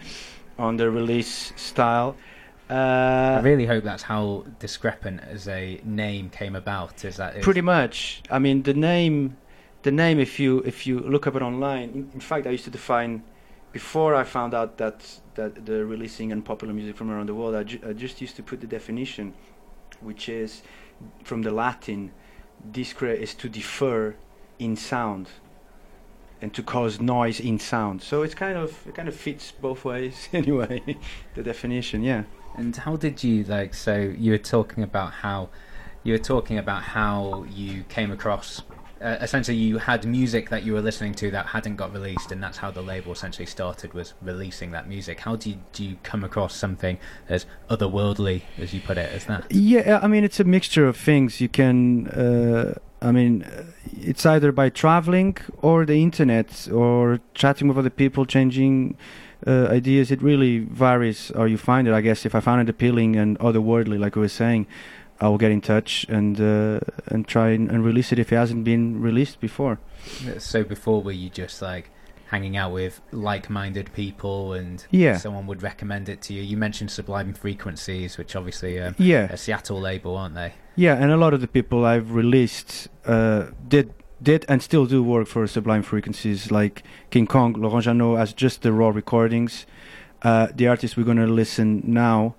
on 0.58 0.78
the 0.78 0.90
release 0.90 1.52
style. 1.56 2.16
Uh, 2.70 3.40
I 3.40 3.42
really 3.42 3.66
hope 3.66 3.84
that's 3.84 4.04
how 4.04 4.46
discrepant 4.60 5.20
as 5.22 5.48
a 5.48 5.82
name 5.84 6.30
came 6.30 6.56
about. 6.56 7.04
Is 7.04 7.18
that 7.18 7.42
Pretty 7.42 7.62
much. 7.62 8.24
I 8.32 8.40
mean, 8.40 8.64
the 8.64 8.74
name, 8.74 9.36
the 9.82 9.92
name. 9.92 10.20
If 10.20 10.40
you 10.40 10.60
if 10.60 10.88
you 10.88 11.00
look 11.00 11.28
up 11.28 11.36
it 11.36 11.42
online, 11.42 11.90
in, 11.90 12.12
in 12.14 12.20
fact, 12.22 12.48
I 12.48 12.52
used 12.52 12.64
to 12.64 12.72
define 12.72 13.24
before 13.74 14.16
I 14.16 14.24
found 14.24 14.54
out 14.54 14.78
that 14.78 15.20
that 15.36 15.66
the 15.66 15.86
releasing 15.86 16.32
unpopular 16.32 16.74
music 16.74 16.96
from 16.96 17.12
around 17.12 17.28
the 17.28 17.36
world. 17.36 17.56
I, 17.56 17.64
ju- 17.64 17.82
I 17.86 17.94
just 17.94 18.22
used 18.22 18.36
to 18.38 18.44
put 18.44 18.62
the 18.62 18.68
definition, 18.68 19.34
which 20.00 20.30
is 20.30 20.62
from 21.24 21.42
the 21.42 21.52
Latin, 21.52 22.12
discre 22.72 23.16
is 23.16 23.34
to 23.36 23.50
differ 23.50 24.16
in 24.60 24.76
sound, 24.76 25.28
and 26.42 26.54
to 26.54 26.64
cause 26.64 27.00
noise 27.00 27.40
in 27.40 27.60
sound. 27.60 28.02
So 28.02 28.22
it's 28.22 28.36
kind 28.36 28.58
of 28.58 28.86
it 28.88 28.96
kind 28.96 29.08
of 29.08 29.16
fits 29.16 29.52
both 29.52 29.86
ways 29.86 30.30
anyway. 30.34 30.98
the 31.36 31.44
definition, 31.44 32.04
yeah. 32.04 32.24
And 32.56 32.76
how 32.76 32.96
did 32.96 33.24
you 33.24 33.44
like? 33.44 33.74
So 33.74 33.96
you 33.96 34.32
were 34.32 34.38
talking 34.38 34.84
about 34.84 35.14
how 35.14 35.50
you 36.04 36.14
were 36.14 36.20
talking 36.20 36.58
about 36.58 36.84
how 36.84 37.46
you 37.50 37.84
came 37.84 38.12
across. 38.12 38.62
Uh, 39.04 39.18
essentially, 39.20 39.58
you 39.58 39.80
had 39.80 40.06
music 40.06 40.50
that 40.50 40.64
you 40.64 40.72
were 40.72 40.82
listening 40.82 41.14
to 41.14 41.30
that 41.32 41.48
hadn't 41.48 41.76
got 41.76 41.92
released, 41.92 42.32
and 42.32 42.42
that's 42.42 42.58
how 42.58 42.72
the 42.72 42.82
label 42.82 43.12
essentially 43.12 43.46
started 43.46 43.94
was 43.94 44.14
releasing 44.22 44.72
that 44.72 44.88
music. 44.88 45.20
How 45.20 45.36
do 45.36 45.50
you, 45.50 45.58
do 45.74 45.84
you 45.84 45.98
come 46.04 46.24
across 46.24 46.56
something 46.56 46.98
as 47.28 47.46
otherworldly, 47.70 48.44
as 48.58 48.74
you 48.74 48.80
put 48.80 48.98
it, 48.98 49.12
as 49.12 49.26
that? 49.26 49.52
Yeah, 49.52 50.00
I 50.02 50.08
mean 50.08 50.24
it's 50.24 50.40
a 50.40 50.46
mixture 50.46 50.88
of 50.88 50.96
things. 50.96 51.42
You 51.42 51.50
can, 51.50 52.08
uh, 52.08 52.76
I 53.02 53.12
mean, 53.12 53.44
uh, 53.44 53.66
it's 54.00 54.26
either 54.26 54.54
by 54.54 54.70
traveling 54.70 55.36
or 55.62 55.86
the 55.86 56.02
internet 56.02 56.70
or 56.72 57.20
chatting 57.34 57.68
with 57.68 57.78
other 57.78 57.90
people, 57.90 58.26
changing 58.26 58.98
uh, 59.46 59.68
ideas. 59.68 60.12
It 60.12 60.22
really 60.22 60.60
varies 60.60 61.30
how 61.36 61.44
you 61.44 61.58
find 61.58 61.90
it. 61.90 61.94
I 61.94 62.00
guess 62.00 62.26
if 62.26 62.36
I 62.36 62.40
found 62.40 62.62
it 62.62 62.70
appealing 62.70 63.18
and 63.18 63.38
otherworldly, 63.40 64.00
like 64.00 64.16
I 64.16 64.22
was 64.22 64.32
saying, 64.32 64.66
I 65.22 65.28
will 65.30 65.38
get 65.38 65.52
in 65.52 65.62
touch 65.62 66.06
and 66.10 66.40
uh, 66.40 66.80
and 67.08 67.28
try 67.28 67.50
and, 67.52 67.70
and 67.72 67.86
release 67.86 68.12
it 68.12 68.20
if 68.20 68.32
it 68.32 68.36
hasn't 68.36 68.64
been 68.64 69.02
released 69.02 69.40
before. 69.40 69.80
So 70.40 70.64
before, 70.64 71.02
were 71.02 71.12
you 71.12 71.30
just 71.30 71.62
like 71.62 71.90
hanging 72.28 72.58
out 72.58 72.72
with 72.74 73.00
like-minded 73.12 73.94
people, 73.94 74.54
and 74.54 74.86
Yeah. 74.90 75.18
someone 75.18 75.46
would 75.48 75.62
recommend 75.62 76.10
it 76.10 76.22
to 76.24 76.34
you? 76.34 76.42
You 76.42 76.58
mentioned 76.58 76.90
Sublime 76.92 77.34
Frequencies, 77.34 78.18
which 78.18 78.36
obviously 78.36 78.80
um, 78.82 78.96
Yeah. 78.98 79.28
a 79.32 79.38
Seattle 79.38 79.80
label, 79.80 80.18
aren't 80.18 80.34
they? 80.36 80.54
Yeah, 80.76 80.96
and 80.96 81.12
a 81.12 81.18
lot 81.18 81.34
of 81.36 81.42
the 81.42 81.48
people 81.48 81.86
I've 81.86 82.12
released 82.16 82.88
uh, 83.06 83.48
did 83.68 83.94
did 84.22 84.46
and 84.50 84.62
still 84.64 84.86
do 84.86 85.04
work 85.04 85.28
for 85.28 85.46
Sublime 85.48 85.84
Frequencies, 85.84 86.50
like 86.50 86.82
Kink 87.12 87.30
Gong. 87.30 87.54
Laurent 87.54 87.86
Jeanneau 87.86 88.18
has 88.18 88.34
just 88.34 88.62
the 88.62 88.72
raw 88.72 88.90
recordings. 88.90 89.66
Uh, 90.24 90.48
the 90.56 90.68
artist 90.68 90.96
we're 90.98 91.04
gonna 91.04 91.28
listen 91.28 91.84
now, 91.86 92.34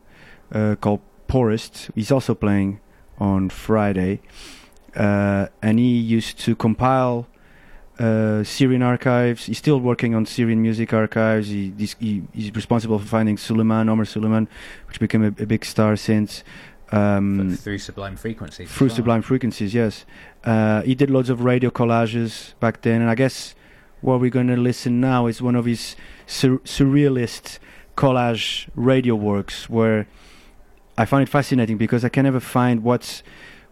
uh, 0.52 0.74
called 0.80 1.00
Porest, 1.28 1.90
he's 1.94 2.10
also 2.10 2.34
playing 2.34 2.80
on 3.18 3.48
Friday, 3.48 4.20
uh, 4.96 5.46
and 5.62 5.78
he 5.78 5.96
used 5.98 6.38
to 6.40 6.54
compile 6.54 7.26
uh, 7.98 8.42
Syrian 8.42 8.82
archives. 8.82 9.46
He's 9.46 9.58
still 9.58 9.80
working 9.80 10.14
on 10.14 10.26
Syrian 10.26 10.60
music 10.60 10.92
archives. 10.92 11.48
He, 11.48 11.72
he's, 11.78 11.94
he, 11.98 12.22
he's 12.32 12.54
responsible 12.54 12.98
for 12.98 13.06
finding 13.06 13.36
Souleyman, 13.36 13.88
Omar 13.88 14.04
Souleyman, 14.04 14.48
which 14.88 14.98
became 15.00 15.22
a, 15.22 15.28
a 15.28 15.46
big 15.46 15.64
star 15.64 15.96
since. 15.96 16.42
Um, 16.90 17.56
Through 17.56 17.78
Sublime 17.78 18.16
Frequencies. 18.16 18.70
through 18.70 18.88
well. 18.88 18.96
Sublime 18.96 19.22
Frequencies, 19.22 19.74
yes. 19.74 20.04
Uh, 20.44 20.82
he 20.82 20.94
did 20.94 21.10
loads 21.10 21.30
of 21.30 21.42
radio 21.42 21.70
collages 21.70 22.54
back 22.60 22.82
then, 22.82 23.00
and 23.00 23.10
I 23.10 23.14
guess 23.14 23.54
what 24.00 24.20
we're 24.20 24.30
going 24.30 24.48
to 24.48 24.56
listen 24.56 25.00
now 25.00 25.26
is 25.26 25.40
one 25.40 25.56
of 25.56 25.64
his 25.64 25.96
sur- 26.26 26.58
surrealist 26.58 27.58
collage 27.96 28.68
radio 28.74 29.14
works, 29.14 29.68
where 29.70 30.06
I 30.96 31.04
find 31.04 31.22
it 31.22 31.28
fascinating 31.30 31.76
because 31.76 32.04
I 32.04 32.08
can 32.08 32.24
never 32.24 32.40
find 32.40 32.82
what's 32.82 33.22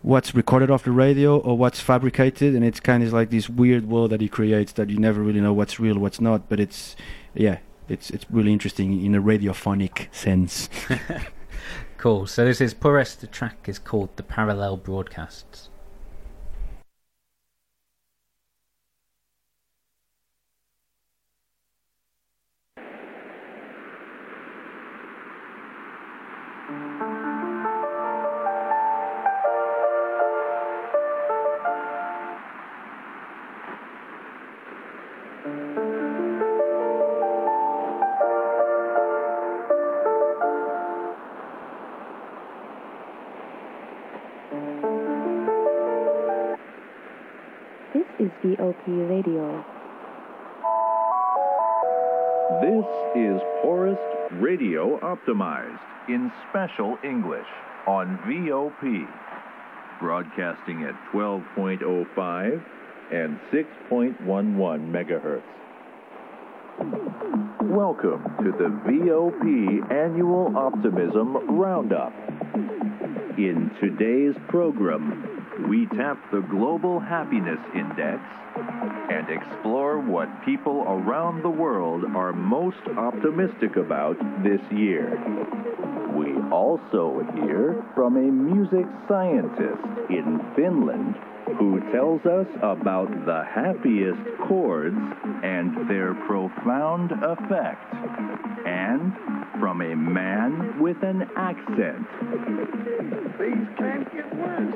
what's 0.02 0.34
recorded 0.34 0.70
off 0.70 0.82
the 0.82 0.90
radio 0.90 1.38
or 1.38 1.56
what's 1.56 1.80
fabricated, 1.80 2.54
and 2.54 2.64
it's 2.64 2.80
kind 2.80 3.02
of 3.02 3.12
like 3.12 3.30
this 3.30 3.48
weird 3.48 3.88
world 3.88 4.10
that 4.10 4.20
he 4.20 4.28
creates 4.28 4.72
that 4.72 4.90
you 4.90 4.98
never 4.98 5.22
really 5.22 5.40
know 5.40 5.52
what's 5.52 5.78
real, 5.78 5.98
what's 5.98 6.20
not. 6.20 6.48
But 6.48 6.60
it's 6.60 6.96
yeah, 7.34 7.58
it's 7.88 8.10
it's 8.10 8.26
really 8.30 8.52
interesting 8.52 9.04
in 9.04 9.14
a 9.14 9.22
radiophonic 9.22 10.12
sense. 10.14 10.68
Cool. 12.02 12.26
So 12.26 12.44
this 12.44 12.60
is 12.60 12.74
Porest. 12.74 13.20
The 13.20 13.28
track 13.28 13.68
is 13.68 13.78
called 13.78 14.16
The 14.16 14.24
Parallel 14.24 14.76
Broadcasts. 14.76 15.68
This 26.66 26.76
is 26.76 27.11
VOP 48.42 48.88
Radio. 49.08 49.64
This 52.60 52.84
is 53.14 53.40
Forest 53.62 54.02
Radio 54.32 54.98
Optimized 54.98 55.78
in 56.08 56.32
special 56.50 56.98
English 57.04 57.46
on 57.86 58.18
VOP, 58.26 59.06
broadcasting 60.00 60.82
at 60.82 60.94
12.05 61.12 62.64
and 63.12 63.38
6.11 63.52 64.16
megahertz. 64.90 65.42
Welcome 67.62 68.24
to 68.42 68.50
the 68.58 68.70
VOP 68.88 69.88
Annual 69.92 70.56
Optimism 70.56 71.60
Roundup. 71.60 72.12
In 73.38 73.70
today's 73.80 74.34
program, 74.48 75.31
we 75.60 75.86
tap 75.86 76.18
the 76.30 76.40
Global 76.40 76.98
Happiness 76.98 77.60
Index 77.74 78.22
and 79.10 79.28
explore 79.28 79.98
what 79.98 80.28
people 80.44 80.82
around 80.82 81.42
the 81.42 81.50
world 81.50 82.04
are 82.14 82.32
most 82.32 82.82
optimistic 82.96 83.76
about 83.76 84.16
this 84.42 84.60
year. 84.70 85.10
We 86.14 86.34
also 86.50 87.20
hear 87.34 87.84
from 87.94 88.16
a 88.16 88.30
music 88.30 88.86
scientist 89.08 89.82
in 90.10 90.40
Finland 90.56 91.16
who 91.58 91.80
tells 91.92 92.24
us 92.24 92.46
about 92.62 93.10
the 93.26 93.44
happiest 93.44 94.20
chords 94.48 94.96
and 95.42 95.88
their 95.88 96.14
profound 96.14 97.12
effect. 97.12 97.94
And 98.66 99.12
from 99.62 99.80
a 99.80 99.94
man 99.94 100.80
with 100.80 101.00
an 101.04 101.22
accent. 101.36 102.04
Things 103.38 103.68
can't 103.78 104.12
get 104.12 104.34
worse. 104.34 104.74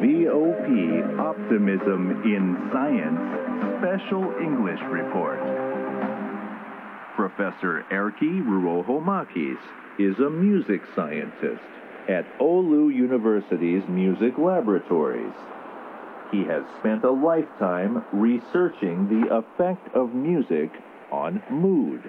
VOP 0.00 1.20
Optimism 1.20 2.22
in 2.24 2.68
Science 2.72 3.20
Special 3.78 4.24
English 4.42 4.80
Report. 4.90 5.38
Professor 7.14 7.84
Erki 7.92 8.42
Ruohomakis 8.42 9.60
is 10.00 10.18
a 10.18 10.28
music 10.28 10.82
scientist 10.96 11.62
at 12.08 12.26
Oulu 12.40 12.92
University's 12.92 13.86
Music 13.88 14.36
Laboratories. 14.36 15.32
He 16.30 16.44
has 16.44 16.64
spent 16.78 17.04
a 17.04 17.10
lifetime 17.10 18.04
researching 18.12 19.08
the 19.08 19.34
effect 19.34 19.94
of 19.94 20.14
music 20.14 20.70
on 21.10 21.42
mood. 21.50 22.02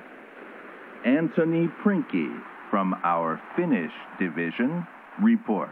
Anthony 1.05 1.69
Prinky 1.81 2.29
from 2.69 2.93
our 3.03 3.41
Finnish 3.55 3.93
division 4.19 4.85
reports. 5.21 5.71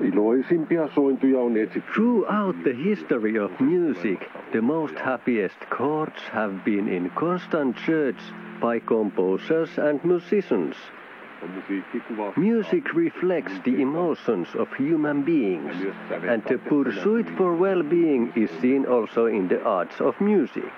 Iloisimpia 0.00 0.92
sointuja 0.92 1.46
on 1.46 1.54
etsitty. 1.54 1.82
Throughout 1.94 2.56
the 2.64 2.74
history 2.74 3.38
of 3.38 3.58
music, 3.60 4.28
the 4.52 4.60
most 4.60 4.94
happiest 4.94 5.58
chords 5.70 6.20
have 6.32 6.64
been 6.64 6.88
in 6.88 7.10
constant 7.10 7.76
search 7.86 8.18
by 8.60 8.80
composers 8.80 9.78
and 9.78 10.04
musicians. 10.04 10.74
Music 12.36 12.94
reflects 12.94 13.52
the 13.64 13.80
emotions 13.80 14.48
of 14.54 14.72
human 14.74 15.22
beings, 15.22 15.74
and 16.26 16.42
the 16.44 16.58
pursuit 16.58 17.28
for 17.36 17.54
well-being 17.54 18.32
is 18.36 18.50
seen 18.60 18.86
also 18.86 19.26
in 19.26 19.48
the 19.48 19.62
arts 19.62 20.00
of 20.00 20.20
music. 20.20 20.72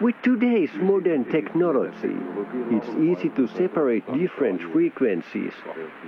With 0.00 0.14
today's 0.22 0.72
modern 0.76 1.26
technology, 1.26 2.16
it's 2.70 2.88
easy 2.98 3.28
to 3.36 3.46
separate 3.48 4.06
different 4.14 4.62
frequencies, 4.72 5.52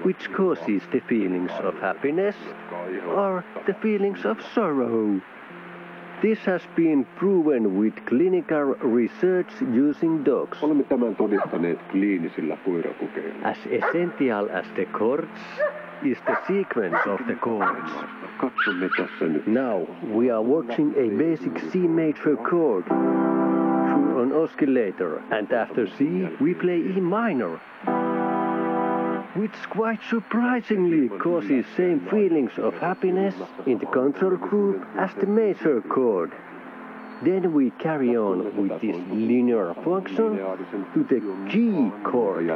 which 0.03 0.33
causes 0.33 0.83
the 0.91 1.01
feelings 1.01 1.51
of 1.61 1.75
happiness 1.79 2.37
or 3.09 3.45
the 3.67 3.75
feelings 3.75 4.25
of 4.25 4.41
sorrow. 4.55 5.21
This 6.23 6.39
has 6.47 6.63
been 6.77 7.05
proven 7.17 7.81
with 7.81 7.95
clinical 8.07 8.77
research 8.81 9.51
using 9.61 10.25
dogs. 10.25 10.63
Olemme 10.63 10.83
tämän 10.85 11.17
todistaneet 11.17 11.79
kliinisillä 11.91 12.57
koirakokeilla. 12.65 13.49
As 13.49 13.59
essential 13.71 14.49
as 14.55 14.67
the 14.75 14.85
chords 14.99 15.41
is 16.03 16.19
the 16.21 16.37
sequence 16.47 17.11
of 17.11 17.21
the 17.27 17.35
chords. 17.35 17.93
Katsomme 18.39 18.89
tässä 18.97 19.25
nyt. 19.25 19.47
Now 19.47 19.87
we 20.15 20.31
are 20.31 20.43
watching 20.43 20.95
a 20.97 21.11
basic 21.19 21.71
C 21.71 21.75
major 21.75 22.37
chord 22.51 22.85
through 22.85 24.23
an 24.23 24.33
oscillator, 24.33 25.19
and 25.31 25.53
after 25.53 25.87
C 25.87 26.05
we 26.41 26.55
play 26.55 26.81
E 26.97 27.01
minor, 27.01 27.59
which 29.35 29.53
quite 29.71 29.99
surprisingly 30.11 31.09
causes 31.19 31.65
same 31.77 32.01
feelings 32.11 32.53
of 32.59 32.75
happiness 32.75 33.35
in 33.67 33.79
the 33.79 33.87
control 33.87 34.37
group 34.37 34.87
as 34.99 35.11
the 35.15 35.27
major 35.27 35.81
chord. 35.81 36.33
Then 37.23 37.55
we 37.55 37.71
carry 37.71 38.17
on 38.17 38.57
with 38.57 38.81
this 38.81 38.97
linear 39.09 39.75
function 39.85 40.37
to 40.37 41.05
the 41.09 41.21
G 41.49 41.91
chord. 42.05 42.51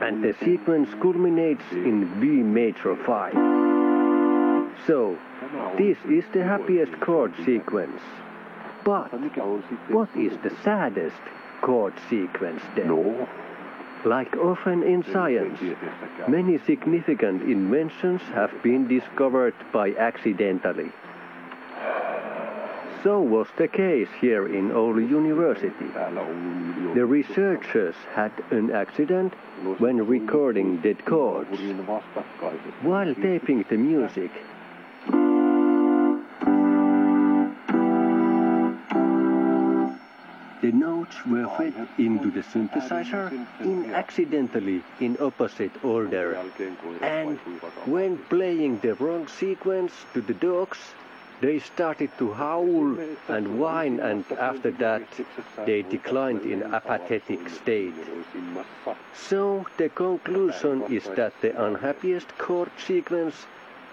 And 0.00 0.22
the 0.22 0.34
sequence 0.44 0.90
culminates 1.00 1.64
in 1.72 2.20
B 2.20 2.26
major 2.26 2.94
5. 2.94 3.32
So, 4.86 5.18
this 5.78 5.96
is 6.08 6.24
the 6.32 6.44
happiest 6.44 7.00
chord 7.00 7.34
sequence. 7.44 8.00
But, 8.84 9.10
what 9.88 10.10
is 10.14 10.36
the 10.44 10.54
saddest 10.62 11.16
chord 11.66 11.94
sequence 12.08 12.62
then? 12.76 12.88
No. 12.88 13.28
Like 14.04 14.36
often 14.36 14.84
in 14.84 15.02
science, 15.12 15.58
many 16.28 16.58
significant 16.58 17.42
inventions 17.42 18.22
have 18.34 18.52
been 18.62 18.86
discovered 18.86 19.54
by 19.72 19.92
accidentally. 19.96 20.92
So 23.02 23.20
was 23.20 23.48
the 23.56 23.66
case 23.66 24.08
here 24.20 24.46
in 24.46 24.70
Oulu 24.70 25.10
University. 25.10 25.88
The 26.94 27.04
researchers 27.04 27.96
had 28.14 28.32
an 28.52 28.70
accident 28.70 29.34
when 29.78 30.06
recording 30.06 30.80
dead 30.82 31.04
chords. 31.04 31.58
While 32.82 33.12
taping 33.16 33.64
the 33.68 33.76
music, 33.76 34.30
the 40.62 40.72
notes 41.06 41.26
were 41.26 41.48
fed 41.56 41.88
into 41.98 42.30
the 42.30 42.40
synthesizer 42.40 43.46
in 43.60 43.94
accidentally 43.94 44.82
in 45.00 45.16
opposite 45.20 45.72
order. 45.84 46.36
And 47.00 47.38
when 47.86 48.18
playing 48.28 48.80
the 48.80 48.94
wrong 48.94 49.28
sequence 49.28 49.92
to 50.14 50.20
the 50.20 50.34
dogs, 50.34 50.78
they 51.40 51.58
started 51.58 52.10
to 52.18 52.32
howl 52.32 52.96
and 53.28 53.60
whine, 53.60 54.00
and 54.00 54.24
after 54.38 54.70
that, 54.70 55.02
they 55.66 55.82
declined 55.82 56.42
in 56.42 56.62
apathetic 56.62 57.50
state. 57.50 57.92
So, 59.14 59.66
the 59.76 59.90
conclusion 59.90 60.84
is 60.84 61.04
that 61.16 61.34
the 61.42 61.52
unhappiest 61.62 62.38
chord 62.38 62.70
sequence 62.78 63.44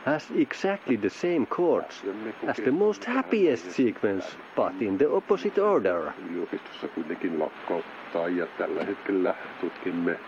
has 0.06 0.24
exactly 0.36 0.98
the 0.98 1.10
same 1.10 1.46
chords 1.46 2.02
as 2.48 2.58
the 2.58 2.72
most 2.72 3.06
happiest 3.06 3.72
sequence, 3.72 4.26
but 4.56 4.74
in 4.82 4.98
the 4.98 5.10
opposite 5.10 5.58
order. 5.62 6.12
yliopistossa 6.30 6.88
kuitenkin 6.88 7.40
lakkauttaa 7.40 8.28
ja 8.30 8.48
tällä 8.58 8.84
hetkellä 8.84 9.36
tutkimme 9.62 10.20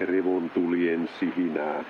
revontulien 0.00 1.08
sihinää. 1.20 1.84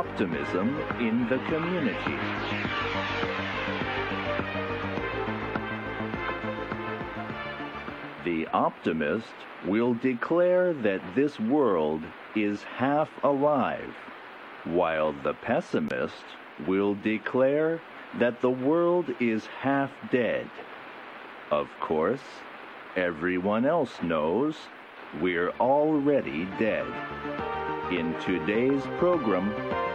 Optimism 0.00 0.68
in 1.00 1.26
the 1.28 1.38
community. 1.50 2.18
The 8.24 8.46
optimist 8.48 9.32
will 9.66 9.94
declare 9.94 10.74
that 10.74 11.00
this 11.14 11.40
world 11.40 12.02
is 12.36 12.62
half 12.62 13.08
alive, 13.22 13.94
while 14.64 15.12
the 15.12 15.32
pessimist 15.34 16.22
will 16.66 16.94
declare 16.96 17.80
that 18.18 18.42
the 18.42 18.50
world 18.50 19.06
is 19.20 19.46
half 19.46 19.90
dead. 20.10 20.50
Of 21.50 21.68
course, 21.80 22.20
everyone 22.94 23.64
else 23.64 24.02
knows 24.02 24.56
we're 25.20 25.50
already 25.52 26.46
dead. 26.58 26.86
In 27.90 28.14
today's 28.20 28.82
program, 28.98 29.50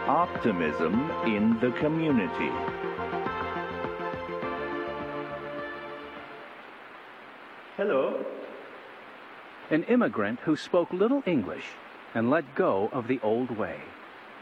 Optimism 0.08 1.10
in 1.26 1.58
the 1.60 1.70
Community. 1.78 2.50
Hello. 7.76 8.24
An 9.70 9.82
immigrant 9.82 10.40
who 10.40 10.56
spoke 10.56 10.90
little 10.94 11.22
English 11.26 11.66
and 12.14 12.30
let 12.30 12.54
go 12.54 12.88
of 12.90 13.06
the 13.06 13.20
old 13.22 13.50
way. 13.50 13.78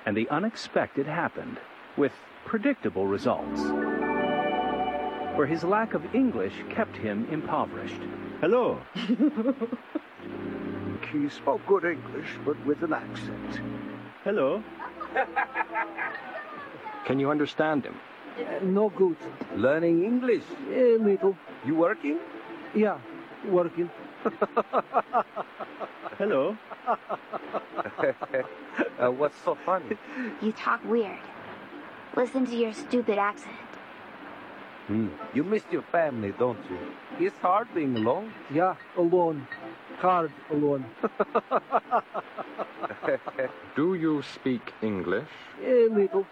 And 0.07 0.17
the 0.17 0.29
unexpected 0.29 1.05
happened 1.07 1.59
with 1.97 2.13
predictable 2.45 3.09
results. 3.09 3.61
Where 5.35 5.49
his 5.49 5.65
lack 5.65 5.95
of 5.95 6.15
English 6.15 6.53
kept 6.71 6.97
him 6.97 7.27
impoverished. 7.29 8.01
Hello. 8.41 8.81
He 11.13 11.29
spoke 11.29 11.65
good 11.69 11.85
English, 11.85 12.27
but 12.45 12.57
with 12.67 12.83
an 12.83 12.93
accent. 12.93 13.61
Hello. 14.25 14.63
Can 17.05 17.21
you 17.21 17.31
understand 17.31 17.85
him? 17.85 17.95
no 18.63 18.91
good. 18.91 19.17
Learning 19.55 20.05
English? 20.05 20.43
A 20.73 20.99
little. 20.99 21.37
You 21.65 21.77
working? 21.77 22.19
Yeah, 22.75 22.99
working. 23.47 23.91
Hello. 26.19 26.57
uh, 28.99 29.11
what's 29.11 29.37
so 29.45 29.57
funny? 29.67 29.97
You 30.41 30.53
talk 30.53 30.85
weird. 30.85 31.19
Listen 32.17 32.47
to 32.47 32.57
your 32.57 32.73
stupid 32.73 33.19
accent. 33.19 33.55
Hmm. 34.87 35.09
You 35.33 35.45
miss 35.45 35.63
your 35.71 35.83
family, 35.83 36.33
don't 36.39 36.59
you? 36.71 36.79
It's 37.27 37.39
hard 37.39 37.69
being 37.75 37.97
alone. 37.97 38.33
Yeah, 38.53 38.77
alone. 38.97 39.47
Hard 39.99 40.31
alone. 40.51 40.85
Do 43.77 43.95
you 43.95 44.23
speak 44.23 44.75
English? 44.83 45.29
A 45.65 45.89
little. 45.89 46.27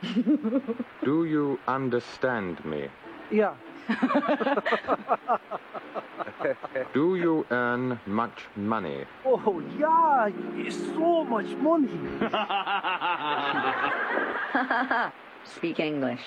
Do 1.02 1.24
you 1.24 1.58
understand 1.66 2.64
me? 2.64 2.88
Yeah. 3.30 3.54
Do 6.94 7.16
you 7.16 7.46
earn 7.50 8.00
much 8.06 8.44
money? 8.56 9.04
Oh, 9.24 9.62
yeah, 9.78 10.30
it's 10.56 10.76
so 10.76 11.24
much 11.24 11.46
money. 11.56 11.98
Speak 15.44 15.80
English. 15.80 16.20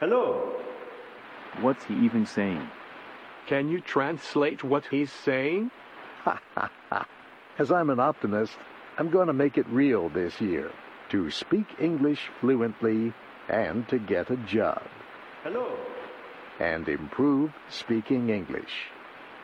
Hello. 0.00 0.52
What's 1.60 1.84
he 1.84 1.94
even 1.94 2.26
saying? 2.26 2.68
Can 3.46 3.68
you 3.68 3.80
translate 3.80 4.62
what 4.62 4.86
he's 4.86 5.12
saying? 5.12 5.70
As 7.58 7.72
I'm 7.72 7.90
an 7.90 8.00
optimist, 8.00 8.52
I'm 8.98 9.10
going 9.10 9.26
to 9.26 9.32
make 9.32 9.58
it 9.58 9.66
real 9.68 10.08
this 10.08 10.40
year 10.40 10.70
to 11.10 11.30
speak 11.30 11.66
English 11.80 12.28
fluently 12.40 13.12
and 13.48 13.88
to 13.88 13.98
get 13.98 14.30
a 14.30 14.36
job 14.36 14.82
Hello. 15.44 15.78
And 16.58 16.88
improve 16.88 17.52
speaking 17.68 18.30
English 18.30 18.90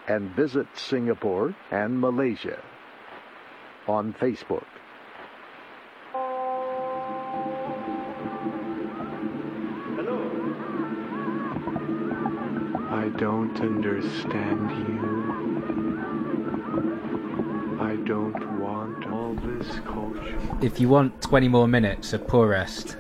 and 0.09 0.31
visit 0.31 0.67
Singapore 0.75 1.55
and 1.71 2.01
Malaysia 2.01 2.61
on 3.87 4.13
Facebook. 4.15 4.67
I 12.91 13.05
I 13.05 13.09
don't 13.19 13.61
understand 13.61 14.71
you. 14.89 14.97
I 17.79 17.97
don't 17.97 18.59
want 18.59 19.07
all 19.13 19.35
this 19.35 19.79
culture. 19.81 20.39
If 20.63 20.81
you 20.81 20.89
want 20.89 21.21
20 21.21 21.49
more 21.49 21.69
minutes 21.69 22.15
of 22.15 22.27
Porest, 22.27 22.97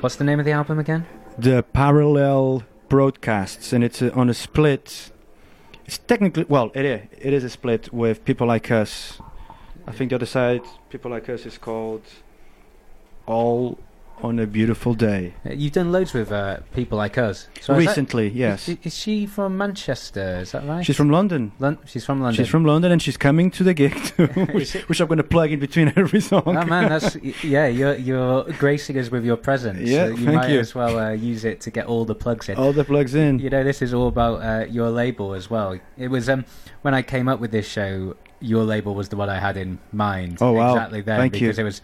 what's 0.00 0.16
the 0.16 0.24
name 0.24 0.40
of 0.40 0.44
the 0.44 0.50
album 0.50 0.80
again? 0.80 1.06
The 1.38 1.62
parallel 1.62 2.64
broadcasts, 2.92 3.72
and 3.72 3.82
it's 3.82 4.02
on 4.02 4.28
a 4.28 4.34
split. 4.34 5.10
It's 5.86 5.96
technically 5.96 6.44
well, 6.46 6.70
it 6.74 6.84
is, 6.84 7.00
it 7.18 7.32
is 7.32 7.42
a 7.42 7.48
split 7.48 7.90
with 7.90 8.22
people 8.26 8.46
like 8.46 8.70
us. 8.70 9.18
I 9.86 9.92
think 9.92 10.10
the 10.10 10.16
other 10.16 10.26
side, 10.26 10.60
people 10.90 11.10
like 11.10 11.26
us, 11.30 11.46
is 11.46 11.56
called 11.56 12.02
All 13.24 13.78
on 14.20 14.38
a 14.38 14.46
Beautiful 14.46 14.94
Day. 14.94 15.34
Uh, 15.44 15.50
You've 15.52 15.72
done 15.72 15.90
loads 15.90 16.12
with 16.12 16.30
uh, 16.30 16.58
people 16.74 16.96
like 16.98 17.18
us. 17.18 17.48
So 17.60 17.72
is 17.74 17.84
that- 17.84 17.90
Recently, 17.90 18.28
yes. 18.28 18.68
Is, 18.68 18.78
is 18.84 18.96
she 18.96 19.26
from 19.26 19.56
Manchester? 19.58 20.38
Is 20.42 20.52
that 20.52 20.64
right? 20.66 20.84
She's 20.86 20.96
from 20.96 21.10
London. 21.10 21.52
Lon- 21.58 21.78
she's 21.86 22.04
from 22.04 22.20
London. 22.20 22.36
She's 22.44 22.50
from 22.50 22.64
London, 22.64 22.92
and 22.92 23.02
she's 23.02 23.16
coming 23.16 23.50
to 23.52 23.64
the 23.64 23.74
gig, 23.74 23.94
too, 24.04 24.26
which, 24.52 24.74
which 24.74 25.00
I'm 25.00 25.08
going 25.08 25.18
to 25.18 25.24
plug 25.24 25.50
in 25.50 25.58
between 25.60 25.92
every 25.96 26.20
song. 26.20 26.42
Oh 26.46 26.64
man, 26.64 26.88
that's 26.88 27.16
yeah. 27.42 27.66
You're 27.66 27.96
you're 27.96 28.44
gracing 28.58 28.96
us 28.98 29.10
with 29.10 29.24
your 29.24 29.36
presence. 29.36 29.80
Yeah, 29.88 30.06
so 30.06 30.10
you 30.10 30.24
thank 30.26 30.36
might 30.36 30.50
you. 30.50 30.60
as 30.60 30.74
well 30.74 30.98
uh, 30.98 31.10
use 31.12 31.44
it 31.44 31.60
to 31.62 31.70
get 31.70 31.86
all 31.86 32.04
the 32.04 32.14
plugs 32.14 32.48
in. 32.48 32.56
All 32.56 32.72
the 32.72 32.84
plugs 32.84 33.14
in. 33.14 33.38
You 33.40 33.50
know, 33.50 33.64
this 33.64 33.82
is 33.82 33.92
all 33.92 34.08
about 34.08 34.42
uh, 34.42 34.66
your 34.70 34.90
label 34.90 35.34
as 35.34 35.50
well. 35.50 35.78
It 35.98 36.08
was 36.08 36.28
um 36.28 36.44
when 36.82 36.94
I 36.94 37.02
came 37.02 37.28
up 37.28 37.40
with 37.40 37.50
this 37.50 37.66
show, 37.66 38.16
your 38.40 38.64
label 38.64 38.94
was 38.94 39.08
the 39.08 39.16
one 39.16 39.28
I 39.30 39.38
had 39.38 39.56
in 39.56 39.78
mind. 39.92 40.38
Oh, 40.40 40.52
wow. 40.52 40.74
Exactly 40.74 41.00
then, 41.00 41.18
Thank 41.18 41.34
you. 41.34 41.48
because 41.48 41.58
it 41.58 41.64
was 41.64 41.80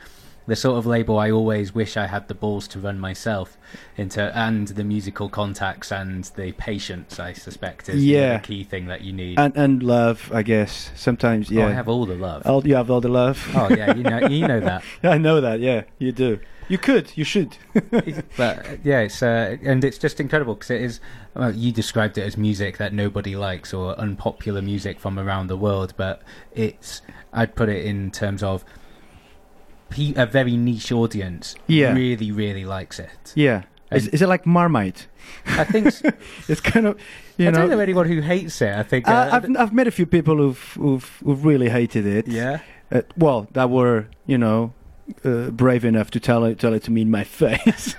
the 0.48 0.56
sort 0.56 0.76
of 0.78 0.86
label 0.86 1.18
I 1.18 1.30
always 1.30 1.72
wish 1.74 1.96
I 1.96 2.06
had 2.08 2.26
the 2.26 2.34
balls 2.34 2.66
to 2.68 2.80
run 2.80 2.98
myself 2.98 3.56
into, 3.96 4.36
and 4.36 4.66
the 4.66 4.82
musical 4.82 5.28
contacts 5.28 5.92
and 5.92 6.24
the 6.34 6.50
patience. 6.52 7.20
I 7.20 7.32
suspect 7.34 7.88
is 7.88 7.96
the 8.00 8.00
Yeah. 8.00 8.34
other 8.34 8.38
key 8.44 8.64
thing 8.64 8.86
that 8.86 9.02
you 9.02 9.12
need. 9.12 9.38
and 9.38 9.56
and 9.56 9.82
love, 9.82 10.30
I 10.34 10.42
guess. 10.42 10.90
Sometimes, 10.96 11.50
Oh, 11.50 11.54
yeah. 11.54 11.66
I 11.68 11.72
have 11.72 11.88
all 11.88 12.04
the 12.06 12.16
love. 12.16 12.42
All, 12.46 12.66
you 12.66 12.74
have 12.74 12.90
all 12.90 13.00
the 13.00 13.08
love. 13.22 13.38
Oh, 13.54 13.68
yeah, 13.70 13.94
you 13.94 14.02
know- 14.02 14.26
you 14.26 14.48
know 14.48 14.58
that. 14.60 14.82
yeah, 15.04 15.10
I 15.16 15.18
know 15.18 15.40
that. 15.40 15.60
Yeah, 15.60 15.82
you 15.98 16.10
do. 16.12 16.40
You 16.70 16.76
could. 16.76 17.12
You 17.16 17.24
should. 17.24 17.56
but 18.36 18.78
yeah, 18.84 19.00
it's 19.00 19.22
uh, 19.22 19.56
and 19.62 19.82
it's 19.84 19.96
just 19.98 20.20
incredible 20.20 20.54
because 20.54 20.70
it 20.70 20.82
is. 20.82 21.00
Well, 21.34 21.54
you 21.54 21.72
described 21.72 22.18
it 22.18 22.22
as 22.22 22.36
music 22.36 22.76
that 22.78 22.92
nobody 22.92 23.36
likes 23.36 23.72
or 23.72 23.94
unpopular 23.98 24.60
music 24.60 24.98
from 25.00 25.18
around 25.18 25.46
the 25.46 25.56
world, 25.56 25.94
but 25.96 26.20
it's. 26.52 27.00
I'd 27.32 27.54
put 27.54 27.68
it 27.68 27.84
in 27.84 28.10
terms 28.10 28.42
of 28.42 28.64
pe- 29.90 30.14
a 30.16 30.26
very 30.26 30.56
niche 30.56 30.92
audience. 30.92 31.54
Yeah. 31.66 31.92
really, 31.94 32.30
really 32.32 32.64
likes 32.64 32.98
it. 32.98 33.32
yeah. 33.34 33.62
Is, 33.90 34.04
And- 34.04 34.14
is 34.14 34.22
it 34.22 34.28
like 34.28 34.44
Marmite? 34.44 35.06
I 35.46 35.64
think 35.64 35.86
s- 35.86 36.02
it's 36.48 36.60
kind 36.60 36.86
of. 36.86 36.98
You 37.38 37.48
I 37.48 37.50
know, 37.50 37.58
don't 37.60 37.70
know 37.70 37.78
anyone 37.80 38.06
who 38.06 38.20
hates 38.20 38.60
it. 38.60 38.74
I 38.74 38.82
think. 38.82 39.08
Uh, 39.08 39.12
Uh, 39.12 39.30
I've 39.32 39.56
I've 39.56 39.72
met 39.72 39.86
a 39.86 39.90
few 39.90 40.04
people 40.06 40.36
who've 40.36 40.72
who've, 40.74 41.22
who've 41.24 41.44
really 41.44 41.68
hated 41.70 42.04
it. 42.06 42.28
Yeah? 42.28 42.60
Uh, 42.92 43.02
well, 43.16 43.46
that 43.52 43.70
were 43.70 44.08
you 44.26 44.36
know 44.36 44.72
uh, 45.24 45.48
brave 45.50 45.84
enough 45.86 46.10
to 46.12 46.20
tell 46.20 46.44
it 46.44 46.58
tell 46.58 46.74
it 46.74 46.82
to 46.84 46.90
me 46.90 47.00
in 47.02 47.10
my 47.10 47.24
face. 47.42 47.94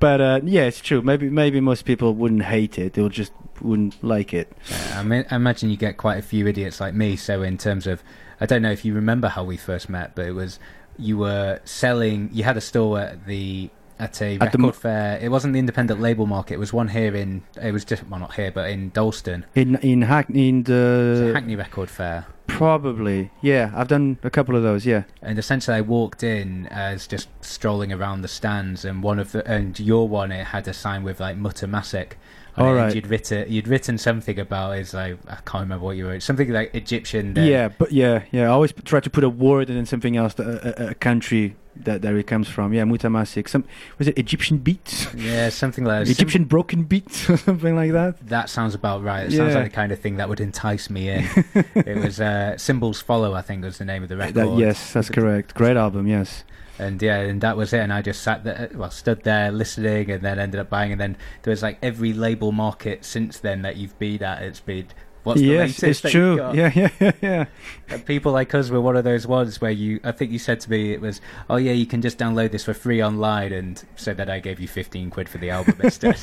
but 0.00 0.20
uh, 0.20 0.40
yeah, 0.44 0.62
it's 0.62 0.80
true. 0.80 1.02
Maybe 1.02 1.28
maybe 1.30 1.60
most 1.60 1.84
people 1.84 2.14
wouldn't 2.14 2.42
hate 2.42 2.76
it. 2.78 2.94
They'll 2.94 3.08
just 3.08 3.32
wouldn't 3.60 4.02
like 4.02 4.34
it. 4.34 4.52
I, 4.94 5.02
mean, 5.04 5.24
I 5.30 5.36
imagine 5.36 5.70
you 5.70 5.76
get 5.76 5.96
quite 5.96 6.18
a 6.18 6.22
few 6.22 6.46
idiots 6.48 6.80
like 6.80 6.94
me. 6.94 7.16
So 7.16 7.42
in 7.42 7.58
terms 7.58 7.86
of, 7.86 8.02
I 8.40 8.46
don't 8.46 8.60
know 8.62 8.72
if 8.72 8.84
you 8.84 8.92
remember 8.92 9.28
how 9.28 9.44
we 9.44 9.56
first 9.56 9.88
met, 9.88 10.14
but 10.14 10.26
it 10.26 10.32
was 10.32 10.58
you 10.98 11.18
were 11.18 11.60
selling. 11.64 12.30
You 12.32 12.44
had 12.44 12.56
a 12.56 12.60
store 12.60 13.00
at 13.00 13.26
the 13.26 13.70
at 13.98 14.20
a 14.20 14.34
At 14.34 14.52
the 14.52 14.58
record 14.58 14.60
mo- 14.60 14.72
fair. 14.72 15.18
It 15.18 15.30
wasn't 15.30 15.54
the 15.54 15.58
independent 15.58 16.00
label 16.00 16.26
market. 16.26 16.54
It 16.54 16.58
was 16.58 16.72
one 16.72 16.88
here 16.88 17.14
in. 17.14 17.42
It 17.60 17.72
was 17.72 17.84
just 17.84 18.06
well, 18.08 18.20
not 18.20 18.34
here, 18.34 18.50
but 18.50 18.70
in 18.70 18.90
Dalston. 18.90 19.46
In 19.54 19.76
in 19.76 20.02
Hackney 20.02 20.48
in 20.48 20.62
the 20.64 21.32
Hackney 21.34 21.56
Record 21.56 21.90
Fair. 21.90 22.26
probably 22.46 23.30
yeah. 23.40 23.72
I've 23.74 23.88
done 23.88 24.18
a 24.22 24.30
couple 24.30 24.56
of 24.56 24.62
those. 24.62 24.86
Yeah. 24.86 25.04
And 25.22 25.38
essentially, 25.38 25.76
I 25.76 25.80
walked 25.80 26.22
in 26.22 26.66
as 26.68 27.06
just 27.06 27.28
strolling 27.40 27.92
around 27.92 28.22
the 28.22 28.28
stands, 28.28 28.84
and 28.84 29.02
one 29.02 29.18
of 29.18 29.32
the 29.32 29.46
and 29.50 29.78
your 29.80 30.08
one 30.08 30.32
it 30.32 30.48
had 30.48 30.68
a 30.68 30.74
sign 30.74 31.02
with 31.02 31.20
like 31.20 31.36
Mutamassik. 31.36 32.12
All 32.56 32.74
right. 32.74 32.94
You'd 32.94 33.06
written 33.06 33.50
you'd 33.52 33.68
written 33.68 33.98
something 33.98 34.38
about 34.38 34.78
is 34.78 34.94
like 34.94 35.18
I 35.28 35.36
can't 35.44 35.62
remember 35.62 35.84
what 35.84 35.96
you 35.96 36.08
wrote. 36.08 36.22
Something 36.22 36.50
like 36.52 36.74
Egyptian. 36.74 37.36
uh, 37.36 37.42
Yeah, 37.42 37.68
but 37.68 37.92
yeah, 37.92 38.22
yeah. 38.32 38.44
I 38.44 38.46
always 38.46 38.72
try 38.84 39.00
to 39.00 39.10
put 39.10 39.24
a 39.24 39.28
word 39.28 39.68
and 39.68 39.76
then 39.76 39.86
something 39.86 40.16
else, 40.16 40.34
that, 40.34 40.46
a, 40.46 40.82
a, 40.84 40.90
a 40.90 40.94
country 40.94 41.54
that 41.84 42.00
that 42.00 42.14
it 42.14 42.26
comes 42.26 42.48
from. 42.48 42.72
Yeah, 42.72 42.84
Mutamassik. 42.84 43.48
Some 43.48 43.64
was 43.98 44.08
it 44.08 44.16
Egyptian 44.16 44.56
beats? 44.58 45.12
Yeah, 45.14 45.50
something 45.50 45.84
like 45.84 46.06
that. 46.06 46.10
Egyptian 46.10 46.44
broken 46.44 46.84
beats 46.84 47.28
or 47.28 47.36
something 47.48 47.76
like 47.76 47.92
that. 47.92 48.26
That 48.26 48.48
sounds 48.48 48.74
about 48.74 49.02
right. 49.02 49.26
It 49.26 49.32
sounds 49.36 49.54
like 49.54 49.64
the 49.64 49.70
kind 49.70 49.92
of 49.92 50.00
thing 50.00 50.16
that 50.16 50.28
would 50.30 50.40
entice 50.40 50.88
me 50.88 51.10
in. 51.10 51.28
it 51.74 51.98
was 52.02 52.20
uh, 52.20 52.56
Symbols 52.56 53.02
Follow, 53.02 53.34
I 53.34 53.42
think, 53.42 53.64
was 53.64 53.76
the 53.76 53.84
name 53.84 54.02
of 54.02 54.08
the 54.08 54.16
record. 54.16 54.34
That, 54.34 54.56
yes, 54.56 54.94
that's 54.94 55.10
correct. 55.10 55.54
Great 55.54 55.76
album. 55.76 56.06
Yes. 56.06 56.44
And 56.78 57.00
yeah, 57.00 57.20
and 57.20 57.40
that 57.40 57.56
was 57.56 57.72
it. 57.72 57.78
And 57.78 57.92
I 57.92 58.02
just 58.02 58.22
sat 58.22 58.44
there, 58.44 58.70
well, 58.74 58.90
stood 58.90 59.22
there 59.22 59.50
listening, 59.50 60.10
and 60.10 60.22
then 60.22 60.38
ended 60.38 60.60
up 60.60 60.68
buying. 60.68 60.92
And 60.92 61.00
then 61.00 61.16
there 61.42 61.50
was 61.50 61.62
like 61.62 61.78
every 61.82 62.12
label 62.12 62.52
market 62.52 63.04
since 63.04 63.38
then 63.38 63.62
that 63.62 63.76
you've 63.76 63.98
been 63.98 64.22
at. 64.22 64.42
It's 64.42 64.60
been 64.60 64.88
what's 65.26 65.40
the 65.40 65.46
yes, 65.46 65.82
latest 65.82 66.04
it's 66.04 66.12
true. 66.12 66.36
Yeah, 66.54 66.70
yeah, 66.74 66.88
yeah, 67.00 67.12
yeah. 67.20 67.44
And 67.88 68.06
people 68.06 68.32
like 68.32 68.54
us 68.54 68.70
were 68.70 68.80
one 68.80 68.96
of 68.96 69.04
those 69.04 69.26
ones 69.26 69.60
where 69.60 69.70
you, 69.70 70.00
I 70.04 70.12
think 70.12 70.30
you 70.30 70.38
said 70.38 70.60
to 70.60 70.70
me, 70.70 70.92
it 70.92 71.00
was, 71.00 71.20
oh 71.50 71.56
yeah, 71.56 71.72
you 71.72 71.86
can 71.86 72.00
just 72.00 72.16
download 72.16 72.52
this 72.52 72.64
for 72.64 72.74
free 72.74 73.02
online, 73.02 73.52
and 73.52 73.82
so 73.96 74.14
that 74.14 74.30
I 74.30 74.38
gave 74.38 74.60
you 74.60 74.68
fifteen 74.68 75.10
quid 75.10 75.28
for 75.28 75.38
the 75.38 75.50
album 75.50 75.76
instead. 75.82 76.16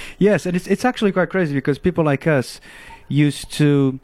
yes, 0.18 0.46
and 0.46 0.56
it's 0.56 0.66
it's 0.66 0.84
actually 0.84 1.12
quite 1.12 1.28
crazy 1.28 1.54
because 1.54 1.78
people 1.78 2.04
like 2.04 2.26
us 2.26 2.60
used 3.08 3.52
to 3.52 4.00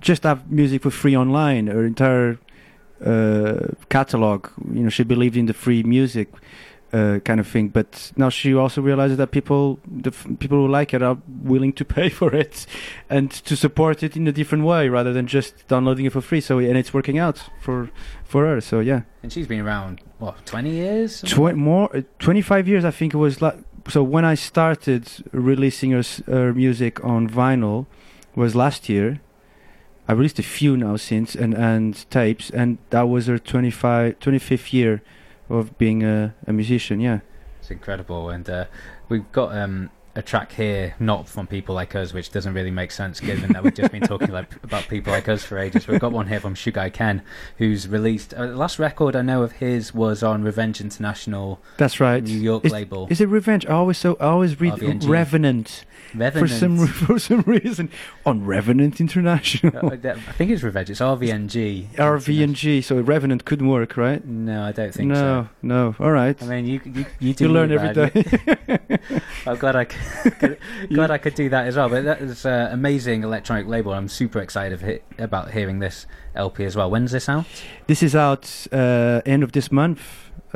just 0.00 0.24
have 0.24 0.50
music 0.50 0.82
for 0.82 0.90
free 0.90 1.16
online. 1.16 1.68
or 1.68 1.84
entire 1.86 2.38
catalog, 3.88 4.48
you 4.72 4.82
know, 4.82 4.88
she 4.88 5.04
believed 5.04 5.36
in 5.36 5.46
the 5.46 5.54
free 5.54 5.82
music 5.82 6.28
uh, 6.92 7.18
kind 7.24 7.40
of 7.40 7.46
thing. 7.46 7.68
But 7.68 8.12
now 8.16 8.28
she 8.28 8.54
also 8.54 8.82
realizes 8.82 9.16
that 9.16 9.30
people, 9.30 9.78
the 9.86 10.10
f- 10.10 10.26
people 10.38 10.58
who 10.58 10.68
like 10.68 10.92
it, 10.94 11.02
are 11.02 11.18
willing 11.42 11.72
to 11.74 11.84
pay 11.96 12.08
for 12.08 12.34
it 12.34 12.66
and 13.08 13.30
to 13.30 13.56
support 13.56 14.02
it 14.02 14.16
in 14.16 14.26
a 14.28 14.32
different 14.32 14.64
way 14.64 14.88
rather 14.88 15.12
than 15.12 15.26
just 15.26 15.66
downloading 15.68 16.06
it 16.06 16.12
for 16.12 16.20
free. 16.20 16.40
So 16.40 16.58
and 16.58 16.76
it's 16.76 16.92
working 16.92 17.18
out 17.18 17.42
for 17.60 17.90
for 18.24 18.46
her. 18.46 18.60
So 18.60 18.80
yeah. 18.80 19.02
and 19.22 19.32
she's 19.32 19.46
been 19.46 19.60
around 19.60 20.00
what 20.18 20.44
twenty 20.46 20.70
years? 20.70 21.22
Tw- 21.22 21.54
more 21.56 21.94
uh, 21.96 22.02
25 22.18 22.68
years 22.68 22.84
i 22.84 22.90
think 22.90 23.14
it 23.14 23.16
was 23.16 23.42
like 23.42 23.56
so 23.88 24.02
when 24.02 24.24
i 24.24 24.34
started 24.34 25.08
releasing 25.32 25.90
her, 25.90 26.02
her 26.26 26.52
music 26.54 27.02
on 27.04 27.28
vinyl 27.28 27.86
was 28.34 28.54
last 28.54 28.88
year 28.88 29.20
i 30.08 30.12
released 30.12 30.38
a 30.38 30.42
few 30.42 30.76
now 30.76 30.96
since 30.96 31.34
and 31.34 31.54
and 31.54 32.08
tapes 32.10 32.50
and 32.50 32.78
that 32.90 33.02
was 33.02 33.26
her 33.26 33.38
25 33.38 34.18
25th 34.18 34.72
year 34.72 35.02
of 35.48 35.76
being 35.78 36.02
a, 36.02 36.34
a 36.46 36.52
musician 36.52 37.00
yeah 37.00 37.20
It's 37.60 37.70
incredible, 37.70 38.28
and 38.30 38.48
uh, 38.50 38.64
we've 39.08 39.30
got 39.32 39.56
um, 39.56 39.90
a 40.16 40.22
track 40.22 40.50
here, 40.52 40.94
not 40.98 41.28
from 41.28 41.46
people 41.46 41.74
like 41.76 41.94
us, 41.94 42.12
which 42.12 42.30
doesn't 42.32 42.54
really 42.54 42.70
make 42.72 42.90
sense 42.90 43.20
given 43.20 43.52
that 43.52 43.62
we've 43.62 43.74
just 43.74 43.92
been 43.92 44.02
talking 44.02 44.30
like, 44.32 44.52
about 44.64 44.88
people 44.88 45.12
like 45.12 45.28
us 45.28 45.44
for 45.44 45.58
ages. 45.58 45.86
We've 45.86 46.00
got 46.00 46.10
one 46.12 46.26
here 46.26 46.40
from 46.40 46.54
Shugai 46.54 46.92
Ken, 46.92 47.22
who's 47.58 47.86
released. 47.86 48.34
Uh, 48.34 48.46
the 48.48 48.56
last 48.56 48.78
record 48.80 49.14
I 49.14 49.22
know 49.22 49.42
of 49.42 49.52
his 49.52 49.94
was 49.94 50.22
on 50.24 50.42
Revenge 50.42 50.80
International. 50.80 51.60
that's 51.76 52.00
right 52.00 52.22
New 52.22 52.36
York 52.50 52.64
is, 52.64 52.72
label. 52.72 53.06
is 53.10 53.20
it 53.20 53.28
revenge 53.28 53.64
i 53.66 53.72
always 53.72 53.98
so 53.98 54.16
i 54.20 54.26
always 54.26 54.60
read 54.60 54.74
RVNG. 54.74 55.08
revenant 55.08 55.84
for 56.32 56.46
some 56.48 56.86
for 57.06 57.18
some 57.18 57.40
reason 57.42 57.90
on 58.26 58.44
revenant 58.44 59.00
international 59.00 59.76
Uh, 59.92 59.96
I 60.12 60.14
think 60.36 60.50
it's 60.50 60.62
Revenge. 60.62 60.90
It's 60.90 61.00
RVNG. 61.00 61.94
rvng 61.96 62.84
so 62.84 63.00
revenant 63.00 63.44
couldn't 63.44 63.68
work 63.68 63.96
right 63.96 64.24
No, 64.26 64.62
I 64.64 64.72
don't 64.72 64.92
think 64.92 65.08
no 65.08 65.14
so. 65.14 65.48
no 65.62 65.84
no. 65.90 65.94
all 66.04 66.12
right 66.12 66.40
I 66.42 66.46
mean, 66.46 66.66
you 66.66 66.80
you, 66.84 67.06
you 67.20 67.34
do 67.34 67.44
You 67.44 67.50
learn 67.52 67.72
every 67.72 67.92
day. 67.94 68.10
I'm 69.46 69.56
glad 69.56 69.74
I 69.76 69.84
could, 69.84 70.58
glad 70.92 71.10
I 71.10 71.18
could 71.18 71.34
do 71.34 71.48
that 71.48 71.66
as 71.66 71.76
well. 71.76 71.88
But 71.88 72.04
that 72.04 72.20
is 72.20 72.44
an 72.46 72.72
amazing 72.72 73.22
electronic 73.24 73.66
label. 73.66 73.92
I'm 73.92 74.08
super 74.08 74.38
excited 74.40 74.80
he- 74.82 75.22
about 75.22 75.50
hearing 75.50 75.78
this 75.80 76.06
LP 76.34 76.64
as 76.64 76.76
well. 76.76 76.90
When's 76.90 77.10
this 77.12 77.28
out? 77.28 77.44
This 77.86 78.02
is 78.02 78.14
out 78.14 78.66
uh, 78.72 79.20
end 79.26 79.42
of 79.42 79.52
this 79.52 79.72
month, 79.72 80.00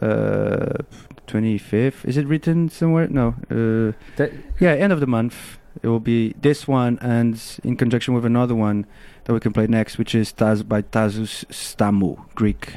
uh, 0.00 0.78
25th. 1.26 2.04
Is 2.04 2.16
it 2.16 2.26
written 2.26 2.68
somewhere? 2.68 3.08
No. 3.08 3.34
Uh, 3.50 3.92
The- 4.16 4.32
yeah, 4.60 4.72
end 4.72 4.92
of 4.92 5.00
the 5.00 5.06
month. 5.06 5.58
It 5.82 5.88
will 5.88 6.00
be 6.00 6.34
this 6.40 6.66
one 6.66 6.98
and 7.02 7.38
in 7.62 7.76
conjunction 7.76 8.14
with 8.14 8.24
another 8.24 8.54
one 8.54 8.86
that 9.24 9.34
we 9.34 9.40
can 9.40 9.52
play 9.52 9.66
next, 9.66 9.98
which 9.98 10.14
is 10.14 10.32
Taz 10.32 10.66
by 10.66 10.80
Tassos 10.82 11.44
Stamou, 11.50 12.16
Greek, 12.34 12.76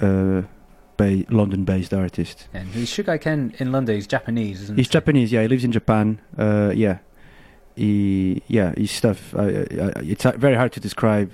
uh, 0.00 0.42
ba- 0.96 1.24
London-based 1.28 1.92
artist. 1.92 2.48
And 2.54 2.68
he's 2.68 2.88
Shugai 2.88 3.20
Ken 3.20 3.52
in 3.58 3.70
London. 3.70 3.94
He's 3.96 4.06
Japanese, 4.06 4.62
isn't 4.62 4.76
He's 4.78 4.86
he? 4.86 4.92
Japanese, 4.92 5.30
yeah. 5.30 5.42
He 5.42 5.48
lives 5.48 5.64
in 5.64 5.72
Japan. 5.72 6.18
Uh, 6.38 6.72
yeah, 6.74 6.98
he, 7.74 8.42
yeah, 8.48 8.72
his 8.76 8.90
stuff. 8.92 9.34
It's 9.36 10.24
very 10.24 10.54
hard 10.56 10.72
to 10.72 10.80
describe. 10.80 11.30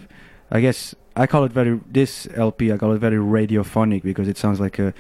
I 0.51 0.61
guess 0.61 0.95
I 1.15 1.27
call 1.29 1.45
it 1.45 1.53
very. 1.53 1.79
This 1.89 2.27
LP, 2.35 2.73
I 2.73 2.77
call 2.77 2.93
it 2.93 2.99
very 2.99 3.19
radiophonic 3.19 4.03
because 4.03 4.27
it 4.29 4.37
sounds 4.37 4.59
like 4.59 4.79
a, 4.81 4.93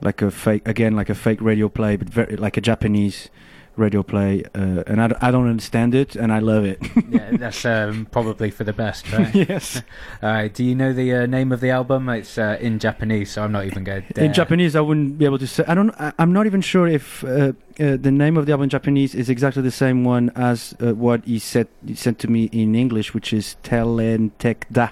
like 0.00 0.22
a 0.22 0.30
fake 0.30 0.66
again, 0.66 0.94
like 0.96 1.10
a 1.10 1.14
fake 1.14 1.40
radio 1.40 1.68
play, 1.68 1.96
but 1.96 2.08
very 2.08 2.36
like 2.36 2.56
a 2.56 2.60
Japanese 2.60 3.30
radio 3.76 4.02
play, 4.02 4.44
uh, 4.54 4.84
and 4.86 5.00
I, 5.00 5.08
d- 5.08 5.14
I 5.20 5.30
don't 5.30 5.48
understand 5.48 5.94
it, 5.94 6.14
and 6.16 6.32
I 6.32 6.38
love 6.38 6.64
it. 6.64 6.78
yeah, 7.10 7.30
that's 7.36 7.64
um, 7.64 8.06
probably 8.10 8.50
for 8.50 8.64
the 8.64 8.72
best, 8.72 9.10
right? 9.12 9.34
Yes. 9.54 9.82
All 10.22 10.30
right. 10.32 10.52
Do 10.52 10.64
you 10.64 10.74
know 10.74 10.92
the 10.92 11.12
uh, 11.12 11.26
name 11.26 11.52
of 11.52 11.60
the 11.60 11.70
album? 11.70 12.08
It's 12.08 12.38
uh, 12.38 12.56
in 12.60 12.78
Japanese, 12.78 13.32
so 13.32 13.42
I'm 13.42 13.52
not 13.52 13.66
even 13.66 13.84
going 13.84 14.04
to. 14.14 14.24
In 14.24 14.32
Japanese, 14.32 14.76
I 14.76 14.80
wouldn't 14.80 15.18
be 15.18 15.24
able 15.24 15.38
to 15.38 15.46
say. 15.46 15.64
I 15.66 15.74
don't. 15.74 15.90
I, 16.00 16.12
I'm 16.18 16.32
not 16.32 16.46
even 16.46 16.60
sure 16.60 16.86
if 16.86 17.24
uh, 17.24 17.52
uh, 17.80 17.96
the 17.96 18.10
name 18.12 18.36
of 18.36 18.46
the 18.46 18.52
album 18.52 18.64
in 18.64 18.70
Japanese 18.70 19.14
is 19.14 19.28
exactly 19.28 19.62
the 19.62 19.70
same 19.70 20.04
one 20.04 20.30
as 20.34 20.74
uh, 20.80 20.94
what 20.94 21.24
he 21.24 21.38
said 21.38 21.68
he 21.86 21.94
sent 21.94 22.18
to 22.20 22.28
me 22.28 22.44
in 22.52 22.74
English, 22.74 23.12
which 23.12 23.32
is 23.32 23.56
Telentek 23.62 24.64
Da. 24.70 24.90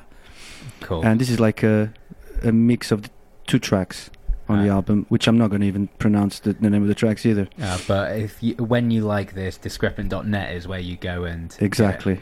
Cool. 0.80 1.04
And 1.04 1.20
this 1.20 1.30
is 1.30 1.38
like 1.40 1.62
a 1.62 1.92
a 2.42 2.52
mix 2.52 2.90
of 2.90 3.02
the 3.02 3.10
two 3.46 3.58
tracks 3.58 4.10
on 4.48 4.62
the 4.62 4.68
album, 4.70 5.06
which 5.08 5.26
I'm 5.26 5.38
not 5.38 5.48
going 5.48 5.60
to 5.62 5.66
even 5.66 5.88
pronounce 5.98 6.40
the, 6.40 6.52
the 6.52 6.68
name 6.68 6.82
of 6.82 6.88
the 6.88 6.94
tracks 6.94 7.24
either. 7.24 7.48
Uh, 7.60 7.78
but 7.88 8.18
if 8.18 8.42
you, 8.42 8.54
when 8.56 8.90
you 8.90 9.02
like 9.02 9.34
this, 9.34 9.56
discrepant.net 9.58 10.54
is 10.54 10.68
where 10.68 10.80
you 10.80 10.96
go 10.96 11.24
and 11.24 11.56
Exactly. 11.60 12.20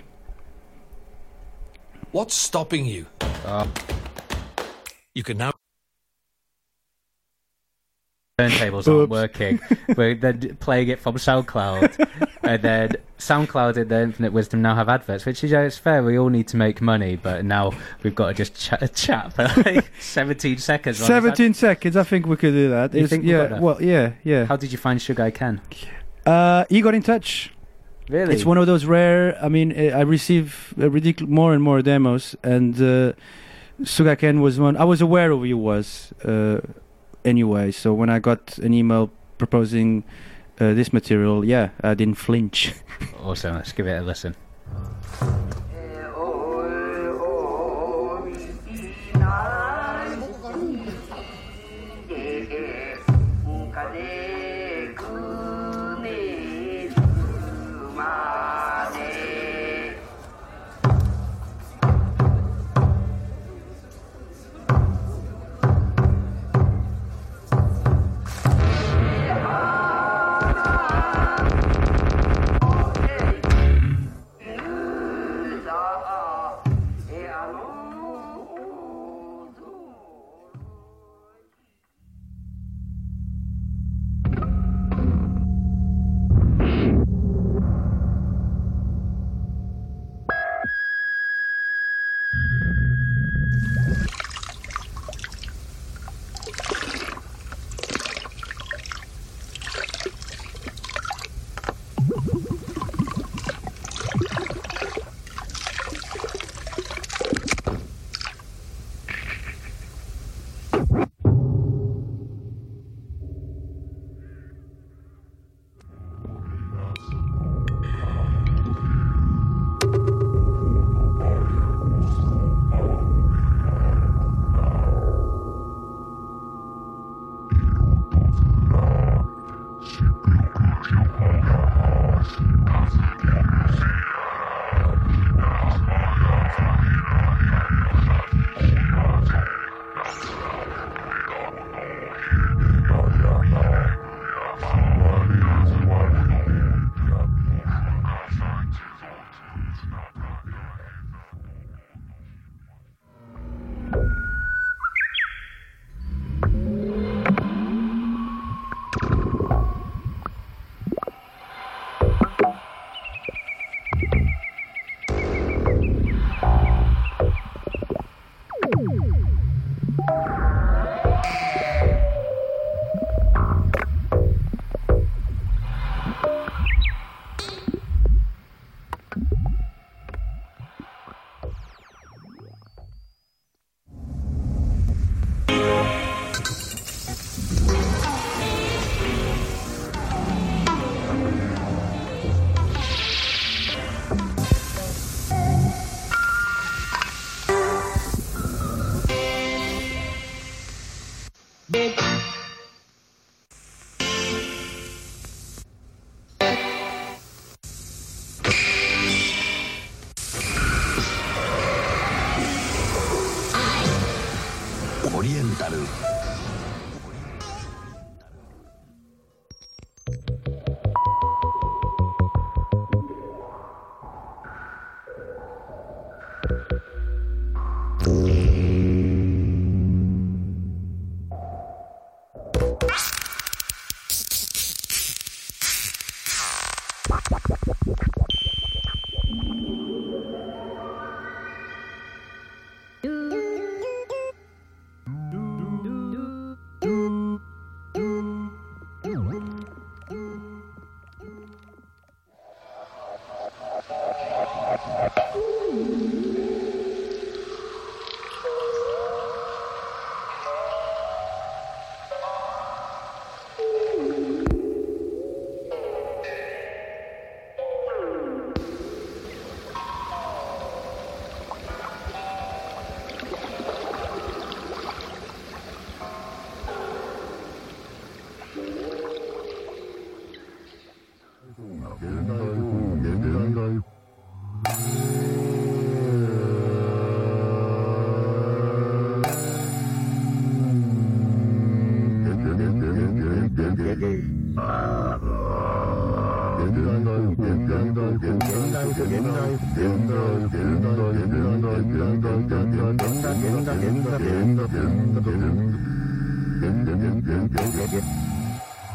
What's 2.13 2.35
stopping 2.35 2.87
you? 2.87 3.07
Uh, 3.45 3.67
You 5.15 5.23
can 5.23 5.39
now. 5.39 5.53
Turntables 8.49 8.89
aren't 8.89 8.89
Oops. 9.03 9.11
working. 9.11 9.61
We're 9.97 10.15
then 10.15 10.57
playing 10.61 10.89
it 10.89 11.01
from 11.01 11.17
SoundCloud, 11.17 12.29
and 12.43 12.63
then 12.63 12.93
SoundCloud 13.19 13.77
and 13.77 13.91
the 13.91 14.01
Infinite 14.01 14.33
Wisdom 14.33 14.63
now 14.63 14.75
have 14.75 14.89
adverts, 14.89 15.27
which 15.27 15.45
is 15.45 15.53
uh, 15.53 15.59
it's 15.61 15.79
fair. 15.79 16.03
We 16.03 16.19
all 16.19 16.29
need 16.31 16.49
to 16.49 16.57
make 16.57 16.81
money, 16.81 17.17
but 17.17 17.45
now 17.45 17.73
we've 18.03 18.15
got 18.15 18.29
to 18.29 18.35
just 18.35 18.55
ch- 18.55 18.95
chat 18.95 19.33
for 19.33 19.45
like 19.65 19.91
17 20.01 20.59
seconds. 20.59 21.01
on 21.01 21.07
this 21.09 21.11
ad- 21.17 21.23
17 21.23 21.55
seconds. 21.55 21.97
I 21.97 22.03
think 22.05 22.27
we 22.27 22.37
could 22.37 22.53
do 22.53 22.71
that. 22.71 22.93
You 22.95 22.99
It's- 23.05 23.11
think 23.11 23.25
yeah. 23.25 23.47
that? 23.47 23.61
Well, 23.61 23.83
yeah, 23.83 24.13
yeah. 24.25 24.47
How 24.47 24.57
did 24.57 24.73
you 24.73 24.79
find 24.79 24.99
Sugai 25.01 25.33
Ken? 25.35 25.61
Uh, 26.27 26.65
he 26.69 26.81
got 26.81 26.95
in 26.95 27.03
touch. 27.03 27.53
Really? 28.09 28.35
It's 28.35 28.45
one 28.45 28.59
of 28.59 28.67
those 28.67 28.85
rare. 28.87 29.39
I 29.41 29.49
mean, 29.49 29.73
I 29.73 30.01
receive 30.01 30.75
uh, 30.77 30.83
ridic- 30.85 31.29
more 31.29 31.55
and 31.55 31.63
more 31.63 31.81
demos, 31.81 32.35
and 32.43 32.75
uh, 32.75 33.13
Sugai 33.85 34.19
Ken 34.19 34.41
was 34.41 34.59
one. 34.59 34.77
I 34.77 34.85
was 34.85 35.01
aware 35.01 35.31
of 35.31 35.39
who 35.39 35.45
he 35.45 35.55
was 35.55 36.13
uh, 36.25 36.59
anyway. 37.25 37.71
So 37.71 37.93
when 37.95 38.11
I 38.11 38.19
got 38.19 38.59
an 38.59 38.73
email 38.75 39.11
proposing 39.39 40.05
uh, 40.61 40.75
this 40.75 40.93
material, 40.93 41.45
yeah, 41.45 41.71
I 41.83 41.95
didn't 41.95 42.17
flinch. 42.17 42.75
Awesome. 43.23 43.55
Let's 43.57 43.73
give 43.73 43.87
it 43.87 43.99
a 43.99 44.03
listen. 44.03 44.35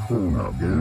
It's 0.08 0.75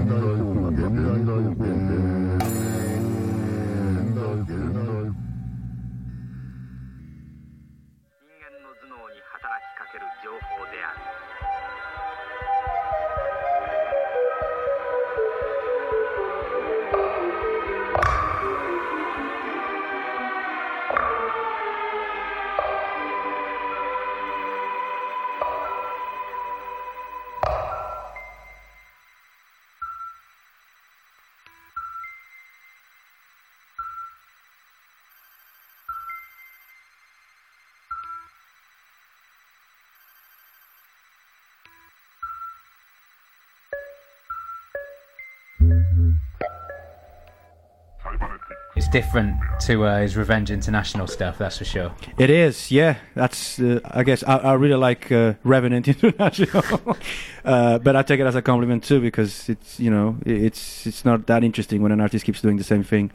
different 48.94 49.36
to 49.58 49.84
uh, 49.84 50.02
his 50.02 50.16
Revenge 50.16 50.52
International 50.52 51.08
stuff, 51.08 51.36
that's 51.36 51.58
for 51.58 51.64
sure. 51.64 51.92
It 52.16 52.30
is, 52.30 52.70
yeah. 52.70 52.98
That's 53.16 53.58
uh, 53.58 53.80
I 53.84 54.04
guess 54.04 54.22
I, 54.22 54.36
I 54.36 54.52
really 54.52 54.76
like 54.76 55.10
uh, 55.10 55.34
Revenant 55.42 55.88
International, 55.94 56.96
uh, 57.44 57.78
but 57.80 57.96
I 57.96 58.02
take 58.02 58.20
it 58.20 58.26
as 58.26 58.36
a 58.36 58.42
compliment 58.42 58.84
too 58.84 59.00
because 59.00 59.48
it's 59.48 59.80
you 59.80 59.90
know 59.90 60.16
it's 60.24 60.86
it's 60.86 61.04
not 61.04 61.26
that 61.26 61.42
interesting 61.42 61.82
when 61.82 61.90
an 61.90 62.00
artist 62.00 62.24
keeps 62.24 62.40
doing 62.40 62.56
the 62.56 62.62
same 62.62 62.84
thing. 62.84 63.10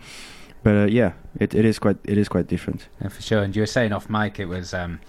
But 0.64 0.76
uh, 0.76 0.86
yeah, 0.88 1.14
it, 1.40 1.56
it 1.56 1.64
is 1.64 1.80
quite 1.80 1.96
it 2.04 2.18
is 2.18 2.28
quite 2.28 2.48
different. 2.48 2.90
Yeah, 3.02 3.08
for 3.08 3.22
sure. 3.22 3.42
And 3.42 3.56
you 3.56 3.62
were 3.62 3.74
saying 3.78 3.94
off 3.94 4.10
mic, 4.10 4.38
it 4.38 4.48
was 4.48 4.74
um, 4.74 5.00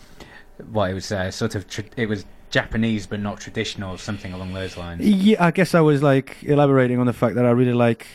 what 0.70 0.92
it 0.92 0.94
was 0.94 1.10
uh, 1.10 1.32
sort 1.32 1.56
of 1.56 1.66
tra- 1.66 1.90
it 1.96 2.08
was 2.08 2.24
Japanese 2.50 3.08
but 3.08 3.18
not 3.18 3.40
traditional, 3.40 3.98
something 3.98 4.32
along 4.32 4.52
those 4.52 4.76
lines. 4.76 5.04
Yeah, 5.04 5.44
I 5.44 5.50
guess 5.50 5.74
I 5.74 5.80
was 5.80 6.00
like 6.00 6.36
elaborating 6.44 7.00
on 7.00 7.06
the 7.06 7.12
fact 7.12 7.34
that 7.34 7.44
I 7.44 7.50
really 7.50 7.74
like, 7.74 8.06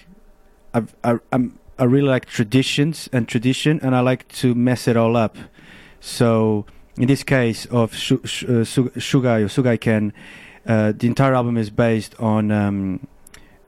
I've, 0.73 0.95
I, 1.03 1.19
I'm, 1.33 1.59
I 1.77 1.83
really 1.83 2.07
like 2.07 2.25
traditions 2.25 3.09
and 3.11 3.27
tradition, 3.27 3.79
and 3.83 3.95
I 3.95 3.99
like 3.99 4.27
to 4.39 4.55
mess 4.55 4.87
it 4.87 4.95
all 4.95 5.17
up. 5.17 5.37
So 5.99 6.65
in 6.97 7.07
this 7.07 7.23
case 7.23 7.65
of 7.65 7.93
Shu, 7.93 8.21
Sh- 8.23 8.45
uh, 8.45 8.61
or 8.61 9.49
Sugai 9.49 9.79
Ken, 9.79 10.13
uh, 10.65 10.93
the 10.95 11.07
entire 11.07 11.33
album 11.33 11.57
is 11.57 11.69
based 11.69 12.15
on 12.19 12.51
um, 12.51 13.07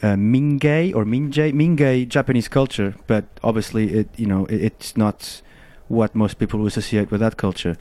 uh, 0.01 0.15
Mingei 0.15 0.95
or 0.95 1.03
Minjei, 1.03 1.51
Mingei 1.53 2.07
Japanese 2.07 2.47
culture, 2.47 2.95
but 3.07 3.25
obviously 3.43 3.93
it, 3.93 4.09
you 4.15 4.25
know, 4.25 4.45
it, 4.45 4.61
it's 4.61 4.95
not 4.95 5.41
what 5.89 6.15
most 6.15 6.39
people 6.39 6.65
associate 6.65 7.11
with 7.11 7.19
that 7.19 7.37
culture. 7.37 7.75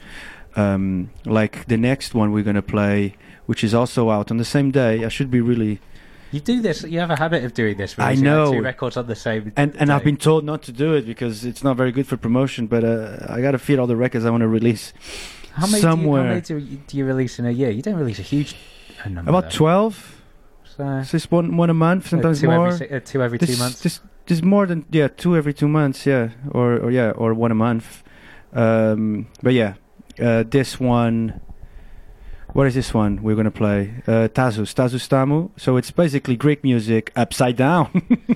Um, 0.55 1.11
like 1.25 1.67
the 1.67 1.77
next 1.77 2.13
one 2.13 2.31
we're 2.31 2.43
going 2.43 2.55
to 2.55 2.61
play, 2.61 3.15
which 3.45 3.63
is 3.63 3.73
also 3.73 4.09
out 4.09 4.31
on 4.31 4.37
the 4.37 4.45
same 4.45 4.71
day. 4.71 5.05
I 5.05 5.09
should 5.09 5.31
be 5.31 5.41
really. 5.41 5.79
You 6.31 6.39
do 6.39 6.61
this. 6.61 6.83
You 6.83 6.99
have 6.99 7.09
a 7.09 7.15
habit 7.15 7.43
of 7.43 7.53
doing 7.53 7.77
this. 7.77 7.95
I 7.97 8.15
know. 8.15 8.53
two 8.53 8.61
records 8.61 8.97
on 8.97 9.07
the 9.07 9.15
same. 9.15 9.53
And 9.55 9.75
and 9.77 9.91
I've 9.91 10.03
been 10.03 10.17
told 10.17 10.43
not 10.43 10.61
to 10.63 10.71
do 10.71 10.93
it 10.93 11.05
because 11.05 11.45
it's 11.45 11.63
not 11.63 11.77
very 11.77 11.91
good 11.91 12.07
for 12.07 12.17
promotion. 12.17 12.67
But 12.67 12.83
uh, 12.83 13.25
I 13.29 13.41
got 13.41 13.51
to 13.51 13.59
feed 13.59 13.79
all 13.79 13.87
the 13.87 13.95
records 13.95 14.25
I 14.25 14.29
want 14.29 14.41
to 14.41 14.47
release 14.47 14.93
How 15.53 15.67
many 15.67 15.81
somewhere. 15.81 16.41
Do 16.41 16.55
you, 16.55 16.59
how 16.59 16.65
many 16.65 16.69
do 16.69 16.75
you, 16.75 16.81
do 16.87 16.97
you 16.97 17.05
release 17.05 17.39
in 17.39 17.45
a 17.45 17.51
year? 17.51 17.69
You 17.69 17.81
don't 17.81 17.95
release 17.95 18.19
a 18.19 18.23
huge 18.23 18.55
uh, 19.05 19.09
number. 19.09 19.29
About 19.29 19.51
twelve. 19.51 20.21
So, 20.75 21.01
it's 21.13 21.31
one 21.31 21.57
one 21.57 21.69
a 21.69 21.73
month, 21.73 22.07
sometimes 22.09 22.41
two 22.41 22.51
every 22.51 22.57
more. 22.57 22.77
si- 22.77 22.89
uh, 22.89 22.99
two 22.99 23.23
every 23.23 23.39
two 23.39 23.57
months? 23.57 23.81
This 23.81 24.01
this 24.27 24.43
more 24.43 24.67
than 24.67 24.85
yeah, 24.91 25.07
two 25.07 25.35
every 25.35 25.53
two 25.53 25.67
months, 25.67 26.05
yeah, 26.05 26.29
or 26.51 26.77
or 26.77 26.91
yeah, 26.91 27.11
or 27.11 27.33
one 27.33 27.51
a 27.51 27.55
month. 27.55 28.03
Um, 28.53 29.27
but 29.41 29.53
yeah, 29.53 29.75
uh, 30.21 30.43
this 30.47 30.79
one. 30.79 31.41
What 32.53 32.65
is 32.65 32.73
this 32.75 32.93
one 32.93 33.21
we're 33.21 33.35
gonna 33.35 33.51
play? 33.51 33.93
Uh, 34.07 34.27
Tassos, 34.29 34.73
Tassos 34.73 35.07
Tamu. 35.07 35.49
So 35.57 35.77
it's 35.77 35.91
basically 35.91 36.35
Greek 36.35 36.63
music 36.63 37.11
upside 37.15 37.55
down. 37.55 37.89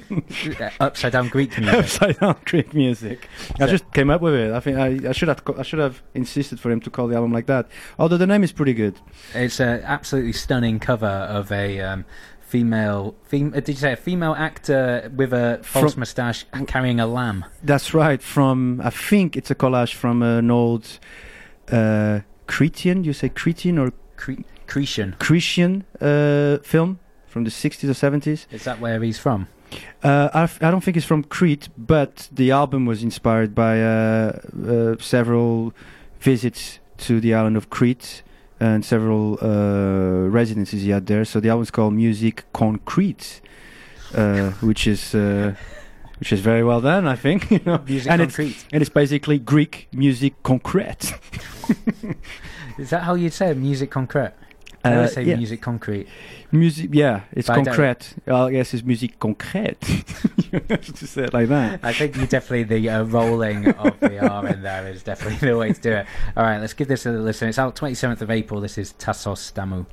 Uh, 0.60 0.70
upside 0.80 1.12
down 1.12 1.28
Greek 1.28 1.58
music. 1.58 1.76
upside 1.80 2.20
down 2.20 2.36
Greek 2.46 2.74
music. 2.74 3.28
I 3.60 3.68
just 3.68 3.92
came 3.94 4.10
up 4.10 4.22
with 4.22 4.34
it. 4.34 4.52
I 4.54 4.60
think 4.60 4.78
I, 4.78 5.10
I 5.10 5.12
should 5.12 5.28
have 5.28 5.42
I 5.58 5.64
should 5.64 5.80
have 5.80 6.02
insisted 6.14 6.60
for 6.60 6.72
him 6.72 6.80
to 6.82 6.90
call 6.90 7.08
the 7.08 7.16
album 7.16 7.32
like 7.34 7.48
that. 7.48 7.68
Although 8.00 8.18
the 8.18 8.28
name 8.28 8.44
is 8.44 8.52
pretty 8.52 8.74
good. 8.74 8.98
It's 9.34 9.60
an 9.60 9.82
absolutely 9.84 10.34
stunning 10.34 10.80
cover 10.80 11.06
of 11.08 11.52
a 11.52 11.80
um, 11.82 12.06
female. 12.42 13.16
Fem- 13.24 13.50
uh, 13.54 13.60
did 13.60 13.70
you 13.70 13.76
say 13.76 13.94
a 13.94 13.98
female 13.98 14.34
actor 14.34 15.12
with 15.16 15.34
a 15.34 15.60
false 15.64 15.94
From- 15.94 16.02
moustache 16.02 16.46
carrying 16.68 17.00
a 17.00 17.08
lamb? 17.08 17.44
That's 17.64 17.94
right. 17.94 18.22
From 18.22 18.80
I 18.84 18.90
think 18.90 19.36
it's 19.36 19.52
a 19.52 19.56
collage 19.56 19.94
from 19.94 20.22
an 20.24 20.50
old 20.50 21.00
uh, 21.72 22.22
Cretan. 22.48 23.04
You 23.04 23.14
say 23.14 23.30
Cretan 23.30 23.78
or 23.78 23.92
Cre- 24.22 24.44
Cretan? 24.68 25.16
Cretan 25.20 25.84
uh, 26.00 26.58
film 26.64 27.00
from 27.28 27.44
the 27.44 27.50
60s 27.50 27.90
or 27.90 27.94
70s. 27.94 28.46
Is 28.52 28.64
that 28.66 28.80
where 28.80 29.02
he's 29.02 29.18
from? 29.18 29.48
Uh, 30.04 30.30
I, 30.34 30.44
f- 30.44 30.62
I 30.62 30.70
don't 30.70 30.82
think 30.84 30.96
he's 30.96 31.06
from 31.06 31.24
Crete, 31.24 31.70
but 31.78 32.30
the 32.32 32.52
album 32.52 32.86
was 32.86 33.04
inspired 33.04 33.56
by 33.56 33.82
uh, 33.82 34.40
uh, 34.68 34.96
several 35.00 35.74
visits 36.20 36.80
to 36.98 37.20
the 37.20 37.34
island 37.34 37.58
of 37.58 37.70
Crete 37.70 38.22
and 38.60 38.86
several 38.86 39.40
uh, 39.42 40.28
residences 40.30 40.84
he 40.84 40.92
had 40.92 41.08
there. 41.08 41.26
So 41.26 41.40
the 41.40 41.50
album's 41.50 41.72
called 41.72 41.94
Music 41.94 42.44
Concrete, 42.54 43.42
uh, 44.14 44.52
which 44.62 44.86
is 44.86 45.16
uh, 45.16 45.56
which 46.20 46.32
is 46.32 46.42
very 46.42 46.64
well 46.64 46.82
done, 46.82 47.08
I 47.08 47.16
think. 47.16 47.50
you 47.56 47.62
know. 47.66 47.82
Music 47.88 48.12
and 48.12 48.22
Concrete. 48.22 48.50
It's, 48.50 48.66
and 48.72 48.82
it's 48.82 48.92
basically 48.92 49.40
Greek 49.40 49.88
music 49.92 50.34
concrete. 50.44 51.14
Is 52.78 52.90
that 52.92 53.04
how 53.04 53.16
you'd 53.16 53.34
say 53.34 53.52
it? 53.52 53.58
Music 53.58 53.90
concrete? 53.92 54.32
I 54.84 54.94
Uh, 54.94 54.96
always 54.96 55.14
say 55.14 55.24
yeah. 55.24 55.36
music 55.36 55.62
concrete. 55.62 56.08
Music, 56.52 56.90
yeah, 56.92 57.22
it's 57.34 57.48
But 57.48 57.60
I 57.60 57.64
concrete. 57.66 58.16
Well, 58.26 58.48
I 58.48 58.52
guess 58.52 58.74
it's 58.74 58.84
music 58.84 59.20
concrete. 59.20 59.78
you 60.52 60.60
have 60.70 60.82
to 60.96 61.08
say 61.08 61.24
it 61.26 61.34
like 61.36 61.50
that. 61.50 61.82
I 61.84 61.94
think 61.94 62.18
you 62.18 62.26
definitely 62.26 62.64
the 62.64 62.90
uh, 62.90 63.04
rolling 63.04 63.68
of 63.68 64.00
the 64.00 64.20
R 64.28 64.48
in 64.48 64.64
there 64.64 64.88
is 64.88 65.04
definitely 65.04 65.48
the 65.48 65.56
way 65.58 65.72
to 65.74 65.80
do 65.82 65.92
it. 65.92 66.08
All 66.36 66.44
right, 66.44 66.58
let's 66.60 66.74
give 66.74 66.88
this 66.88 67.06
a 67.06 67.12
listen. 67.12 67.48
It's 67.50 67.60
out 67.60 67.76
27th 67.76 68.22
of 68.22 68.32
April. 68.32 68.60
This 68.60 68.78
is 68.80 68.94
Tassos 68.94 69.52
Stamou. 69.54 69.86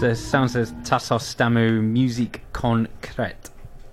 So 0.00 0.14
sounds 0.14 0.56
as 0.56 0.72
Tassos 0.72 1.20
Stamou 1.20 1.82
Music 1.82 2.40
Concret 2.54 3.50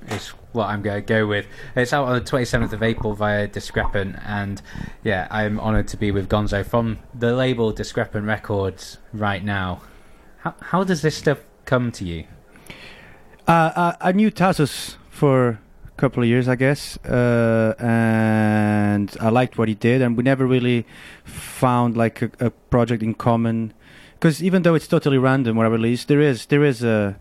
is 0.08 0.30
what 0.54 0.68
I'm 0.68 0.82
going 0.82 1.04
to 1.04 1.06
go 1.06 1.28
with. 1.28 1.48
It's 1.76 1.92
out 1.92 2.08
on 2.08 2.14
the 2.14 2.22
27th 2.22 2.72
of 2.72 2.82
April 2.82 3.14
via 3.14 3.46
Discrepant, 3.46 4.18
and 4.26 4.62
yeah, 5.04 5.28
I'm 5.30 5.60
honoured 5.60 5.90
to 5.90 5.98
be 5.98 6.12
with 6.12 6.30
Gonzo 6.30 6.66
from 6.66 7.00
the 7.14 7.36
label 7.36 7.74
Discrepant 7.74 8.26
Records 8.26 9.00
right 9.12 9.44
now. 9.44 9.82
How, 10.38 10.56
how 10.62 10.86
does 10.86 11.02
this 11.02 11.18
stuff 11.18 11.40
come 11.66 11.92
to 11.92 12.06
you? 12.06 12.24
Uh, 13.46 13.94
I, 14.00 14.10
I 14.10 14.12
knew 14.14 14.32
Tassos 14.32 14.96
for 15.10 15.50
a 15.50 15.60
couple 15.98 16.24
of 16.24 16.30
years, 16.30 16.48
I 16.48 16.56
guess, 16.56 16.96
uh, 17.04 17.76
and 17.80 19.14
I 19.20 19.28
liked 19.28 19.58
what 19.58 19.68
he 19.68 19.76
did, 19.76 20.02
and 20.02 20.16
we 20.16 20.24
never 20.24 20.48
really 20.48 20.86
found 21.26 21.98
like 21.98 22.22
a, 22.22 22.32
a 22.40 22.50
project 22.50 23.04
in 23.04 23.14
common. 23.14 23.74
Because 24.18 24.42
even 24.42 24.64
though 24.64 24.74
it's 24.74 24.88
totally 24.88 25.20
random 25.20 25.58
what 25.58 25.68
I 25.68 25.70
release, 25.70 26.06
there 26.06 26.22
is 26.22 26.48
there 26.48 26.64
is 26.64 26.84
a 26.84 27.20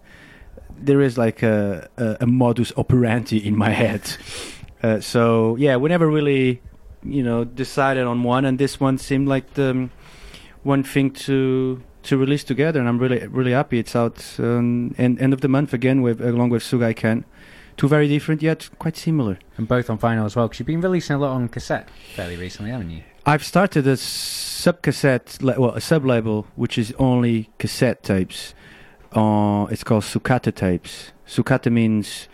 there 0.78 1.02
is 1.02 1.18
like 1.18 1.42
a 1.42 1.88
a, 1.98 2.16
a 2.22 2.26
modus 2.26 2.72
operandi 2.76 3.46
in 3.46 3.56
my 3.56 3.70
head. 3.70 4.02
Uh, 4.82 5.00
so 5.00 5.56
yeah, 5.56 5.74
we 5.74 5.88
never 5.88 6.06
really 6.06 6.60
you 7.02 7.22
know 7.22 7.44
decided 7.44 8.04
on 8.04 8.22
one, 8.22 8.44
and 8.44 8.58
this 8.58 8.78
one 8.78 8.98
seemed 8.98 9.26
like 9.26 9.54
the 9.54 9.70
um, 9.70 9.90
one 10.64 10.82
thing 10.82 11.10
to 11.10 11.82
to 12.02 12.16
release 12.18 12.44
together, 12.44 12.78
and 12.78 12.86
I'm 12.86 12.98
really 12.98 13.26
really 13.26 13.52
happy. 13.52 13.78
It's 13.78 13.96
out 13.96 14.22
um, 14.38 14.94
end 14.98 15.18
end 15.18 15.32
of 15.32 15.40
the 15.40 15.48
month 15.48 15.72
again 15.72 16.02
with 16.02 16.20
along 16.20 16.50
with 16.50 16.62
Sugai 16.62 16.94
Ken. 16.94 17.24
Two 17.78 17.88
very 17.88 18.06
different 18.06 18.42
yet 18.42 18.68
quite 18.78 18.96
similar. 18.98 19.38
And 19.56 19.66
both 19.66 19.88
on 19.88 19.98
vinyl 19.98 20.26
as 20.26 20.36
well, 20.36 20.46
because 20.46 20.60
you've 20.60 20.66
been 20.66 20.82
releasing 20.82 21.16
a 21.16 21.18
lot 21.18 21.32
on 21.32 21.48
cassette 21.48 21.88
fairly 22.14 22.36
recently, 22.36 22.70
haven't 22.70 22.90
you? 22.90 23.02
I've 23.28 23.44
started 23.44 23.86
a 23.88 23.96
sub 23.96 24.82
cassette, 24.82 25.38
well, 25.42 25.70
a 25.74 25.80
sub 25.80 26.04
label 26.04 26.46
which 26.54 26.78
is 26.78 26.94
only 26.98 27.50
cassette 27.58 28.02
tapes. 28.04 28.54
Uh, 29.12 29.66
it's 29.70 29.82
called 29.82 30.04
Sucata 30.04 30.54
tapes. 30.54 31.12
Sucata 31.26 31.70
means 31.72 32.28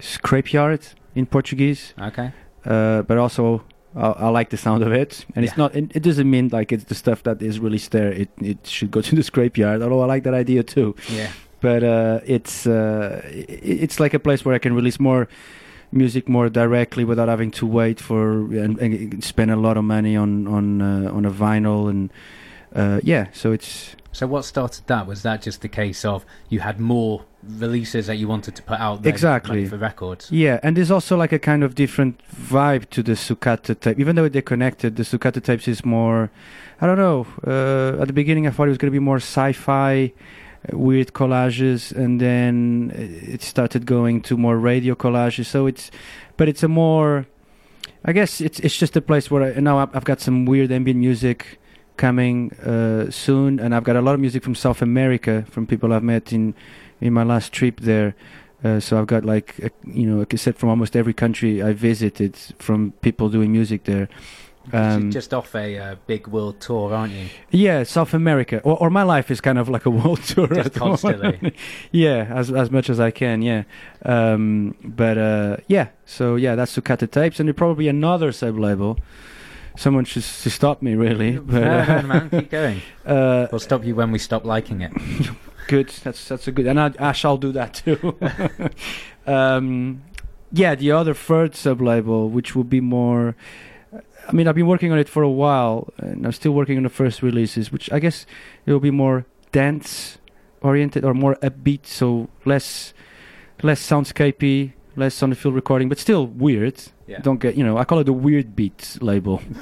scrapyard 0.00 0.94
in 1.14 1.26
Portuguese. 1.26 1.94
Okay. 2.00 2.32
Uh, 2.64 3.02
but 3.02 3.18
also 3.18 3.62
I, 3.94 4.06
I 4.10 4.28
like 4.28 4.50
the 4.50 4.56
sound 4.56 4.82
of 4.82 4.92
it, 4.92 5.26
and 5.36 5.44
it's 5.44 5.56
not. 5.56 5.74
It, 5.74 5.90
it 5.94 6.02
doesn't 6.02 6.30
mean 6.30 6.48
like 6.50 6.72
it's 6.72 6.84
the 6.84 6.94
stuff 6.94 7.22
that 7.24 7.42
is 7.42 7.58
released 7.60 7.90
there. 7.90 8.10
It 8.12 8.30
it 8.40 8.66
should 8.66 8.90
go 8.90 9.00
to 9.08 9.14
the 9.16 9.22
scrapyard. 9.22 9.82
Although 9.82 10.00
I 10.00 10.06
like 10.06 10.22
that 10.24 10.34
idea 10.34 10.62
too. 10.62 10.94
Yeah. 11.10 11.30
But 11.60 11.82
uh, 11.84 12.20
it's 12.24 12.66
uh, 12.66 13.20
i- 13.24 13.30
it's 13.82 14.00
like 14.00 14.14
a 14.14 14.18
place 14.18 14.44
where 14.44 14.54
I 14.54 14.58
can 14.58 14.74
release 14.74 14.98
more 14.98 15.28
music 15.92 16.28
more 16.28 16.48
directly 16.48 17.04
without 17.04 17.28
having 17.28 17.50
to 17.52 17.66
wait 17.66 18.00
for 18.00 18.32
and, 18.54 18.78
and 18.78 19.22
spend 19.22 19.50
a 19.50 19.56
lot 19.56 19.76
of 19.76 19.84
money 19.84 20.16
on 20.16 20.46
on 20.46 20.80
uh, 20.80 21.12
on 21.12 21.24
a 21.24 21.30
vinyl 21.30 21.88
and 21.88 22.10
uh, 22.74 23.00
yeah. 23.02 23.26
So 23.32 23.52
it's 23.52 23.94
So 24.12 24.26
what 24.26 24.44
started 24.44 24.86
that? 24.86 25.06
Was 25.06 25.22
that 25.22 25.42
just 25.42 25.60
the 25.60 25.68
case 25.68 26.04
of 26.04 26.24
you 26.48 26.60
had 26.60 26.80
more 26.80 27.24
releases 27.42 28.06
that 28.06 28.16
you 28.16 28.28
wanted 28.28 28.54
to 28.56 28.62
put 28.62 28.78
out 28.78 29.02
there 29.02 29.10
exactly 29.10 29.66
for 29.66 29.76
records? 29.76 30.30
Yeah, 30.30 30.60
and 30.62 30.76
there's 30.76 30.90
also 30.90 31.16
like 31.16 31.32
a 31.32 31.38
kind 31.38 31.62
of 31.64 31.74
different 31.74 32.20
vibe 32.30 32.88
to 32.90 33.02
the 33.02 33.12
Sucata 33.12 33.78
tape. 33.78 33.98
Even 33.98 34.16
though 34.16 34.28
they're 34.28 34.42
connected, 34.42 34.96
the 34.96 35.02
Sucata 35.02 35.42
tapes 35.42 35.66
is 35.68 35.84
more. 35.84 36.30
I 36.80 36.86
don't 36.86 36.98
know. 36.98 37.26
Uh, 37.46 38.00
at 38.00 38.06
the 38.06 38.12
beginning, 38.12 38.46
I 38.46 38.50
thought 38.50 38.66
it 38.66 38.70
was 38.70 38.78
going 38.78 38.92
to 38.92 38.98
be 39.00 39.04
more 39.04 39.18
sci-fi, 39.18 40.12
weird 40.70 41.12
collages, 41.12 41.92
and 41.92 42.20
then 42.20 42.92
it 42.94 43.42
started 43.42 43.86
going 43.86 44.20
to 44.22 44.36
more 44.36 44.56
radio 44.56 44.94
collages. 44.94 45.46
So 45.46 45.66
it's, 45.66 45.90
but 46.36 46.48
it's 46.48 46.62
a 46.62 46.68
more. 46.68 47.26
I 48.04 48.12
guess 48.12 48.40
it's 48.40 48.58
it's 48.60 48.76
just 48.76 48.96
a 48.96 49.00
place 49.00 49.30
where 49.30 49.54
I, 49.56 49.60
now 49.60 49.78
I've, 49.78 50.04
got 50.04 50.20
some 50.20 50.44
weird 50.44 50.72
ambient 50.72 50.98
music 50.98 51.58
coming 51.96 52.52
uh, 52.54 53.10
soon, 53.10 53.60
and 53.60 53.74
I've 53.74 53.84
got 53.84 53.96
a 53.96 54.02
lot 54.02 54.14
of 54.14 54.20
music 54.20 54.42
from 54.42 54.54
South 54.54 54.82
America 54.82 55.44
from 55.50 55.66
people 55.66 55.92
I've 55.92 56.02
met 56.02 56.32
in 56.32 56.54
in 57.00 57.12
my 57.12 57.22
last 57.22 57.52
trip 57.52 57.80
there. 57.80 58.14
Uh, 58.64 58.78
so 58.78 58.98
I've 58.98 59.08
got 59.08 59.24
like 59.24 59.58
a, 59.58 59.70
you 59.84 60.06
know 60.06 60.20
a 60.20 60.26
cassette 60.26 60.56
from 60.58 60.68
almost 60.68 60.96
every 60.96 61.12
country 61.12 61.62
I 61.62 61.72
visited 61.72 62.36
from 62.58 62.92
people 63.02 63.28
doing 63.28 63.52
music 63.52 63.84
there. 63.84 64.08
Um, 64.72 65.10
just 65.10 65.34
off 65.34 65.54
a 65.54 65.78
uh, 65.78 65.96
big 66.06 66.28
world 66.28 66.60
tour, 66.60 66.94
aren't 66.94 67.12
you? 67.12 67.28
yeah, 67.50 67.82
South 67.82 68.14
America, 68.14 68.60
or, 68.60 68.76
or 68.78 68.90
my 68.90 69.02
life 69.02 69.30
is 69.30 69.40
kind 69.40 69.58
of 69.58 69.68
like 69.68 69.86
a 69.86 69.90
world 70.00 70.22
tour. 70.22 70.46
Just 70.46 70.74
the 70.74 70.80
constantly. 70.80 71.54
yeah, 71.90 72.26
as 72.30 72.50
as 72.50 72.70
much 72.70 72.88
as 72.88 73.00
I 73.00 73.10
can. 73.10 73.42
Yeah, 73.42 73.64
um, 74.04 74.76
but 74.84 75.18
uh, 75.18 75.56
yeah, 75.66 75.88
so 76.06 76.36
yeah, 76.36 76.54
that's 76.54 76.76
Sucata 76.76 77.10
tapes, 77.10 77.40
and 77.40 77.48
there'll 77.48 77.56
probably 77.56 77.88
another 77.88 78.30
sub 78.32 78.58
label. 78.58 78.98
Someone 79.74 80.04
should, 80.04 80.22
should 80.22 80.52
stop 80.52 80.82
me, 80.82 80.94
really. 80.94 81.38
But, 81.38 81.86
Fair, 81.86 82.02
man, 82.02 82.30
keep 82.30 82.50
going. 82.50 82.82
Uh, 83.06 83.48
we'll 83.50 83.58
stop 83.58 83.84
you 83.84 83.94
when 83.94 84.12
we 84.12 84.18
stop 84.18 84.44
liking 84.44 84.82
it. 84.82 84.92
good. 85.66 85.88
That's 85.88 86.28
that's 86.28 86.46
a 86.46 86.52
good, 86.52 86.66
and 86.66 86.78
I, 86.78 86.92
I 86.98 87.12
shall 87.12 87.36
do 87.36 87.52
that 87.52 87.74
too. 87.74 88.16
um, 89.26 90.02
yeah, 90.52 90.74
the 90.74 90.92
other 90.92 91.14
third 91.14 91.54
sub 91.56 91.80
label, 91.80 92.28
which 92.28 92.54
will 92.54 92.64
be 92.64 92.80
more. 92.80 93.34
I 94.28 94.32
mean, 94.32 94.46
I've 94.48 94.54
been 94.54 94.66
working 94.66 94.92
on 94.92 94.98
it 94.98 95.08
for 95.08 95.22
a 95.22 95.30
while, 95.30 95.92
and 95.98 96.24
I'm 96.24 96.32
still 96.32 96.52
working 96.52 96.76
on 96.76 96.82
the 96.84 96.88
first 96.88 97.22
releases, 97.22 97.72
which 97.72 97.90
I 97.92 97.98
guess 97.98 98.26
it 98.66 98.72
will 98.72 98.80
be 98.80 98.90
more 98.90 99.26
dance 99.50 100.18
oriented 100.60 101.04
or 101.04 101.14
more 101.14 101.36
upbeat, 101.36 101.86
so 101.86 102.28
less 102.44 102.94
less 103.62 103.80
soundscapey, 103.86 104.72
less 104.96 105.22
on 105.22 105.30
the 105.30 105.36
field 105.36 105.54
recording, 105.54 105.88
but 105.88 105.98
still 105.98 106.26
weird. 106.26 106.82
Yeah. 107.06 107.20
Don't 107.20 107.40
get 107.40 107.56
you 107.56 107.64
know, 107.64 107.78
I 107.78 107.84
call 107.84 107.98
it 107.98 108.04
the 108.04 108.12
weird 108.12 108.56
beat 108.56 108.98
label. 109.00 109.42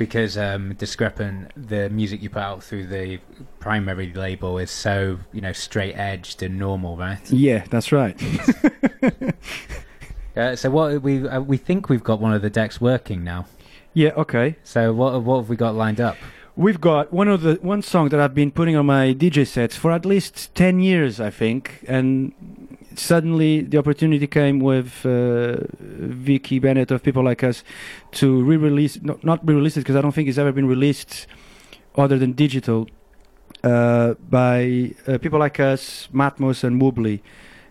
because 0.00 0.38
um, 0.38 0.74
discrepant 0.76 1.52
the 1.54 1.90
music 1.90 2.22
you 2.22 2.30
put 2.30 2.40
out 2.40 2.64
through 2.64 2.86
the 2.86 3.20
primary 3.58 4.10
label 4.14 4.56
is 4.56 4.70
so 4.70 5.18
you 5.30 5.42
know 5.42 5.52
straight 5.52 5.94
edged 5.94 6.42
and 6.42 6.58
normal 6.58 6.96
right 6.96 7.30
yeah, 7.30 7.62
that's 7.68 7.92
right. 7.92 8.18
uh, 10.36 10.56
so 10.56 10.70
what 10.70 11.02
we 11.02 11.28
uh, 11.28 11.40
we 11.40 11.58
think 11.58 11.90
we've 11.90 12.02
got 12.02 12.18
one 12.18 12.32
of 12.32 12.40
the 12.40 12.48
decks 12.48 12.80
working 12.80 13.22
now 13.22 13.44
yeah, 13.94 14.10
okay. 14.16 14.56
so 14.62 14.92
what 14.92 15.22
what 15.22 15.38
have 15.38 15.48
we 15.48 15.56
got 15.56 15.74
lined 15.74 16.00
up 16.00 16.16
We've 16.56 16.80
got 16.80 17.10
one 17.12 17.28
of 17.28 17.42
the 17.42 17.54
one 17.62 17.80
song 17.80 18.10
that 18.10 18.20
I've 18.20 18.34
been 18.34 18.50
putting 18.50 18.76
on 18.76 18.84
my 18.84 19.14
DJ 19.14 19.46
sets 19.46 19.76
for 19.76 19.92
at 19.92 20.04
least 20.04 20.54
ten 20.54 20.80
years, 20.80 21.18
I 21.18 21.30
think, 21.30 21.84
and 21.88 22.34
suddenly 22.96 23.62
the 23.62 23.78
opportunity 23.78 24.26
came 24.26 24.58
with 24.58 25.06
uh, 25.06 25.58
Vicky 25.78 26.58
Bennett 26.58 26.90
of 26.90 27.02
People 27.02 27.24
Like 27.24 27.42
Us 27.44 27.62
to 28.12 28.42
re-release, 28.42 29.00
no, 29.00 29.18
not 29.22 29.46
re-release 29.46 29.76
it 29.76 29.80
because 29.80 29.96
I 29.96 30.00
don't 30.00 30.12
think 30.12 30.28
it's 30.28 30.38
ever 30.38 30.52
been 30.52 30.66
released 30.66 31.26
other 31.96 32.18
than 32.18 32.32
digital 32.32 32.88
uh, 33.62 34.14
by 34.28 34.92
uh, 35.06 35.18
People 35.18 35.38
Like 35.38 35.60
Us, 35.60 36.08
Matmos, 36.12 36.64
and 36.64 36.80
Wobbly. 36.80 37.22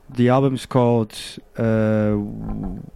The 0.10 0.30
album's 0.30 0.66
called 0.66 1.16
uh, 1.60 2.18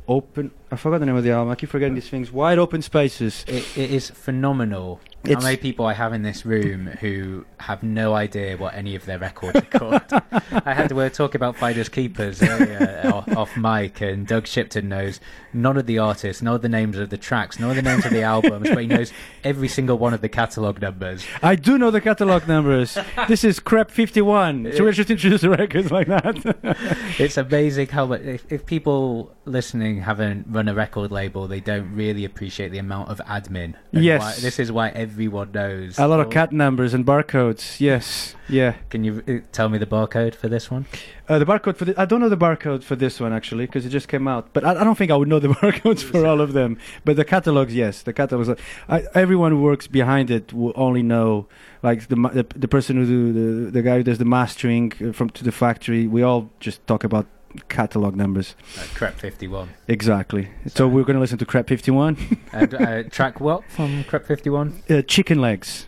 Open. 0.08 0.52
I 0.72 0.76
forgot 0.76 1.00
the 1.00 1.06
name 1.06 1.16
of 1.16 1.24
the 1.24 1.32
album. 1.32 1.52
I 1.52 1.56
keep 1.56 1.70
forgetting 1.70 1.96
these 1.96 2.10
things. 2.10 2.32
Wide 2.32 2.58
Open 2.58 2.82
Spaces. 2.82 3.46
it, 3.48 3.78
it 3.78 3.92
is 3.92 4.10
phenomenal 4.10 5.00
how 5.24 5.32
It's- 5.32 5.44
many 5.44 5.56
people 5.56 5.86
I 5.86 5.94
have 5.94 6.12
in 6.12 6.24
this 6.24 6.46
room 6.46 6.88
who 7.00 7.46
have 7.60 7.82
no 7.84 8.14
idea 8.14 8.58
what 8.58 8.74
any 8.74 8.96
of 8.96 9.06
their 9.06 9.18
records 9.20 9.56
are 9.58 9.62
called. 9.62 10.02
I 10.66 10.74
had 10.74 10.90
to 10.90 11.00
uh, 11.00 11.08
talk 11.10 11.34
about 11.36 11.56
Finders 11.56 11.88
Keepers 11.88 12.44
earlier 12.44 13.02
off, 13.06 13.30
off 13.38 13.56
mic, 13.58 14.02
and 14.02 14.28
Doug 14.28 14.46
Shipton 14.48 14.90
knows 14.90 15.22
none 15.54 15.78
of 15.78 15.86
the 15.86 16.00
artists, 16.00 16.42
none 16.42 16.56
of 16.56 16.62
the 16.62 16.68
names 16.68 16.98
of 16.98 17.10
the 17.10 17.18
tracks, 17.18 17.58
none 17.60 17.70
of 17.70 17.76
the 17.78 17.82
names 17.82 18.04
of 18.06 18.12
the 18.12 18.24
albums, 18.24 18.68
but 18.68 18.80
he 18.80 18.88
knows 18.88 19.14
every 19.46 19.70
single 19.70 19.98
one 19.98 20.14
of 20.14 20.20
the 20.20 20.28
catalogue 20.30 20.82
numbers. 20.82 21.26
I 21.42 21.56
do 21.56 21.78
know 21.78 21.90
the 21.92 22.02
catalog 22.02 22.46
numbers. 22.48 22.98
this 23.30 23.46
is 23.46 23.62
Crep 23.62 23.90
51. 23.92 24.74
So 24.76 24.84
we 24.84 24.92
should 24.94 25.10
introduce 25.10 25.42
the 25.42 25.50
records 25.52 25.90
like 25.92 26.08
that. 26.08 26.78
It's 27.20 27.38
amazing 27.38 27.88
how 27.90 28.08
much. 28.08 28.22
If, 28.22 28.52
if 28.54 28.66
people 28.66 29.32
listening 29.46 30.02
haven't 30.02 30.46
run 30.50 30.68
a 30.68 30.74
record 30.74 31.12
label, 31.12 31.48
they 31.48 31.60
don't 31.60 31.94
really 31.96 32.24
appreciate 32.24 32.70
the 32.72 32.78
amount 32.78 33.10
of 33.10 33.18
admin. 33.28 33.74
Yes. 33.92 34.22
why- 34.22 34.36
this 34.40 34.60
is 34.60 34.72
why 34.72 34.90
everyone 34.90 35.52
knows. 35.52 35.98
A 35.98 36.08
lot 36.08 36.20
of 36.20 36.30
cat 36.30 36.52
numbers 36.52 36.94
and 36.94 37.06
barcodes. 37.06 37.80
Yes. 37.80 38.36
Yeah. 38.48 38.76
Can 38.90 39.04
you 39.04 39.24
uh, 39.28 39.34
tell 39.52 39.70
me 39.70 39.78
the 39.80 39.86
barcode 39.86 40.36
for 40.36 40.48
this 40.48 40.70
one? 40.70 40.86
Uh, 41.28 41.40
the 41.40 41.46
barcode 41.46 41.78
for 41.78 41.86
the, 41.86 42.00
I 42.00 42.06
don't 42.06 42.20
know 42.22 42.30
the 42.30 42.38
barcode 42.38 42.84
for 42.84 42.96
this 42.96 43.20
one 43.20 43.34
actually 43.34 43.66
because 43.66 43.86
it 43.86 43.90
just 43.90 44.08
came 44.08 44.28
out. 44.28 44.54
But 44.54 44.64
I, 44.64 44.72
I 44.80 44.84
don't 44.84 44.98
think 44.98 45.10
I 45.12 45.16
would 45.16 45.28
know 45.28 45.40
the 45.40 45.48
barcodes 45.62 46.04
for 46.04 46.26
all 46.26 46.40
of 46.40 46.54
them. 46.54 46.78
But 47.04 47.16
the 47.16 47.26
catalogs, 47.26 47.74
yes, 47.74 48.04
the 48.04 48.14
catalogs. 48.14 48.50
I, 48.88 49.04
everyone 49.16 49.52
who 49.52 49.62
works 49.62 49.88
behind 49.88 50.30
it 50.30 50.54
will 50.54 50.74
only 50.76 51.02
know, 51.04 51.48
like 51.82 52.08
the 52.08 52.16
the, 52.16 52.46
the 52.56 52.68
person 52.68 52.98
who 52.98 53.06
do 53.06 53.34
the 53.66 53.72
the 53.72 53.82
guy 53.82 53.98
who 53.98 54.04
does 54.04 54.20
the 54.20 54.26
mastering 54.26 54.94
uh, 55.04 55.12
from 55.12 55.30
to 55.32 55.44
the 55.44 55.52
factory. 55.52 56.08
We 56.08 56.22
all 56.22 56.50
just 56.60 56.86
talk 56.88 57.04
about 57.04 57.26
catalog 57.70 58.16
numbers. 58.16 58.56
Uh, 58.78 58.84
Crep 58.96 59.16
51. 59.16 59.70
Exactly. 59.88 60.50
So 60.68 60.88
we're 60.88 61.04
going 61.04 61.16
to 61.16 61.20
listen 61.20 61.38
to 61.40 61.46
Crep 61.46 61.68
51. 61.68 62.40
and, 62.52 62.74
uh, 62.74 63.04
track 63.04 63.40
what 63.40 63.64
from 63.70 64.04
Crep 64.06 64.26
51? 64.26 64.84
uh, 64.90 65.02
chicken 65.04 65.40
legs. 65.42 65.88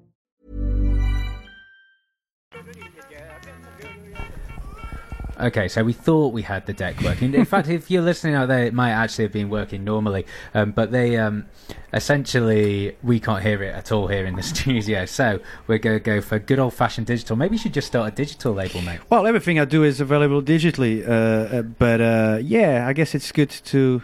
Okay, 5.41 5.67
so 5.67 5.83
we 5.83 5.93
thought 5.93 6.33
we 6.33 6.43
had 6.43 6.67
the 6.67 6.73
deck 6.73 7.01
working. 7.01 7.33
In 7.33 7.45
fact, 7.45 7.67
if 7.67 7.89
you're 7.89 8.03
listening 8.03 8.35
out 8.35 8.47
there, 8.47 8.63
it 8.63 8.75
might 8.75 8.91
actually 8.91 9.25
have 9.25 9.31
been 9.31 9.49
working 9.49 9.83
normally. 9.83 10.27
Um, 10.53 10.71
but 10.71 10.91
they 10.91 11.17
um, 11.17 11.47
essentially 11.93 12.95
we 13.01 13.19
can't 13.19 13.41
hear 13.41 13.63
it 13.63 13.73
at 13.73 13.91
all 13.91 14.07
here 14.07 14.25
in 14.25 14.35
the 14.35 14.43
studio. 14.53 15.05
So 15.05 15.39
we're 15.65 15.79
going 15.79 15.97
to 15.97 16.03
go 16.03 16.21
for 16.21 16.37
good 16.37 16.59
old 16.59 16.75
fashioned 16.75 17.07
digital. 17.07 17.35
Maybe 17.35 17.55
you 17.55 17.59
should 17.59 17.73
just 17.73 17.87
start 17.87 18.13
a 18.13 18.15
digital 18.15 18.53
label, 18.53 18.81
mate. 18.81 18.99
Well, 19.09 19.25
everything 19.25 19.59
I 19.59 19.65
do 19.65 19.83
is 19.83 19.99
available 19.99 20.43
digitally, 20.43 21.07
uh, 21.07 21.11
uh, 21.57 21.61
but 21.63 22.01
uh, 22.01 22.39
yeah, 22.41 22.85
I 22.87 22.93
guess 22.93 23.15
it's 23.15 23.31
good 23.31 23.49
to, 23.49 24.03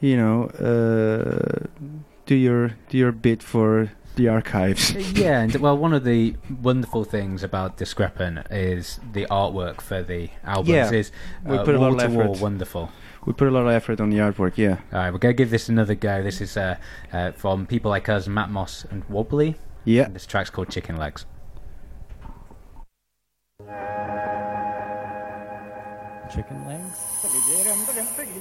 you 0.00 0.16
know, 0.16 0.44
uh, 0.44 1.66
do 2.26 2.34
your 2.34 2.76
do 2.90 2.98
your 2.98 3.12
bit 3.12 3.42
for 3.42 3.90
the 4.20 4.28
archives. 4.28 4.92
yeah, 5.18 5.40
and 5.40 5.54
well, 5.56 5.76
one 5.76 5.92
of 5.92 6.04
the 6.04 6.36
wonderful 6.62 7.04
things 7.04 7.42
about 7.42 7.76
Discrepant 7.76 8.46
is 8.50 9.00
the 9.12 9.26
artwork 9.26 9.80
for 9.80 10.02
the 10.02 10.30
albums 10.44 10.68
Yeah, 10.68 10.90
is 10.92 11.10
we 11.44 11.56
uh, 11.56 11.64
put 11.64 11.74
a 11.74 11.78
lot 11.78 11.92
of 11.92 12.00
effort. 12.00 12.40
wonderful. 12.40 12.90
We 13.26 13.32
put 13.32 13.48
a 13.48 13.50
lot 13.50 13.66
of 13.66 13.72
effort 13.72 14.00
on 14.00 14.10
the 14.10 14.18
artwork. 14.18 14.56
Yeah. 14.56 14.78
All 14.92 14.98
right, 14.98 15.12
we're 15.12 15.18
going 15.18 15.34
to 15.34 15.36
give 15.36 15.50
this 15.50 15.68
another 15.68 15.94
go. 15.94 16.22
This 16.22 16.40
is 16.40 16.56
uh, 16.56 16.76
uh, 17.12 17.32
from 17.32 17.66
people 17.66 17.90
like 17.90 18.08
us, 18.08 18.28
Matmos 18.28 18.90
and 18.90 19.04
Wobbly. 19.08 19.56
Yeah. 19.84 20.04
And 20.04 20.14
this 20.14 20.26
track's 20.26 20.50
called 20.50 20.70
Chicken 20.70 20.96
Legs. 20.96 21.24
Chicken 26.32 26.64
legs. 26.66 27.09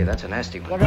Say, 0.00 0.06
that's 0.06 0.22
a 0.22 0.28
nasty 0.28 0.60
one. 0.60 0.80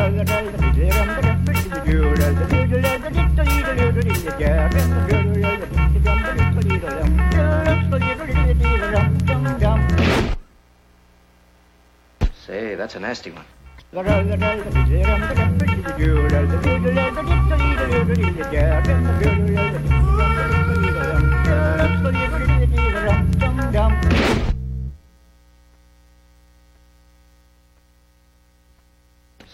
Say, 12.48 12.76
that's 12.76 12.95
a 12.95 12.99
nasty 12.99 13.30
one. 13.30 13.45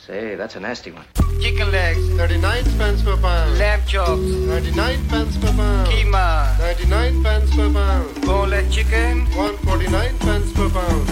Say, 0.10 0.34
that's 0.34 0.56
a 0.56 0.60
nasty 0.60 0.92
one. 0.92 1.06
Chicken 1.40 1.70
legs, 1.70 2.00
39 2.18 2.64
pence 2.80 3.04
per 3.04 3.16
pound. 3.18 3.60
Lamb 3.60 3.80
chops, 3.86 4.20
99 4.20 5.08
pence 5.08 5.38
per 5.38 5.54
pound. 5.54 5.88
Keema, 5.88 6.58
99 6.58 7.22
pence 7.24 7.56
per 7.56 7.72
pound. 7.72 8.26
Boneless 8.26 8.74
chicken, 8.74 9.28
149 9.38 10.18
pence 10.18 10.52
per 10.54 10.68
pound. 10.72 11.06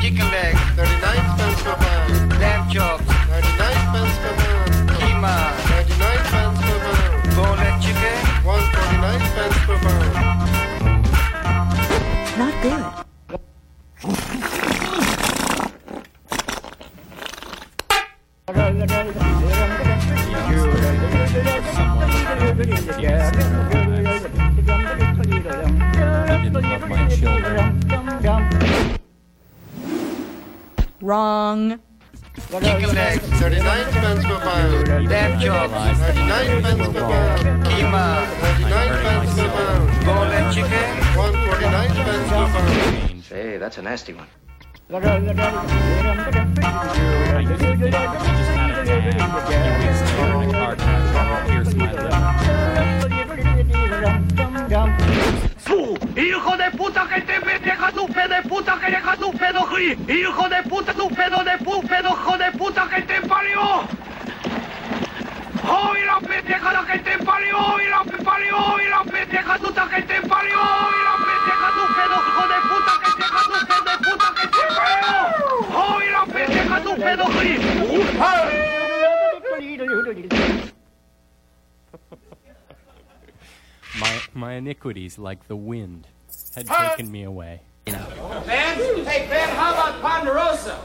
Chicken 0.00 0.30
legs, 0.30 0.60
39 0.78 1.36
pence 1.36 1.62
per 1.64 1.74
pound. 1.74 2.38
Lamb 2.38 2.70
chops, 2.70 3.04
99 3.26 3.90
pence 3.90 4.16
per 4.22 4.34
pound. 4.38 4.70
Keema, 5.02 5.34
99 5.74 6.22
pence 6.30 6.60
per 6.62 6.78
pound. 6.78 7.34
Boneless 7.34 7.84
chicken, 7.84 8.18
149 8.46 8.81
Wrong. 31.02 31.80
Chicken 32.48 32.94
39 32.94 33.92
pence 33.92 34.24
per 34.24 34.38
pound. 34.38 35.08
Lamb 35.08 35.40
chops, 35.40 35.98
99 35.98 36.62
pence 36.62 36.88
per 36.88 37.02
pound. 37.02 37.66
Keema, 37.66 38.06
99 38.40 39.02
pence 39.02 39.34
per 39.34 39.48
pound. 39.50 40.04
Boneless 40.06 40.54
chicken, 40.54 40.88
149 41.16 41.88
pence 41.90 42.28
per 42.28 42.46
pound. 42.46 43.24
Say, 43.24 43.58
that's 43.58 43.78
a 43.78 43.82
nasty 43.82 44.14
one. 44.14 44.28
Su, 44.92 45.00
hijo 56.14 56.56
de 56.58 56.70
puta 56.72 57.08
que 57.08 57.22
te 57.22 57.40
deja 57.40 57.90
tu 57.92 58.06
de 58.06 58.42
puta 58.46 58.78
que 58.78 58.90
deja 58.90 59.16
tu 59.16 59.32
pedo, 59.32 59.66
hijo 59.80 60.48
de 60.50 60.62
puta, 60.64 60.92
tu 60.92 61.08
pedo 61.08 61.42
de 61.42 61.56
pu, 61.64 61.82
pedo, 61.88 62.10
hijo 62.10 62.36
de 62.36 62.52
puta 62.52 62.86
que 62.94 63.00
te 63.00 63.22
parió. 63.22 63.62
¡Oh, 65.66 65.94
la 66.04 66.20
pendeja 66.20 66.70
la 66.70 66.84
que 66.84 66.98
te 66.98 67.16
parió! 67.24 67.80
¡Y 67.80 67.88
la 67.88 68.04
parió! 68.22 68.76
¡Y 68.78 68.90
la 68.90 69.04
pendeja 69.10 69.58
tuta 69.58 69.88
que 69.88 70.02
te 70.02 70.20
parió! 70.28 70.58
¡Y 70.58 71.02
la 71.08 71.16
pendeja 71.16 71.68
tu 71.78 71.94
pedo, 71.94 72.16
hijo 72.28 72.48
de 72.48 72.60
puta 72.60 72.71
te 75.02 75.08
parió! 75.08 75.66
¡Oh, 75.74 76.00
y 76.00 76.82
tu 76.82 76.94
pedo, 76.96 77.24
My, 83.98 84.20
my 84.34 84.54
iniquities, 84.54 85.18
like 85.18 85.46
the 85.48 85.56
wind, 85.56 86.06
had 86.54 86.66
taken 86.66 87.10
me 87.12 87.24
away. 87.24 87.60
Ben? 87.84 89.04
Hey, 89.04 89.26
Ben, 89.28 89.48
how 89.50 89.72
about 89.74 90.00
Ponderosa? 90.00 90.80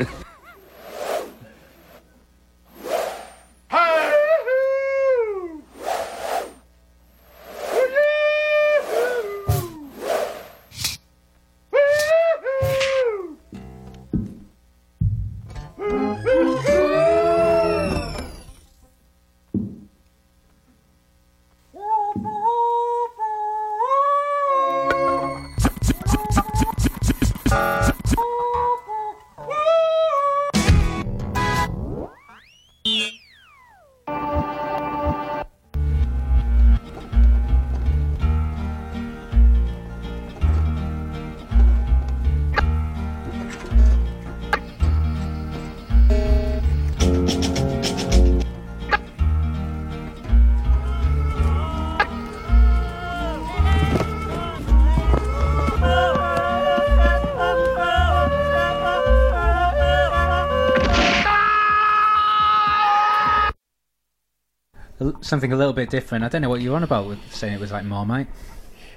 Something 65.28 65.52
a 65.52 65.58
little 65.58 65.74
bit 65.74 65.90
different. 65.90 66.24
I 66.24 66.30
don't 66.30 66.42
know 66.42 66.50
what 66.50 66.62
you're 66.62 66.76
on 66.76 66.84
about 66.84 67.06
with 67.06 67.20
saying 67.34 67.54
it 67.54 67.60
was 67.60 67.70
like 67.70 67.84
Marmite. 67.84 68.28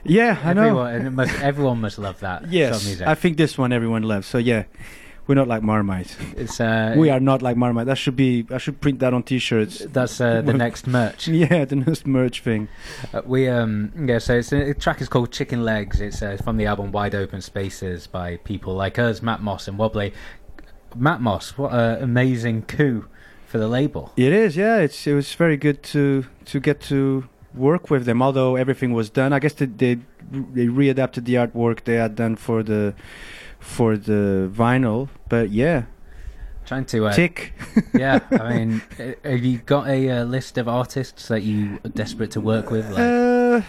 Yeah, 0.04 0.38
I 0.44 0.50
everyone, 0.50 1.04
know. 1.04 1.10
Must, 1.10 1.40
everyone 1.40 1.80
must 1.80 1.98
love 1.98 2.20
that. 2.20 2.50
yes, 2.52 2.82
sort 2.82 3.00
of. 3.00 3.08
I 3.08 3.16
think 3.16 3.36
this 3.36 3.58
one 3.58 3.72
everyone 3.72 4.04
loves. 4.04 4.28
So 4.28 4.38
yeah, 4.38 4.62
we're 5.26 5.34
not 5.34 5.48
like 5.48 5.64
Marmite. 5.64 6.16
It's 6.36 6.60
uh, 6.60 6.94
we 6.96 7.10
are 7.10 7.18
not 7.18 7.42
like 7.42 7.56
Marmite. 7.56 7.86
That 7.86 7.98
should 7.98 8.14
be. 8.14 8.46
I 8.48 8.58
should 8.58 8.80
print 8.80 9.00
that 9.00 9.12
on 9.12 9.24
T-shirts. 9.24 9.84
That's 9.86 10.20
uh, 10.20 10.40
the 10.42 10.52
next 10.66 10.86
merch. 10.86 11.26
Yeah, 11.26 11.64
the 11.64 11.76
next 11.76 12.06
merch 12.06 12.42
thing. 12.42 12.68
Uh, 13.12 13.22
we 13.24 13.48
um 13.48 13.92
yeah. 13.96 14.18
So 14.18 14.38
it's, 14.38 14.52
a, 14.52 14.72
track 14.74 15.00
is 15.00 15.08
called 15.08 15.32
Chicken 15.32 15.64
Legs. 15.64 16.00
It's 16.00 16.22
uh, 16.22 16.36
from 16.42 16.58
the 16.58 16.66
album 16.66 16.92
Wide 16.92 17.16
Open 17.16 17.40
Spaces 17.40 18.06
by 18.06 18.36
people 18.36 18.74
like 18.74 19.00
us, 19.00 19.18
Matmos 19.18 19.66
and 19.66 19.78
Wobbly. 19.78 20.12
Matmos, 20.96 21.58
what 21.58 21.72
an 21.72 22.02
amazing 22.02 22.62
coup 22.62 23.08
for 23.50 23.58
the 23.58 23.66
label. 23.66 24.12
It 24.16 24.32
is, 24.32 24.56
yeah. 24.56 24.78
It's 24.78 25.06
it 25.06 25.14
was 25.14 25.34
very 25.34 25.56
good 25.56 25.82
to 25.94 26.24
to 26.44 26.60
get 26.60 26.80
to 26.82 27.28
work 27.52 27.90
with 27.90 28.04
them. 28.04 28.22
Although 28.22 28.54
everything 28.54 28.92
was 28.92 29.10
done, 29.10 29.32
I 29.32 29.40
guess 29.40 29.54
they 29.54 29.66
they, 29.66 29.94
they 30.30 30.66
readapted 30.66 31.24
the 31.24 31.34
artwork 31.34 31.82
they 31.84 31.96
had 31.96 32.14
done 32.14 32.36
for 32.36 32.62
the 32.62 32.94
for 33.58 33.96
the 33.96 34.48
vinyl. 34.54 35.08
But 35.28 35.50
yeah, 35.50 35.82
trying 36.64 36.84
to 36.86 37.08
uh, 37.08 37.12
tick. 37.12 37.52
yeah, 37.94 38.20
I 38.30 38.48
mean, 38.54 38.82
have 39.24 39.44
you 39.44 39.58
got 39.58 39.88
a 39.88 40.08
uh, 40.10 40.24
list 40.24 40.56
of 40.56 40.68
artists 40.68 41.26
that 41.26 41.42
you 41.42 41.80
are 41.84 41.90
desperate 41.90 42.30
to 42.32 42.40
work 42.40 42.70
with? 42.70 42.88
Like? 42.88 43.00
Uh, 43.00 43.62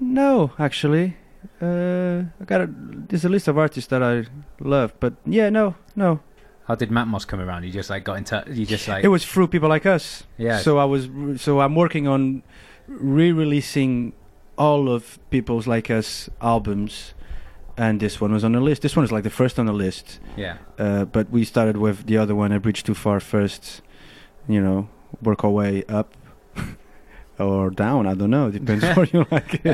no, 0.00 0.50
actually. 0.58 1.16
Uh, 1.60 2.24
I 2.40 2.44
got 2.44 2.60
a, 2.60 2.68
there's 2.68 3.24
a 3.24 3.28
list 3.28 3.46
of 3.46 3.56
artists 3.56 3.88
that 3.90 4.02
I 4.02 4.24
love, 4.58 4.94
but 4.98 5.14
yeah, 5.26 5.48
no, 5.48 5.76
no. 5.94 6.20
How 6.66 6.74
did 6.74 6.90
Matmos 6.90 7.26
come 7.26 7.40
around? 7.40 7.64
You 7.64 7.72
just 7.72 7.90
like 7.90 8.04
got 8.04 8.18
in 8.18 8.24
touch. 8.24 8.48
You 8.48 8.64
just 8.66 8.86
like 8.88 9.04
it 9.04 9.08
was 9.08 9.24
through 9.24 9.48
people 9.48 9.68
like 9.68 9.86
us. 9.86 10.24
Yeah. 10.38 10.58
So 10.58 10.78
I 10.78 10.84
was 10.84 11.08
so 11.40 11.60
I'm 11.60 11.74
working 11.74 12.06
on 12.06 12.42
re-releasing 12.86 14.12
all 14.56 14.88
of 14.88 15.18
people's 15.30 15.66
like 15.66 15.90
us 15.90 16.28
albums, 16.40 17.14
and 17.76 18.00
this 18.00 18.20
one 18.20 18.32
was 18.32 18.44
on 18.44 18.52
the 18.52 18.60
list. 18.60 18.82
This 18.82 18.94
one 18.94 19.04
is 19.04 19.10
like 19.10 19.24
the 19.24 19.30
first 19.30 19.58
on 19.58 19.66
the 19.66 19.72
list. 19.72 20.20
Yeah. 20.36 20.58
Uh, 20.78 21.04
but 21.04 21.30
we 21.30 21.44
started 21.44 21.76
with 21.76 22.06
the 22.06 22.16
other 22.16 22.34
one, 22.34 22.52
A 22.52 22.60
Bridge 22.60 22.84
Too 22.84 22.94
Far 22.94 23.18
first. 23.18 23.82
You 24.48 24.60
know, 24.60 24.88
work 25.20 25.44
our 25.44 25.50
way 25.50 25.84
up 25.88 26.16
or 27.38 27.70
down. 27.70 28.06
I 28.06 28.14
don't 28.14 28.30
know. 28.30 28.50
Depends 28.50 28.84
what 28.96 29.12
you 29.12 29.26
like. 29.30 29.64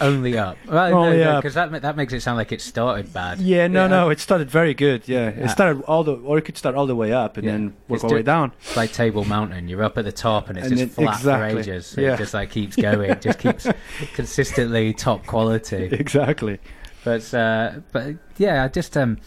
Only 0.00 0.38
up. 0.38 0.56
Well, 0.66 0.94
Only 0.94 1.18
no, 1.18 1.32
up. 1.32 1.42
Because 1.42 1.54
that 1.54 1.82
that 1.82 1.96
makes 1.96 2.12
it 2.12 2.20
sound 2.20 2.38
like 2.38 2.52
it 2.52 2.60
started 2.60 3.12
bad. 3.12 3.38
Yeah, 3.40 3.66
no, 3.68 3.82
Yeah. 3.82 3.86
no. 3.88 4.10
It 4.10 4.18
started 4.20 4.50
very 4.50 4.74
good. 4.74 5.06
Yeah, 5.08 5.24
Yeah. 5.36 5.44
it 5.44 5.48
started 5.50 5.82
all 5.84 6.04
the, 6.04 6.14
or 6.14 6.38
it 6.38 6.42
could 6.42 6.56
start 6.56 6.74
all 6.74 6.86
the 6.86 6.96
way 6.96 7.12
up 7.12 7.36
and 7.36 7.44
Yeah. 7.44 7.52
then 7.52 7.74
work 7.88 7.96
It's 7.98 8.04
our 8.04 8.10
ju- 8.10 8.16
way 8.16 8.22
down. 8.22 8.52
It's 8.60 8.76
like 8.76 8.92
Table 8.92 9.24
Mountain. 9.24 9.68
You're 9.68 9.82
up 9.84 9.98
at 9.98 10.04
the 10.04 10.12
top 10.12 10.48
and 10.48 10.58
it's 10.58 10.68
And 10.68 10.78
just 10.78 10.96
then- 10.96 11.06
flat 11.06 11.16
exactly. 11.18 11.52
for 11.54 11.58
ages. 11.70 11.86
So 11.86 12.00
Yeah. 12.00 12.14
It 12.14 12.18
just 12.18 12.34
like 12.34 12.50
keeps 12.50 12.76
going. 12.76 13.20
Just 13.20 13.38
keeps 13.44 13.66
consistently 14.14 14.92
top 14.94 15.26
quality. 15.26 15.84
Exactly. 15.92 16.58
But 17.04 17.32
uh, 17.34 17.72
but 17.90 18.14
yeah, 18.38 18.62
I 18.64 18.68
just 18.68 18.96
um 18.96 19.18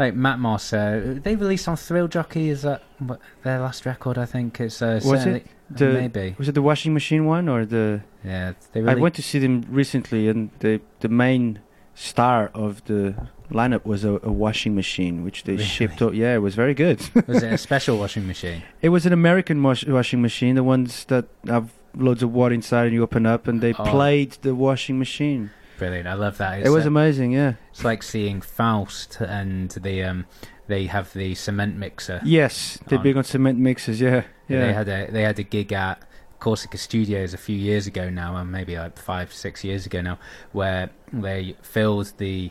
like 0.00 0.14
Matmos. 0.14 0.72
Uh, 0.72 1.20
they 1.22 1.36
released 1.36 1.68
on 1.68 1.76
Thrill 1.76 2.08
Jockey. 2.08 2.48
Is 2.48 2.62
that 2.62 2.82
what, 2.98 3.20
their 3.44 3.60
last 3.60 3.86
record? 3.86 4.18
I 4.18 4.24
think 4.26 4.58
it's 4.60 4.82
uh, 4.82 5.00
Was 5.04 5.26
it 5.26 5.46
the 5.70 5.92
maybe 5.92 6.34
was 6.38 6.48
it 6.48 6.52
the 6.52 6.62
washing 6.62 6.92
machine 6.94 7.26
one 7.26 7.48
or 7.48 7.64
the? 7.64 8.02
Yeah, 8.24 8.54
they 8.72 8.82
I 8.84 8.94
went 8.94 9.14
to 9.16 9.22
see 9.22 9.38
them 9.38 9.64
recently, 9.70 10.28
and 10.28 10.50
the 10.58 10.80
the 11.00 11.08
main 11.08 11.60
star 11.94 12.50
of 12.54 12.84
the 12.86 13.14
lineup 13.50 13.84
was 13.84 14.04
a, 14.04 14.14
a 14.22 14.32
washing 14.32 14.74
machine, 14.74 15.22
which 15.24 15.44
they 15.44 15.52
Really? 15.52 15.64
shipped. 15.64 16.00
out. 16.02 16.14
Yeah, 16.14 16.34
it 16.34 16.38
was 16.38 16.54
very 16.54 16.74
good. 16.74 16.98
was 17.26 17.42
it 17.42 17.52
a 17.52 17.58
special 17.68 17.98
washing 17.98 18.26
machine? 18.26 18.62
It 18.80 18.88
was 18.90 19.06
an 19.06 19.12
American 19.12 19.62
wash- 19.62 19.86
washing 19.86 20.22
machine, 20.22 20.54
the 20.54 20.64
ones 20.64 21.04
that 21.06 21.26
have 21.46 21.72
loads 21.94 22.22
of 22.22 22.32
water 22.32 22.54
inside 22.54 22.84
and 22.86 22.94
you 22.94 23.02
open 23.02 23.26
up, 23.26 23.48
and 23.48 23.60
they 23.60 23.74
Oh. 23.74 23.84
played 23.84 24.32
the 24.42 24.54
washing 24.54 24.98
machine. 24.98 25.50
Brilliant. 25.80 26.06
I 26.06 26.14
love 26.14 26.38
that. 26.38 26.64
it 26.64 26.68
was 26.70 26.86
amazing, 26.86 27.32
yeah. 27.32 27.54
It's 27.70 27.82
like 27.84 28.02
seeing 28.04 28.40
Faust 28.40 29.18
and 29.20 29.70
the 29.70 30.04
um 30.04 30.26
they 30.68 30.86
have 30.86 31.12
the 31.14 31.34
cement 31.34 31.76
mixer. 31.76 32.20
Yes, 32.24 32.78
they're 32.86 32.98
on- 32.98 33.02
big 33.02 33.16
on 33.16 33.24
cement 33.24 33.58
mixers, 33.58 34.00
yeah. 34.00 34.22
Yeah, 34.46 34.58
Yeah. 34.58 34.60
They 34.66 34.72
had 34.72 34.88
a 34.88 35.10
they 35.10 35.22
had 35.22 35.38
a 35.38 35.42
gig 35.42 35.72
at 35.72 36.02
Corsica 36.38 36.78
Studios 36.78 37.34
a 37.34 37.38
few 37.38 37.56
years 37.56 37.86
ago 37.86 38.08
now, 38.10 38.36
and 38.36 38.52
maybe 38.52 38.76
like 38.76 38.96
five 38.98 39.32
six 39.32 39.64
years 39.64 39.84
ago 39.86 40.00
now, 40.00 40.18
where 40.52 40.90
they 41.12 41.56
filled 41.62 42.12
the 42.18 42.50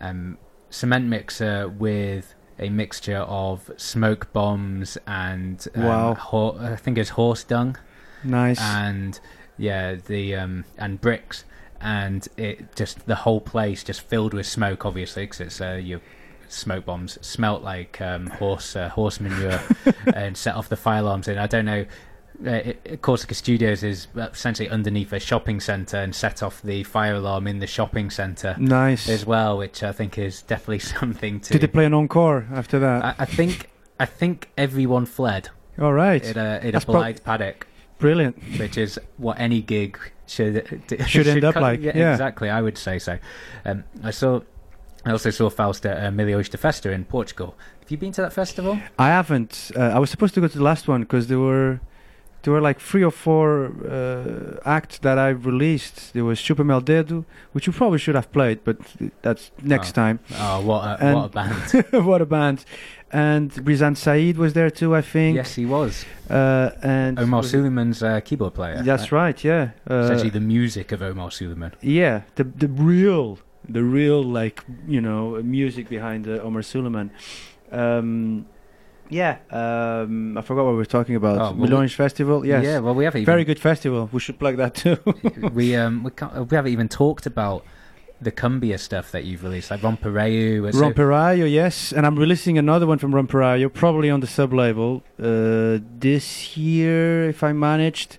um, 0.00 0.38
cement 0.70 1.06
mixer 1.06 1.68
with 1.68 2.34
a 2.60 2.68
mixture 2.70 3.18
of 3.18 3.70
smoke 3.76 4.32
bombs 4.32 4.96
and 5.06 5.66
um, 5.74 5.82
Wow. 5.84 6.14
ho- 6.14 6.56
I 6.60 6.76
think 6.76 6.96
it's 6.98 7.10
horse 7.10 7.44
dung. 7.44 7.76
Nice. 8.24 8.60
And 8.60 9.18
yeah, 9.56 9.94
the 9.94 10.34
um, 10.36 10.64
and 10.76 11.00
bricks, 11.00 11.44
and 11.80 12.26
it 12.36 12.74
just 12.76 13.06
the 13.06 13.14
whole 13.14 13.40
place 13.40 13.84
just 13.84 14.00
filled 14.02 14.34
with 14.34 14.46
smoke, 14.46 14.84
obviously, 14.84 15.24
because 15.24 15.40
it's 15.40 15.60
uh, 15.60 15.80
your 15.82 16.00
smoke 16.48 16.86
bombs 16.86 17.18
smelt 17.20 17.62
like 17.62 18.00
um, 18.00 18.26
horse 18.26 18.74
uh, 18.76 18.88
horse 18.88 19.20
manure 19.20 19.60
and 20.14 20.36
set 20.36 20.54
off 20.54 20.68
the 20.68 20.76
fire 20.76 21.00
alarms. 21.00 21.28
And 21.28 21.38
I 21.38 21.46
don't 21.46 21.64
know. 21.64 21.84
Uh, 22.46 22.50
it, 22.84 23.02
Corsica 23.02 23.34
Studios 23.34 23.82
is 23.82 24.06
essentially 24.16 24.68
underneath 24.68 25.12
a 25.12 25.18
shopping 25.18 25.58
centre 25.58 25.96
and 25.96 26.14
set 26.14 26.40
off 26.40 26.62
the 26.62 26.84
fire 26.84 27.14
alarm 27.16 27.48
in 27.48 27.58
the 27.58 27.66
shopping 27.66 28.10
centre. 28.10 28.54
Nice. 28.60 29.08
as 29.08 29.26
well, 29.26 29.58
which 29.58 29.82
I 29.82 29.90
think 29.90 30.18
is 30.18 30.42
definitely 30.42 30.78
something 31.00 31.40
to. 31.40 31.52
Did 31.52 31.62
they 31.62 31.66
play 31.66 31.84
an 31.84 31.94
encore 31.94 32.46
after 32.52 32.78
that? 32.78 33.04
I, 33.04 33.14
I 33.20 33.24
think 33.24 33.70
I 33.98 34.06
think 34.06 34.50
everyone 34.56 35.06
fled. 35.06 35.50
All 35.80 35.92
right. 35.92 36.24
In 36.24 36.36
a 36.38 36.60
in 36.62 36.74
a 36.74 36.80
prob- 36.80 36.86
blind 36.96 37.24
paddock. 37.24 37.66
Brilliant. 37.98 38.40
Which 38.58 38.78
is 38.78 38.98
what 39.16 39.40
any 39.40 39.60
gig 39.60 39.98
should 40.28 40.82
Should 41.06 41.26
end 41.28 41.44
up 41.44 41.56
like, 41.56 41.80
yeah. 41.82 42.12
exactly. 42.12 42.48
I 42.50 42.60
would 42.62 42.78
say 42.78 42.98
so. 42.98 43.18
Um, 43.64 43.84
I 44.02 44.10
saw. 44.10 44.40
I 45.04 45.12
also 45.12 45.30
saw 45.30 45.48
Faust 45.48 45.86
at 45.86 45.96
uh, 45.96 46.10
Milhões 46.10 46.48
Festa 46.58 46.90
in 46.92 47.04
Portugal. 47.04 47.54
Have 47.80 47.90
you 47.90 47.96
been 47.96 48.12
to 48.12 48.20
that 48.22 48.32
festival? 48.32 48.78
I 48.98 49.08
haven't. 49.08 49.70
Uh, 49.76 49.80
I 49.80 49.98
was 49.98 50.10
supposed 50.10 50.34
to 50.34 50.40
go 50.40 50.48
to 50.48 50.58
the 50.58 50.64
last 50.64 50.88
one 50.88 51.00
because 51.02 51.28
there 51.28 51.38
were 51.38 51.80
there 52.42 52.52
were 52.52 52.60
like 52.60 52.78
three 52.80 53.02
or 53.04 53.10
four 53.12 53.72
uh, 53.88 54.58
acts 54.68 54.98
that 54.98 55.16
I 55.18 55.28
released. 55.30 56.12
There 56.14 56.24
was 56.24 56.40
Chupame 56.40 56.72
el 56.72 56.82
Dedo, 56.82 57.24
which 57.52 57.66
you 57.66 57.72
probably 57.72 57.98
should 57.98 58.16
have 58.16 58.30
played, 58.32 58.64
but 58.64 58.76
that's 59.22 59.50
next 59.62 59.90
Oh. 59.90 60.02
time. 60.02 60.20
Oh, 60.34 60.60
what 60.60 60.84
a, 60.84 61.04
And- 61.04 61.14
what 61.16 61.24
a 61.24 61.28
band. 61.28 62.06
what 62.06 62.20
a 62.22 62.26
band! 62.26 62.64
And 63.10 63.50
Rizan 63.66 63.96
Said 63.96 64.36
was 64.36 64.52
there 64.52 64.70
too, 64.70 64.94
I 64.94 65.00
think. 65.00 65.36
yes, 65.36 65.54
he 65.54 65.64
was. 65.64 66.04
Uh, 66.28 66.70
and 66.82 67.18
Omar 67.18 67.42
Souleyman's 67.42 68.02
uh, 68.02 68.20
keyboard 68.20 68.54
player. 68.54 68.82
That's 68.82 69.10
right. 69.12 69.42
Yeah. 69.42 69.70
It's 69.86 69.90
Uh, 70.10 70.12
actually 70.12 70.30
the 70.30 70.40
music 70.40 70.92
of 70.92 71.00
Omar 71.02 71.30
Souleyman. 71.30 71.72
yeah, 71.80 72.22
the 72.34 72.44
the 72.44 72.68
real, 72.68 73.38
the 73.68 73.82
real 73.82 74.22
like 74.22 74.62
you 74.86 75.00
know 75.00 75.40
music 75.42 75.88
behind 75.88 76.26
uh, 76.28 76.42
Omar 76.46 76.62
Souleyman. 76.62 77.10
Um, 77.72 78.46
yeah, 79.10 79.38
um, 79.50 80.36
I 80.36 80.42
forgot 80.42 80.64
what 80.64 80.72
we 80.72 80.76
were 80.76 80.84
talking 80.84 81.16
about. 81.16 81.38
Oh, 81.38 81.54
well, 81.56 81.88
Festival. 81.88 82.44
Yes. 82.44 82.62
Yeah, 82.64 82.78
well, 82.80 82.94
we 82.94 83.04
haven't 83.04 83.24
Very 83.24 83.44
good 83.44 83.58
festival. 83.58 84.08
We 84.12 84.20
should 84.20 84.38
plug 84.38 84.56
that 84.58 84.74
too. 84.74 84.98
we 85.54 85.74
um 85.76 86.04
we, 86.04 86.10
can't, 86.10 86.50
we 86.50 86.54
haven't 86.54 86.72
even 86.72 86.88
talked 86.88 87.26
about 87.26 87.64
the 88.20 88.32
cumbia 88.32 88.78
stuff 88.78 89.12
that 89.12 89.24
you've 89.24 89.44
released, 89.44 89.70
like 89.70 89.80
Romperayo. 89.80 90.72
so- 90.72 90.80
Romperayo, 90.80 91.50
yes, 91.50 91.92
and 91.92 92.04
I'm 92.06 92.16
releasing 92.18 92.58
another 92.58 92.86
one 92.86 92.98
from 92.98 93.12
Romperayo, 93.12 93.72
probably 93.72 94.10
on 94.10 94.20
the 94.20 94.26
sub 94.26 94.52
label 94.52 95.02
uh, 95.22 95.78
this 95.98 96.56
year 96.56 97.28
if 97.28 97.42
I 97.44 97.52
managed. 97.52 98.18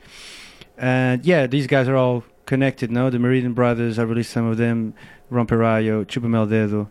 And 0.77 1.25
yeah, 1.25 1.47
these 1.47 1.67
guys 1.67 1.87
are 1.89 1.95
all 1.97 2.23
connected 2.45 2.89
now. 2.91 3.09
The 3.09 3.19
Meridian 3.19 3.53
Brothers, 3.53 3.99
I 3.99 4.03
released 4.03 4.31
some 4.31 4.45
of 4.47 4.57
them. 4.57 4.93
Romperayo, 5.31 6.05
Chupame 6.05 6.35
el 6.37 6.47
Dedo. 6.47 6.89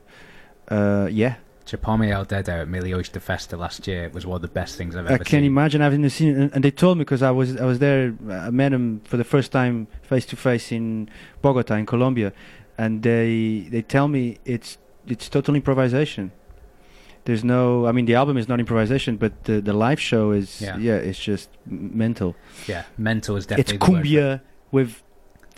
Uh, 0.70 1.09
yeah, 1.10 1.36
Chupame 1.66 2.10
el 2.12 2.24
Dedo 2.26 2.60
at 2.62 2.68
Milhões 2.68 3.10
de 3.10 3.18
Festa 3.20 3.56
last 3.56 3.86
year 3.89 4.10
was 4.12 4.24
one 4.26 4.36
of 4.36 4.43
the 4.43 4.48
best 4.48 4.76
things 4.76 4.94
I've 4.94 5.06
I 5.06 5.14
ever 5.14 5.24
can 5.24 5.40
seen. 5.40 5.44
imagine. 5.44 5.82
I've 5.82 5.94
never 5.98 6.10
seen, 6.10 6.28
it, 6.28 6.39
and, 6.39 6.52
and 6.55 6.62
they 6.64 6.70
told 6.70 6.98
me 6.98 7.05
because 7.05 7.22
I 7.22 7.30
was 7.32 7.56
I 7.56 7.64
was 7.64 7.78
there. 7.78 8.14
I 8.30 8.51
met 8.51 8.72
him 8.72 9.01
for 9.05 9.16
the 9.16 9.24
first 9.24 9.51
time 9.51 9.86
face 10.02 10.26
to 10.26 10.36
face 10.36 10.70
in 10.70 11.09
Bogota, 11.43 11.74
in 11.76 11.86
Colombia, 11.86 12.32
and 12.78 13.02
they 13.02 13.66
they 13.70 13.82
tell 13.82 14.09
me 14.09 14.38
it's 14.44 14.78
it's 15.06 15.28
total 15.28 15.55
improvisation. 15.55 16.32
There's 17.24 17.44
no. 17.44 17.86
I 17.86 17.92
mean, 17.92 18.06
the 18.06 18.14
album 18.14 18.38
is 18.38 18.48
not 18.48 18.59
improvisation, 18.59 19.16
but 19.16 19.44
the 19.44 19.60
the 19.60 19.74
live 19.74 20.00
show 20.00 20.30
is. 20.30 20.62
Yeah. 20.62 20.78
Yeah, 20.78 20.94
it's 20.94 21.18
just 21.18 21.50
mental. 21.66 22.36
Yeah, 22.66 22.84
mental 22.96 23.36
is 23.36 23.44
It's 23.44 23.72
definitely 23.72 23.94
word 23.94 24.05
cumbia 24.05 24.40
with 24.70 25.02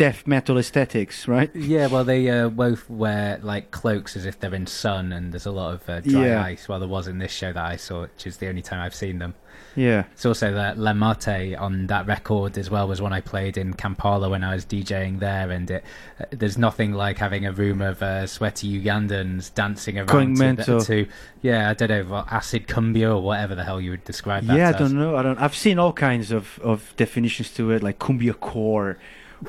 death 0.01 0.27
metal 0.27 0.57
aesthetics, 0.57 1.29
right? 1.29 1.55
Yeah, 1.55 1.87
well, 1.89 2.05
they 2.05 2.31
uh, 2.31 2.49
both 2.49 2.89
wear 2.89 3.39
like 3.43 3.71
cloaks 3.71 4.17
as 4.17 4.25
if 4.25 4.41
they're 4.41 4.55
in 4.55 4.67
sun, 4.67 5.13
and 5.13 5.31
there's 5.31 5.45
a 5.45 5.51
lot 5.51 5.75
of 5.75 5.91
uh, 5.91 6.01
dry 6.01 6.27
Yeah. 6.27 6.43
ice. 6.43 6.71
Well, 6.71 6.79
there 6.79 6.89
was 6.89 7.07
in 7.07 7.19
this 7.19 7.31
show 7.31 7.53
that 7.53 7.63
I 7.63 7.77
saw, 7.77 8.03
which 8.03 8.27
is 8.27 8.39
the 8.39 8.49
only 8.49 8.63
time 8.63 8.81
I've 8.81 8.95
seen 8.95 9.19
them. 9.19 9.35
Yeah. 9.77 10.05
It's 10.13 10.25
also 10.25 10.55
that 10.55 10.79
La 10.79 10.95
Mate 10.95 11.55
on 11.55 11.87
that 11.89 12.07
record 12.07 12.57
as 12.57 12.71
well 12.71 12.89
was 12.89 13.03
one 13.03 13.13
I 13.13 13.21
played 13.21 13.59
in 13.59 13.75
Kampala 13.75 14.31
when 14.31 14.43
I 14.43 14.55
was 14.55 14.65
DJing 14.65 15.19
there, 15.19 15.51
and 15.51 15.71
it 15.71 15.85
uh, 16.19 16.25
there's 16.31 16.57
nothing 16.57 16.95
like 16.95 17.19
having 17.19 17.45
a 17.45 17.53
room 17.53 17.83
of 17.83 18.03
uh, 18.03 18.27
sweaty 18.27 18.83
Ugandans 18.83 19.53
dancing 19.53 19.99
around 19.99 20.37
to, 20.65 20.81
to 20.81 21.07
yeah, 21.43 21.69
I 21.69 21.75
don't 21.75 21.91
know, 21.91 22.05
what, 22.05 22.33
acid 22.33 22.69
cumbia 22.69 23.15
or 23.15 23.21
whatever 23.21 23.55
the 23.55 23.65
hell 23.65 23.83
you 23.83 23.91
would 23.91 24.05
describe 24.05 24.45
that. 24.47 24.57
Yeah, 24.57 24.69
I 24.69 24.71
as. 24.71 24.77
don't 24.77 24.95
know. 24.95 25.17
I 25.17 25.23
don't. 25.23 25.39
I've 25.39 25.55
seen 25.55 25.79
all 25.79 25.93
kinds 25.93 26.33
of, 26.33 26.59
of 26.61 26.95
definitions 26.97 27.53
to 27.55 27.71
it, 27.73 27.83
like 27.83 27.99
cumbia 27.99 28.41
core, 28.41 28.97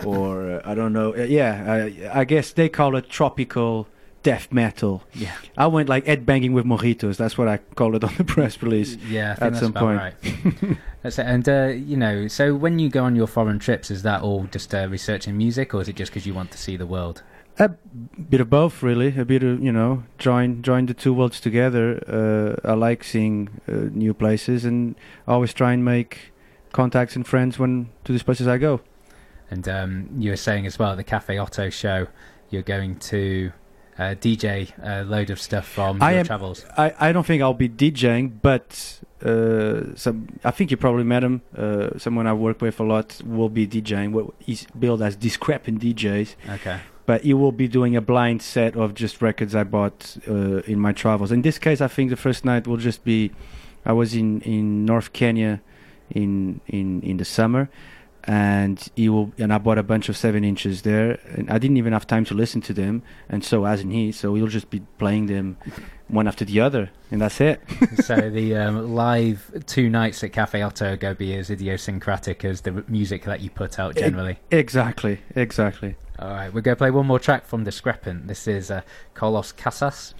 or 0.05 0.51
uh, 0.51 0.61
I 0.63 0.75
don't 0.75 0.93
know. 0.93 1.15
Uh, 1.15 1.23
yeah, 1.23 2.11
I, 2.13 2.21
I 2.21 2.23
guess 2.23 2.51
they 2.51 2.69
call 2.69 2.95
it 2.95 3.09
tropical 3.09 3.87
death 4.23 4.51
metal. 4.51 5.03
Yeah. 5.13 5.35
I 5.57 5.67
went 5.67 5.89
like 5.89 6.07
Ed 6.07 6.25
banging 6.25 6.53
with 6.53 6.65
mojitos. 6.65 7.17
That's 7.17 7.37
what 7.37 7.47
I 7.47 7.57
called 7.57 7.95
it 7.95 8.03
on 8.03 8.13
the 8.17 8.23
press 8.23 8.61
release. 8.61 8.95
Yeah, 8.95 9.31
I 9.31 9.35
think 9.35 9.41
at 9.45 9.53
that's 9.53 9.59
some 9.59 9.71
about 9.71 9.81
point. 9.81 9.99
right. 9.99 10.77
that's 11.01 11.19
it. 11.19 11.25
And 11.25 11.49
uh, 11.49 11.67
you 11.75 11.97
know, 11.97 12.27
so 12.27 12.55
when 12.55 12.79
you 12.79 12.89
go 12.89 13.03
on 13.03 13.15
your 13.15 13.27
foreign 13.27 13.59
trips, 13.59 13.91
is 13.91 14.03
that 14.03 14.21
all 14.21 14.43
just 14.45 14.73
uh, 14.73 14.87
researching 14.89 15.37
music, 15.37 15.73
or 15.73 15.81
is 15.81 15.89
it 15.89 15.95
just 15.95 16.11
because 16.11 16.25
you 16.25 16.33
want 16.33 16.51
to 16.51 16.57
see 16.57 16.77
the 16.77 16.87
world? 16.87 17.23
A 17.59 17.69
bit 17.69 18.39
of 18.39 18.49
both, 18.49 18.81
really. 18.81 19.19
A 19.19 19.25
bit 19.25 19.43
of 19.43 19.61
you 19.61 19.71
know, 19.71 20.03
join 20.17 20.61
join 20.61 20.85
the 20.85 20.93
two 20.93 21.13
worlds 21.13 21.39
together. 21.39 22.01
Uh, 22.07 22.67
I 22.67 22.73
like 22.73 23.03
seeing 23.03 23.61
uh, 23.67 23.89
new 23.91 24.13
places, 24.13 24.65
and 24.65 24.95
I 25.27 25.33
always 25.33 25.53
try 25.53 25.73
and 25.73 25.83
make 25.83 26.31
contacts 26.71 27.15
and 27.15 27.27
friends 27.27 27.59
when 27.59 27.89
to 28.05 28.11
these 28.11 28.23
places 28.23 28.47
I 28.47 28.57
go. 28.57 28.81
And 29.51 29.67
um, 29.67 30.09
you 30.17 30.31
were 30.31 30.37
saying 30.37 30.65
as 30.65 30.79
well 30.79 30.91
at 30.91 30.97
the 30.97 31.03
Cafe 31.03 31.37
OTO 31.37 31.69
show, 31.69 32.07
you're 32.49 32.61
going 32.61 32.97
to 32.99 33.51
uh, 33.97 34.15
DJ 34.15 34.71
a 34.81 35.03
load 35.03 35.29
of 35.29 35.39
stuff 35.39 35.67
from 35.67 36.01
I 36.01 36.11
your 36.11 36.19
am. 36.21 36.25
travels. 36.25 36.65
I, 36.77 36.93
I 36.99 37.11
don't 37.11 37.25
think 37.25 37.41
I'll 37.43 37.53
be 37.53 37.69
DJing, 37.69 38.31
but 38.41 39.01
uh, 39.23 39.95
some. 39.95 40.39
I 40.43 40.51
think 40.51 40.71
you 40.71 40.77
probably 40.77 41.03
met 41.03 41.23
him. 41.23 41.41
Uh, 41.55 41.97
someone 41.97 42.27
I 42.27 42.33
work 42.33 42.61
with 42.61 42.79
a 42.79 42.83
lot 42.83 43.21
will 43.25 43.49
be 43.49 43.67
DJing. 43.67 44.13
What 44.13 44.27
he's 44.39 44.65
billed 44.79 45.01
as 45.01 45.15
discrepant 45.17 45.81
DJs. 45.81 46.35
Okay. 46.49 46.79
But 47.05 47.23
he 47.23 47.33
will 47.33 47.51
be 47.51 47.67
doing 47.67 47.95
a 47.95 48.01
blind 48.01 48.41
set 48.41 48.75
of 48.77 48.93
just 48.93 49.21
records 49.21 49.53
I 49.53 49.63
bought 49.63 50.17
uh, 50.27 50.59
in 50.59 50.79
my 50.79 50.93
travels. 50.93 51.31
In 51.31 51.41
this 51.41 51.59
case, 51.59 51.81
I 51.81 51.87
think 51.87 52.09
the 52.09 52.15
first 52.15 52.45
night 52.45 52.67
will 52.67 52.77
just 52.77 53.03
be. 53.03 53.31
I 53.83 53.93
was 53.93 54.13
in, 54.13 54.41
in 54.41 54.85
North 54.85 55.11
Kenya, 55.11 55.61
in 56.09 56.61
in 56.67 57.01
in 57.01 57.17
the 57.17 57.25
summer, 57.25 57.69
and 58.25 58.89
he 58.95 59.09
will 59.09 59.31
and 59.37 59.53
I 59.53 59.57
bought 59.57 59.77
a 59.77 59.83
bunch 59.83 60.09
of 60.09 60.17
seven 60.17 60.43
inches 60.43 60.83
there, 60.83 61.19
and 61.25 61.49
I 61.49 61.57
didn't 61.57 61.77
even 61.77 61.93
have 61.93 62.05
time 62.07 62.25
to 62.25 62.33
listen 62.33 62.61
to 62.61 62.73
them, 62.73 63.03
and 63.29 63.43
so 63.43 63.63
hasn't 63.65 63.93
he. 63.93 64.11
So 64.11 64.35
he'll 64.35 64.47
just 64.47 64.69
be 64.69 64.81
playing 64.97 65.27
them 65.27 65.57
one 66.07 66.27
after 66.27 66.45
the 66.45 66.59
other, 66.59 66.91
and 67.09 67.21
that's 67.21 67.41
it. 67.41 67.61
so 68.03 68.29
the 68.29 68.55
um, 68.55 68.93
live 68.93 69.63
two 69.65 69.89
nights 69.89 70.23
at 70.23 70.33
Cafe 70.33 70.61
OTO 70.61 70.93
are 70.93 70.97
going 70.97 71.15
to 71.15 71.19
be 71.19 71.35
as 71.35 71.49
idiosyncratic 71.49 72.45
as 72.45 72.61
the 72.61 72.83
music 72.87 73.23
that 73.23 73.41
you 73.41 73.49
put 73.49 73.79
out 73.79 73.95
generally. 73.95 74.39
E- 74.51 74.57
exactly, 74.57 75.19
exactly. 75.35 75.95
All 76.19 76.29
right, 76.29 76.53
we're 76.53 76.61
going 76.61 76.75
to 76.75 76.77
play 76.77 76.91
one 76.91 77.07
more 77.07 77.17
track 77.17 77.47
from 77.47 77.63
Discrepant. 77.63 78.27
This 78.27 78.47
is 78.47 78.69
uh, 78.69 78.81
Carlos 79.15 79.51
Casas. 79.51 80.13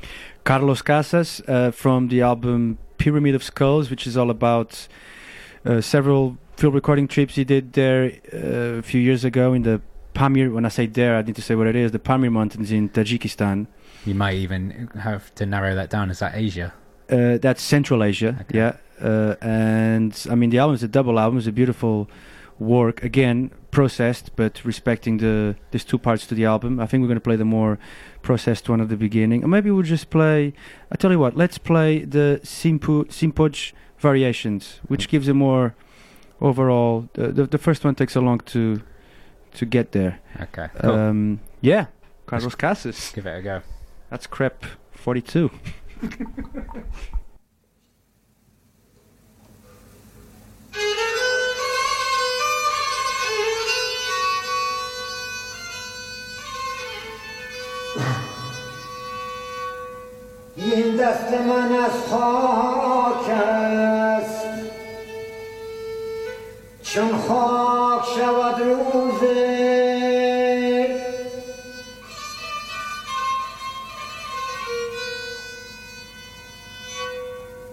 Carlos 0.44 0.82
Casas 0.82 1.42
uh, 1.48 1.70
from 1.70 2.08
the 2.08 2.22
album 2.22 2.80
Pyramid 2.98 3.36
of 3.36 3.44
Skulls, 3.44 3.92
which 3.92 4.08
is 4.08 4.18
all 4.18 4.32
about 4.32 4.88
uh, 5.64 5.80
several 5.80 6.38
field 6.62 6.76
recording 6.76 7.08
trips 7.08 7.34
he 7.34 7.44
did 7.44 7.74
there 7.74 8.12
uh, 8.32 8.78
a 8.78 8.82
few 8.84 9.02
years 9.02 9.26
ago 9.26 9.52
in 9.52 9.64
the 9.64 9.82
Pamir. 10.14 10.52
When 10.52 10.64
I 10.64 10.70
say 10.70 10.86
there, 10.86 11.18
I 11.18 11.24
need 11.24 11.36
to 11.38 11.42
say 11.42 11.56
what 11.56 11.66
it 11.66 11.76
is: 11.76 11.92
the 11.92 11.98
Pamir 11.98 12.30
Mountains 12.30 12.72
in 12.72 12.88
Tajikistan. 12.90 13.66
You 14.06 14.14
might 14.14 14.36
even 14.36 14.88
have 15.00 15.34
to 15.36 15.48
narrow 15.48 15.74
that 15.74 15.90
down. 15.90 16.12
Is 16.12 16.20
that 16.20 16.36
Asia? 16.36 16.72
Uh, 17.10 17.40
that's 17.40 17.64
Central 17.64 18.04
Asia, 18.04 18.46
yeah. 18.54 18.74
Uh, 19.02 19.36
and 19.42 20.14
I 20.30 20.36
mean, 20.36 20.52
the 20.52 20.60
album 20.60 20.76
is 20.76 20.84
a 20.84 20.88
double 20.88 21.18
album. 21.20 21.40
It's 21.40 21.48
a 21.48 21.52
beautiful 21.52 22.08
work. 22.60 23.04
Again, 23.04 23.50
processed, 23.72 24.36
but 24.36 24.64
respecting 24.64 25.18
the 25.18 25.56
there's 25.72 25.84
two 25.84 25.98
parts 25.98 26.28
to 26.28 26.36
the 26.36 26.46
album. 26.46 26.80
I 26.80 26.86
think 26.86 27.02
we're 27.02 27.08
going 27.08 27.24
to 27.24 27.30
play 27.30 27.38
the 27.38 27.52
more 27.58 27.80
processed 28.22 28.70
one 28.70 28.82
at 28.82 28.90
the 28.90 28.98
beginning, 28.98 29.44
or 29.44 29.48
maybe 29.48 29.72
we'll 29.72 29.82
just 29.98 30.12
play. 30.12 30.54
I 30.92 30.96
tell 30.96 31.12
you 31.12 31.18
what, 31.18 31.36
let's 31.36 31.58
play 31.58 32.06
the 32.06 32.40
Simpu 32.44 33.06
Simpoj 33.08 33.74
variations, 33.98 34.80
which 34.88 35.10
gives 35.10 35.28
a 35.28 35.34
more 35.34 35.74
overall. 36.41 37.09
The, 37.15 37.29
the 37.29 37.47
the 37.47 37.59
first 37.59 37.85
one 37.85 37.95
takes 37.95 38.17
a 38.17 38.21
long 38.21 38.41
to 38.47 38.81
to 39.55 39.67
get 39.67 39.93
there. 39.93 40.21
Okay, 40.41 40.69
cool. 40.81 40.91
Um, 40.91 41.41
yeah, 41.61 41.87
Carlos 42.27 42.45
Let's 42.45 42.55
Casas. 42.57 43.13
Give 43.15 43.27
it 43.27 43.39
a 43.39 43.43
go. 43.43 43.63
That's 44.11 44.27
Crep 44.27 44.65
42. 44.93 45.51
این 60.57 60.97
دست 60.97 61.33
من 61.33 61.73
از 61.73 62.09
خاک 62.11 63.31
چون 66.94 67.18
خاک 67.18 68.06
شود 68.16 68.62
روزه. 68.62 69.62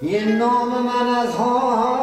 یه 0.03 0.25
نام 0.25 0.83
من 0.83 1.09
از 1.09 1.35
حالم 1.35 1.98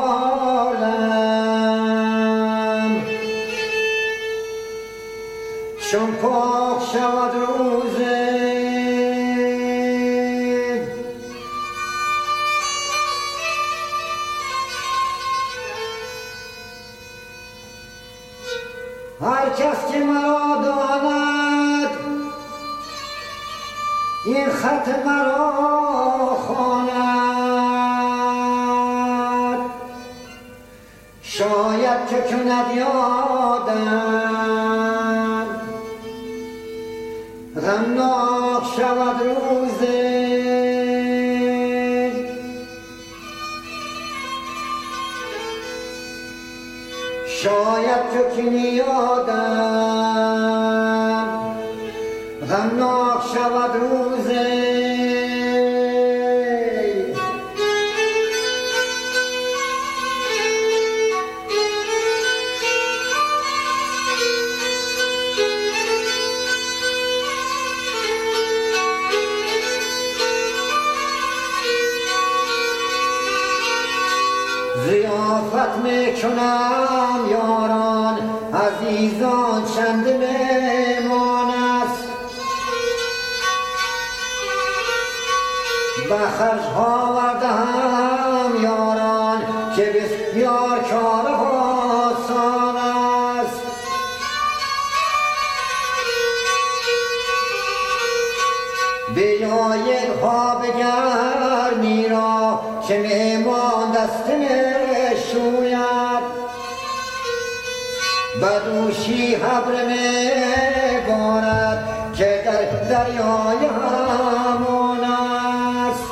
در 112.95 113.03
دریای 113.03 113.65
همون 113.65 115.03
است. 115.03 116.09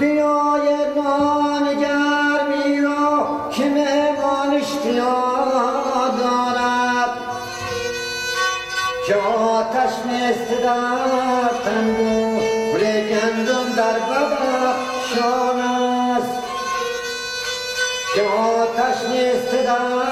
بیاید 0.00 0.98
نان 0.98 1.74
گرمی 1.80 2.80
را 2.80 3.50
که 3.50 3.64
میمان 3.64 4.54
اشتیاق 4.54 6.18
دارد. 6.18 7.10
که 9.06 9.14
آتش 9.14 9.92
نیست 10.06 10.62
در 10.62 11.48
تنگو 11.64 12.40
گل 12.72 12.80
گندم 13.08 13.72
در 13.76 13.98
بدخشان 13.98 15.60
است. 15.60 16.42
که 18.14 18.22
آتش 18.22 19.04
نیست 19.10 19.64
در 19.64 20.11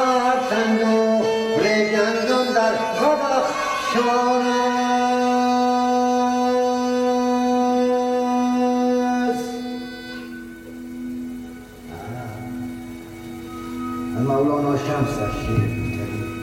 مولانا 14.27 14.77
شمس 14.77 15.19
از 15.19 15.33
شعر 15.47 16.40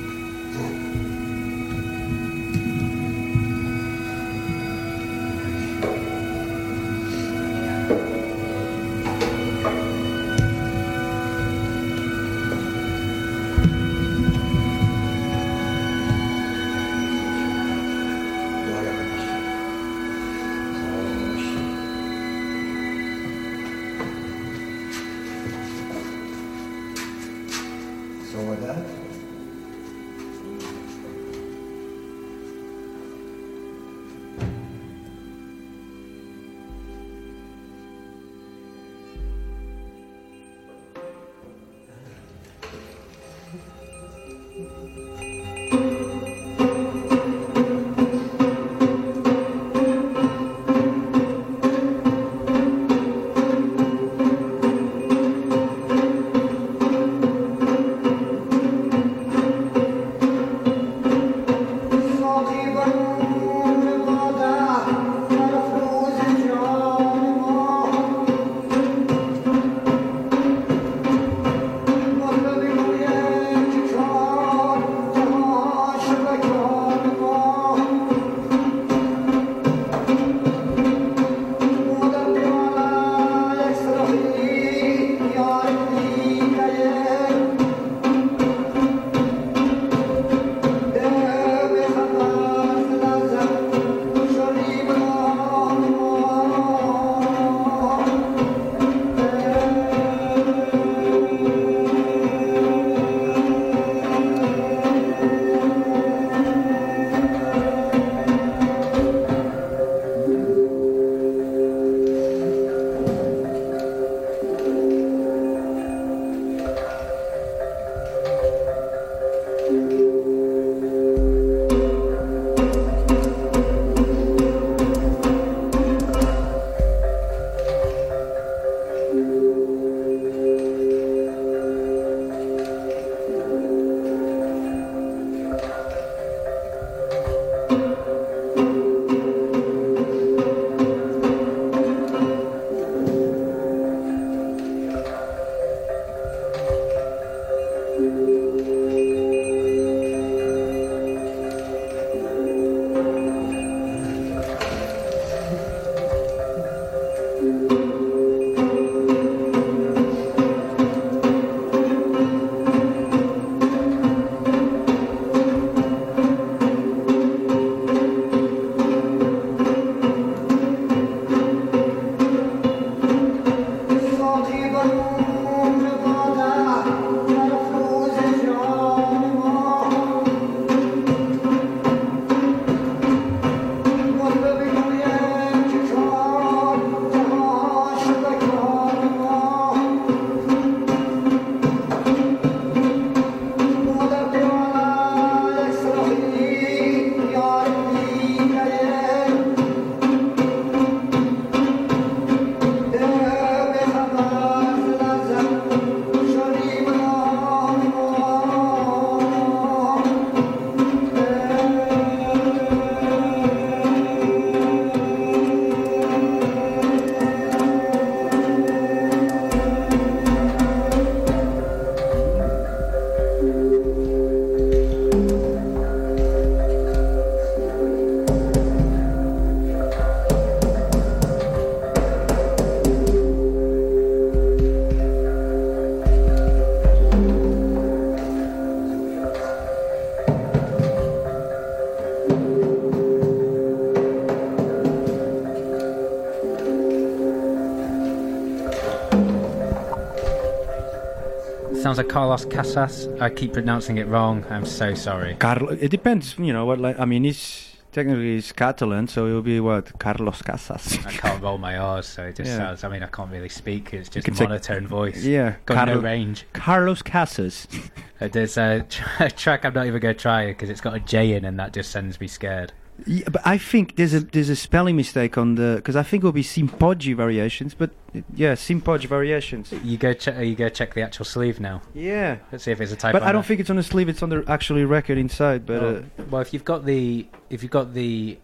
sounds 251.98 252.06
like 252.07 252.14
Carlos 252.14 252.45
Casas. 252.45 253.07
I 253.19 253.30
keep 253.30 253.53
pronouncing 253.53 253.98
it 253.98 254.07
wrong. 254.07 254.45
I'm 254.52 254.65
so 254.65 254.94
sorry. 254.94 255.36
Carlo. 255.40 255.69
It 255.69 255.90
depends, 255.90 256.36
you 256.38 256.53
know 256.53 256.65
what. 256.65 256.80
Like 256.80 256.99
I 256.99 257.06
mean, 257.06 257.24
he's 257.24 257.76
technically 257.91 258.36
he's 258.36 258.52
Catalan, 258.52 259.07
so 259.07 259.26
it'll 259.28 259.41
be 259.41 259.60
what 259.60 259.98
Carlos 259.98 260.41
Casas. 260.44 260.99
I 261.06 261.11
can't 261.11 261.41
roll 261.41 261.57
my 261.57 261.76
R's, 261.78 262.06
so 262.06 262.24
it 262.26 262.36
just 262.36 262.49
Yeah. 262.52 262.57
sounds. 262.57 262.84
I 262.84 262.90
mean, 262.90 263.02
I 263.03 263.07
can't 263.07 263.32
really 263.32 263.49
speak. 263.49 263.94
It's 263.94 264.10
just 264.10 264.28
take- 264.28 264.40
monotone 264.40 264.86
voice. 264.88 265.24
Yeah, 265.24 265.56
got 265.65 265.88
no 265.88 265.99
range. 265.99 266.45
Carlos 266.53 267.02
Casas. 267.02 267.68
There's 268.19 268.57
a, 268.57 268.86
tr- 268.90 269.03
a 269.24 269.30
track 269.32 269.65
I'm 269.65 269.74
not 269.74 269.86
even 269.88 269.99
going 270.02 270.15
to 270.15 270.19
try 270.22 270.48
because 270.48 270.69
it's 270.69 270.82
got 270.82 270.95
a 270.95 270.99
J 270.99 271.34
in, 271.34 271.45
and 271.45 271.60
that 271.60 271.74
just 271.74 271.90
sends 271.91 272.19
me 272.19 272.28
scared. 272.28 272.74
Yeah, 273.06 273.30
but 273.32 273.41
I 273.45 273.57
think 273.57 273.95
there's 273.95 274.14
a 274.14 274.22
there's 274.22 274.49
a 274.49 274.56
spelling 274.56 274.95
mistake 274.95 275.38
on 275.38 275.56
the 275.56 275.76
because 275.76 275.95
I 275.95 276.03
think 276.03 276.22
it'll 276.22 276.32
be 276.32 276.44
Simpoggi 276.44 277.15
variations, 277.15 277.74
but 277.74 277.91
uh, 278.15 278.22
yeah, 278.34 278.53
Simpoggi 278.53 279.06
variations. 279.06 279.72
You 279.84 279.98
go, 279.98 280.14
check. 280.14 280.44
you 280.44 280.56
go 280.56 280.69
check 280.69 280.95
the 280.95 281.03
actual 281.03 281.26
sleeve 281.26 281.60
now. 281.60 281.82
Yeah. 281.94 282.38
Let's 282.52 282.64
see 282.64 282.72
if 282.72 282.82
it's 282.82 282.91
a 282.91 282.95
typo. 282.95 283.19
But 283.19 283.28
I 283.28 283.32
don't 283.32 283.45
think 283.45 283.60
it's 283.60 283.69
on 283.69 283.76
the 283.76 283.84
sleeve; 283.84 284.10
it's 284.10 284.24
on 284.24 284.30
the 284.30 284.44
actually 284.48 284.84
record 284.86 285.18
inside. 285.18 285.65
But 285.65 285.82
well, 285.82 285.95
uh, 285.98 286.24
well, 286.30 286.41
if 286.41 286.53
you've 286.53 286.65
got 286.65 286.86
the 286.86 287.28
if 287.52 287.61
you've 287.61 287.72
got 287.72 287.94
the 287.94 288.40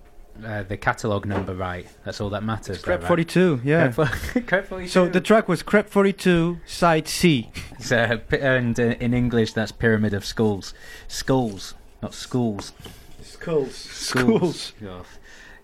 uh, 0.45 0.63
the 0.63 0.77
catalog 0.77 1.25
number 1.25 1.55
right, 1.55 1.87
that's 2.03 2.21
all 2.21 2.29
that 2.29 2.43
matters. 2.43 2.81
Crep 2.81 3.01
right? 3.01 3.07
42, 3.07 3.61
yeah. 3.63 3.91
Crep, 3.91 4.07
Crep 4.47 4.67
42. 4.67 4.89
so 4.89 5.07
the 5.07 5.21
track 5.21 5.47
was 5.47 5.63
Crep 5.63 5.89
42, 5.89 6.59
side 6.65 7.07
C. 7.07 7.51
So, 7.79 8.19
and 8.31 8.79
uh, 8.79 8.83
in 8.99 9.13
English, 9.13 9.53
that's 9.53 9.71
Pyramid 9.71 10.13
of 10.13 10.25
Skulls. 10.25 10.73
Skulls, 11.07 11.75
not 12.01 12.13
schools. 12.13 12.73
Skulls. 13.43 13.75
Schools. 13.75 14.73
Oh, 14.85 15.05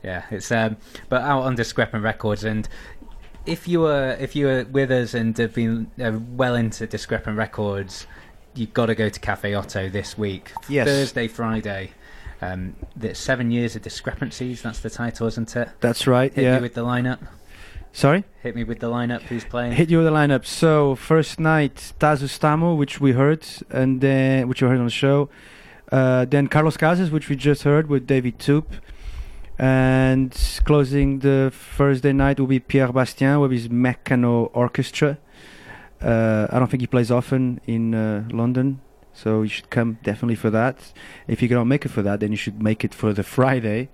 Yeah, 0.04 0.26
it's 0.32 0.52
um, 0.52 0.78
but 1.10 1.22
out 1.22 1.44
on 1.44 1.56
Discrepant 1.56 2.04
Records, 2.04 2.44
and 2.44 2.68
if 3.46 3.68
you 3.68 3.82
were 3.82 4.18
if 4.20 4.36
you 4.36 4.46
were 4.46 4.66
with 4.72 4.92
us 4.92 5.14
and 5.14 5.38
have 5.38 5.54
been 5.54 5.90
uh, 6.02 6.20
well 6.36 6.56
into 6.56 6.88
Discrepant 6.88 7.38
Records, 7.38 8.06
you've 8.56 8.74
got 8.74 8.88
to 8.88 8.96
go 8.96 9.10
to 9.10 9.20
Cafe 9.20 9.56
OTO 9.56 9.90
this 9.90 10.18
week, 10.18 10.52
Yes. 10.68 10.88
Thursday, 10.88 11.28
Friday. 11.28 11.92
Um, 12.42 12.76
the 12.96 13.14
seven 13.16 13.52
years 13.52 13.76
of 13.76 13.82
discrepancies. 13.82 14.62
That's 14.62 14.80
the 14.80 14.90
title, 14.90 15.28
isn't 15.28 15.54
it? 15.58 15.70
That's 15.82 16.08
right. 16.08 16.34
Hit 16.34 16.44
yeah. 16.44 16.56
me 16.56 16.62
with 16.62 16.74
the 16.74 16.86
lineup. 16.86 17.20
Sorry. 17.92 18.24
Hit 18.44 18.56
me 18.56 18.64
with 18.64 18.80
the 18.80 18.88
lineup. 18.88 19.24
Who's 19.24 19.44
playing? 19.44 19.74
Hit 19.74 19.90
you 19.90 19.98
with 19.98 20.06
the 20.06 20.14
lineup. 20.14 20.46
So 20.46 20.96
first 20.96 21.40
night 21.40 21.94
Tassos 22.00 22.40
Stamou, 22.40 22.78
which 22.78 23.02
we 23.02 23.12
heard, 23.12 23.46
and 23.70 24.00
then 24.00 24.48
which 24.48 24.62
you 24.62 24.68
heard 24.68 24.78
on 24.80 24.86
the 24.86 24.92
show. 24.92 25.30
Uh, 25.92 26.26
then 26.26 26.48
Carlos 26.48 26.78
Casas, 26.78 27.10
which 27.12 27.30
we 27.30 27.36
just 27.36 27.64
heard 27.64 27.88
with 27.88 28.06
David 28.06 28.38
Toop. 28.40 28.66
And 29.58 30.34
closing 30.64 31.20
the 31.20 31.52
Thursday 31.54 32.14
night 32.14 32.40
will 32.40 32.48
be 32.48 32.60
Pierre 32.60 32.94
Bastien 32.94 33.42
with 33.42 33.52
his 33.52 33.68
Meccano 33.68 34.50
Orchestra. 34.54 35.18
Uh, 36.02 36.48
I 36.50 36.60
don't 36.60 36.72
think 36.72 36.80
he 36.80 36.88
plays 36.88 37.12
often 37.12 37.60
in 37.68 37.94
uh, 37.94 38.26
London, 38.32 38.80
so 39.12 39.42
you 39.42 39.50
should 39.50 39.70
come 39.70 39.98
definitely 40.02 40.36
for 40.36 40.50
that. 40.50 40.94
If 41.28 41.42
you 41.42 41.50
cannot 41.50 41.66
make 41.66 41.84
it 41.86 41.90
for 41.90 42.02
that, 42.04 42.22
then 42.22 42.32
you 42.32 42.38
should 42.38 42.62
make 42.64 42.86
it 42.86 42.94
for 42.94 43.12
the 43.12 43.24
Friday, 43.24 43.90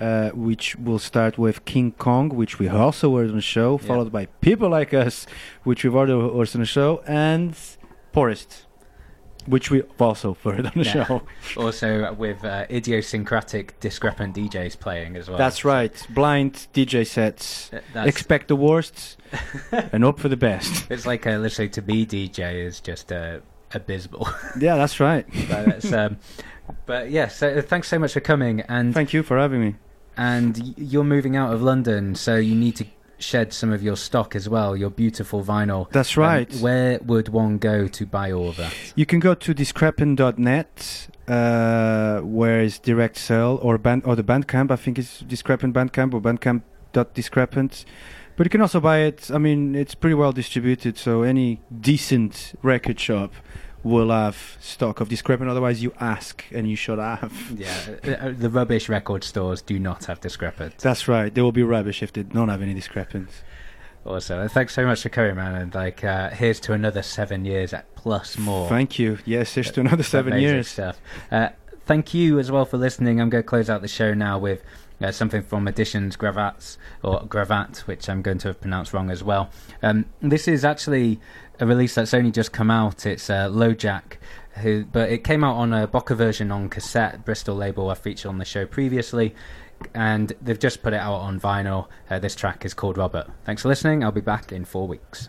uh, 0.00 0.30
which 0.30 0.74
will 0.76 0.98
start 0.98 1.36
with 1.36 1.66
Kink 1.66 1.98
Gong, 1.98 2.30
which 2.30 2.58
we 2.58 2.66
also 2.66 3.14
heard 3.14 3.28
on 3.28 3.36
the 3.36 3.42
show, 3.42 3.76
followed 3.76 4.10
by 4.10 4.24
People 4.40 4.70
Like 4.70 4.94
Us, 4.94 5.26
which 5.64 5.84
we've 5.84 5.94
already 5.94 6.12
heard 6.12 6.54
on 6.54 6.60
the 6.60 6.64
show, 6.64 7.02
and 7.06 7.52
Porest, 8.14 8.64
which 9.48 9.70
we've 9.70 9.84
also 10.00 10.34
heard 10.44 10.66
on 10.66 10.72
the 10.74 10.84
Yeah. 10.84 11.04
show. 11.06 11.22
also 11.56 12.12
with 12.14 12.44
uh, 12.44 12.66
idiosyncratic 12.70 13.78
discrepant 13.80 14.34
DJs 14.36 14.78
playing 14.78 15.16
as 15.16 15.28
well. 15.28 15.38
That's 15.38 15.64
right. 15.64 16.06
Blind 16.10 16.68
DJ 16.74 17.06
sets. 17.06 17.70
That's- 17.70 18.06
Expect 18.06 18.48
the 18.48 18.56
worst 18.56 19.16
and 19.72 20.04
hope 20.04 20.20
for 20.20 20.28
the 20.28 20.36
best. 20.36 20.90
It's 20.90 21.06
like 21.06 21.26
uh, 21.26 21.36
literally 21.38 21.68
to 21.70 21.82
be 21.82 22.06
DJ 22.06 22.64
is 22.66 22.80
just 22.80 23.10
uh, 23.12 23.38
abysmal. 23.74 24.28
Yeah, 24.60 24.76
that's 24.76 25.00
right. 25.00 25.26
but, 25.48 25.66
that's, 25.66 25.92
um, 25.92 26.18
but 26.86 27.10
yeah, 27.10 27.28
so 27.28 27.60
thanks 27.62 27.88
so 27.88 27.98
much 27.98 28.12
for 28.12 28.20
coming. 28.20 28.60
And 28.62 28.92
Thank 28.94 29.12
you 29.12 29.22
for 29.22 29.38
having 29.38 29.60
me. 29.60 29.76
And 30.16 30.74
you're 30.76 31.04
moving 31.04 31.36
out 31.36 31.52
of 31.54 31.62
London, 31.62 32.14
so 32.16 32.36
you 32.36 32.56
need 32.56 32.74
to 32.76 32.86
shed 33.18 33.52
some 33.52 33.72
of 33.72 33.82
your 33.82 33.96
stock 33.96 34.36
as 34.36 34.48
well, 34.48 34.76
your 34.76 34.90
beautiful 34.90 35.42
vinyl. 35.44 35.90
That's 35.90 36.16
Um, 36.16 36.22
right. 36.22 36.54
where 36.56 36.98
would 37.04 37.28
one 37.28 37.58
go 37.58 37.86
to 37.88 38.06
buy 38.06 38.30
all 38.32 38.48
of 38.50 38.56
that? 38.56 38.72
You 38.94 39.06
can 39.06 39.20
go 39.20 39.34
to 39.34 39.54
discrepant.net, 39.54 41.08
uh, 41.28 42.20
where 42.20 42.60
is 42.62 42.78
direct 42.78 43.16
sell 43.18 43.58
or 43.62 43.76
band 43.78 44.02
or 44.04 44.14
the 44.16 44.22
Bandcamp. 44.22 44.70
I 44.70 44.76
think 44.76 44.98
it's 44.98 45.20
discrepant 45.20 45.74
Bandcamp 45.74 46.14
or 46.14 46.20
Bandcamp.discrepant. 46.20 47.84
But 48.36 48.46
you 48.46 48.50
can 48.50 48.60
also 48.60 48.78
buy 48.80 48.98
it. 49.00 49.30
I 49.34 49.38
mean, 49.38 49.74
it's 49.74 49.96
pretty 49.96 50.14
well 50.14 50.30
distributed, 50.32 50.96
so 50.96 51.22
any 51.22 51.60
decent 51.80 52.54
record 52.62 53.00
shop 53.00 53.32
will 53.84 54.10
have 54.10 54.56
stock 54.60 55.00
of 55.00 55.08
discrepant. 55.08 55.48
Otherwise, 55.50 55.82
you 55.82 55.92
ask, 56.00 56.44
and 56.52 56.68
you 56.68 56.76
should 56.76 56.98
have. 56.98 57.32
Yeah, 57.54 57.96
uh, 58.06 58.10
uh, 58.10 58.32
the 58.36 58.50
rubbish 58.50 58.88
record 58.88 59.24
stores 59.24 59.62
do 59.62 59.78
not 59.78 60.06
have 60.06 60.20
discrepant. 60.20 60.78
That's 60.78 61.08
right. 61.08 61.32
They 61.32 61.42
will 61.42 61.52
be 61.52 61.62
rubbish 61.62 62.02
if 62.02 62.12
they 62.12 62.22
don't 62.22 62.48
have 62.48 62.62
any 62.62 62.74
discrepant. 62.74 63.28
Uh, 64.06 64.48
thanks 64.48 64.74
so 64.74 64.86
much 64.86 65.02
for 65.02 65.10
coming, 65.10 65.36
man. 65.36 65.54
And 65.54 65.74
like, 65.74 66.02
uh, 66.02 66.30
here's 66.30 66.60
to 66.60 66.72
another 66.72 67.02
seven 67.02 67.44
years 67.44 67.74
at 67.74 67.94
plus 67.94 68.38
more. 68.38 68.68
Thank 68.68 68.98
you. 68.98 69.18
Yes, 69.26 69.54
here's 69.54 69.70
to 69.72 69.80
another 69.80 70.02
seven 70.02 70.40
years. 70.40 70.68
stuff. 70.68 70.98
Uh, 71.30 71.50
thank 71.84 72.14
you 72.14 72.38
as 72.38 72.50
well 72.50 72.64
for 72.64 72.78
listening. 72.78 73.20
I'm 73.20 73.28
going 73.28 73.42
to 73.42 73.46
close 73.46 73.68
out 73.68 73.82
the 73.82 73.88
show 73.88 74.14
now 74.14 74.38
with 74.38 74.62
uh, 75.00 75.12
something 75.12 75.42
from 75.42 75.68
Editions 75.68 76.16
Gravats 76.16 76.78
or 77.02 77.20
Gravat, 77.26 77.78
which 77.86 78.08
I'm 78.08 78.22
going 78.22 78.38
to 78.38 78.48
have 78.48 78.60
pronounced 78.60 78.94
wrong 78.94 79.10
as 79.10 79.22
well. 79.22 79.50
Um, 79.82 80.06
this 80.20 80.48
is 80.48 80.64
actually 80.64 81.20
a 81.60 81.66
release 81.66 81.94
that's 81.94 82.14
only 82.14 82.30
just 82.30 82.52
come 82.52 82.70
out. 82.70 83.06
It's 83.06 83.30
uh, 83.30 83.48
Lojack. 83.48 84.18
Who, 84.62 84.84
but 84.84 85.10
it 85.10 85.22
came 85.22 85.44
out 85.44 85.54
on 85.54 85.72
a 85.72 85.86
Bokeh 85.86 86.16
Versions 86.16 86.50
on 86.50 86.68
cassette, 86.68 87.24
Bristol 87.24 87.54
label 87.54 87.90
I 87.90 87.94
featured 87.94 88.28
on 88.28 88.38
the 88.38 88.44
show 88.44 88.66
previously, 88.66 89.34
and 89.94 90.32
they've 90.42 90.58
just 90.58 90.82
put 90.82 90.92
it 90.92 91.00
out 91.00 91.14
on 91.14 91.38
vinyl. 91.38 91.86
Uh, 92.10 92.18
this 92.18 92.34
track 92.34 92.64
is 92.64 92.74
called 92.74 92.98
Robert. 92.98 93.30
Thanks 93.44 93.62
for 93.62 93.68
listening. 93.68 94.02
I'll 94.02 94.10
be 94.10 94.20
back 94.20 94.50
in 94.50 94.64
four 94.64 94.88
weeks. 94.88 95.28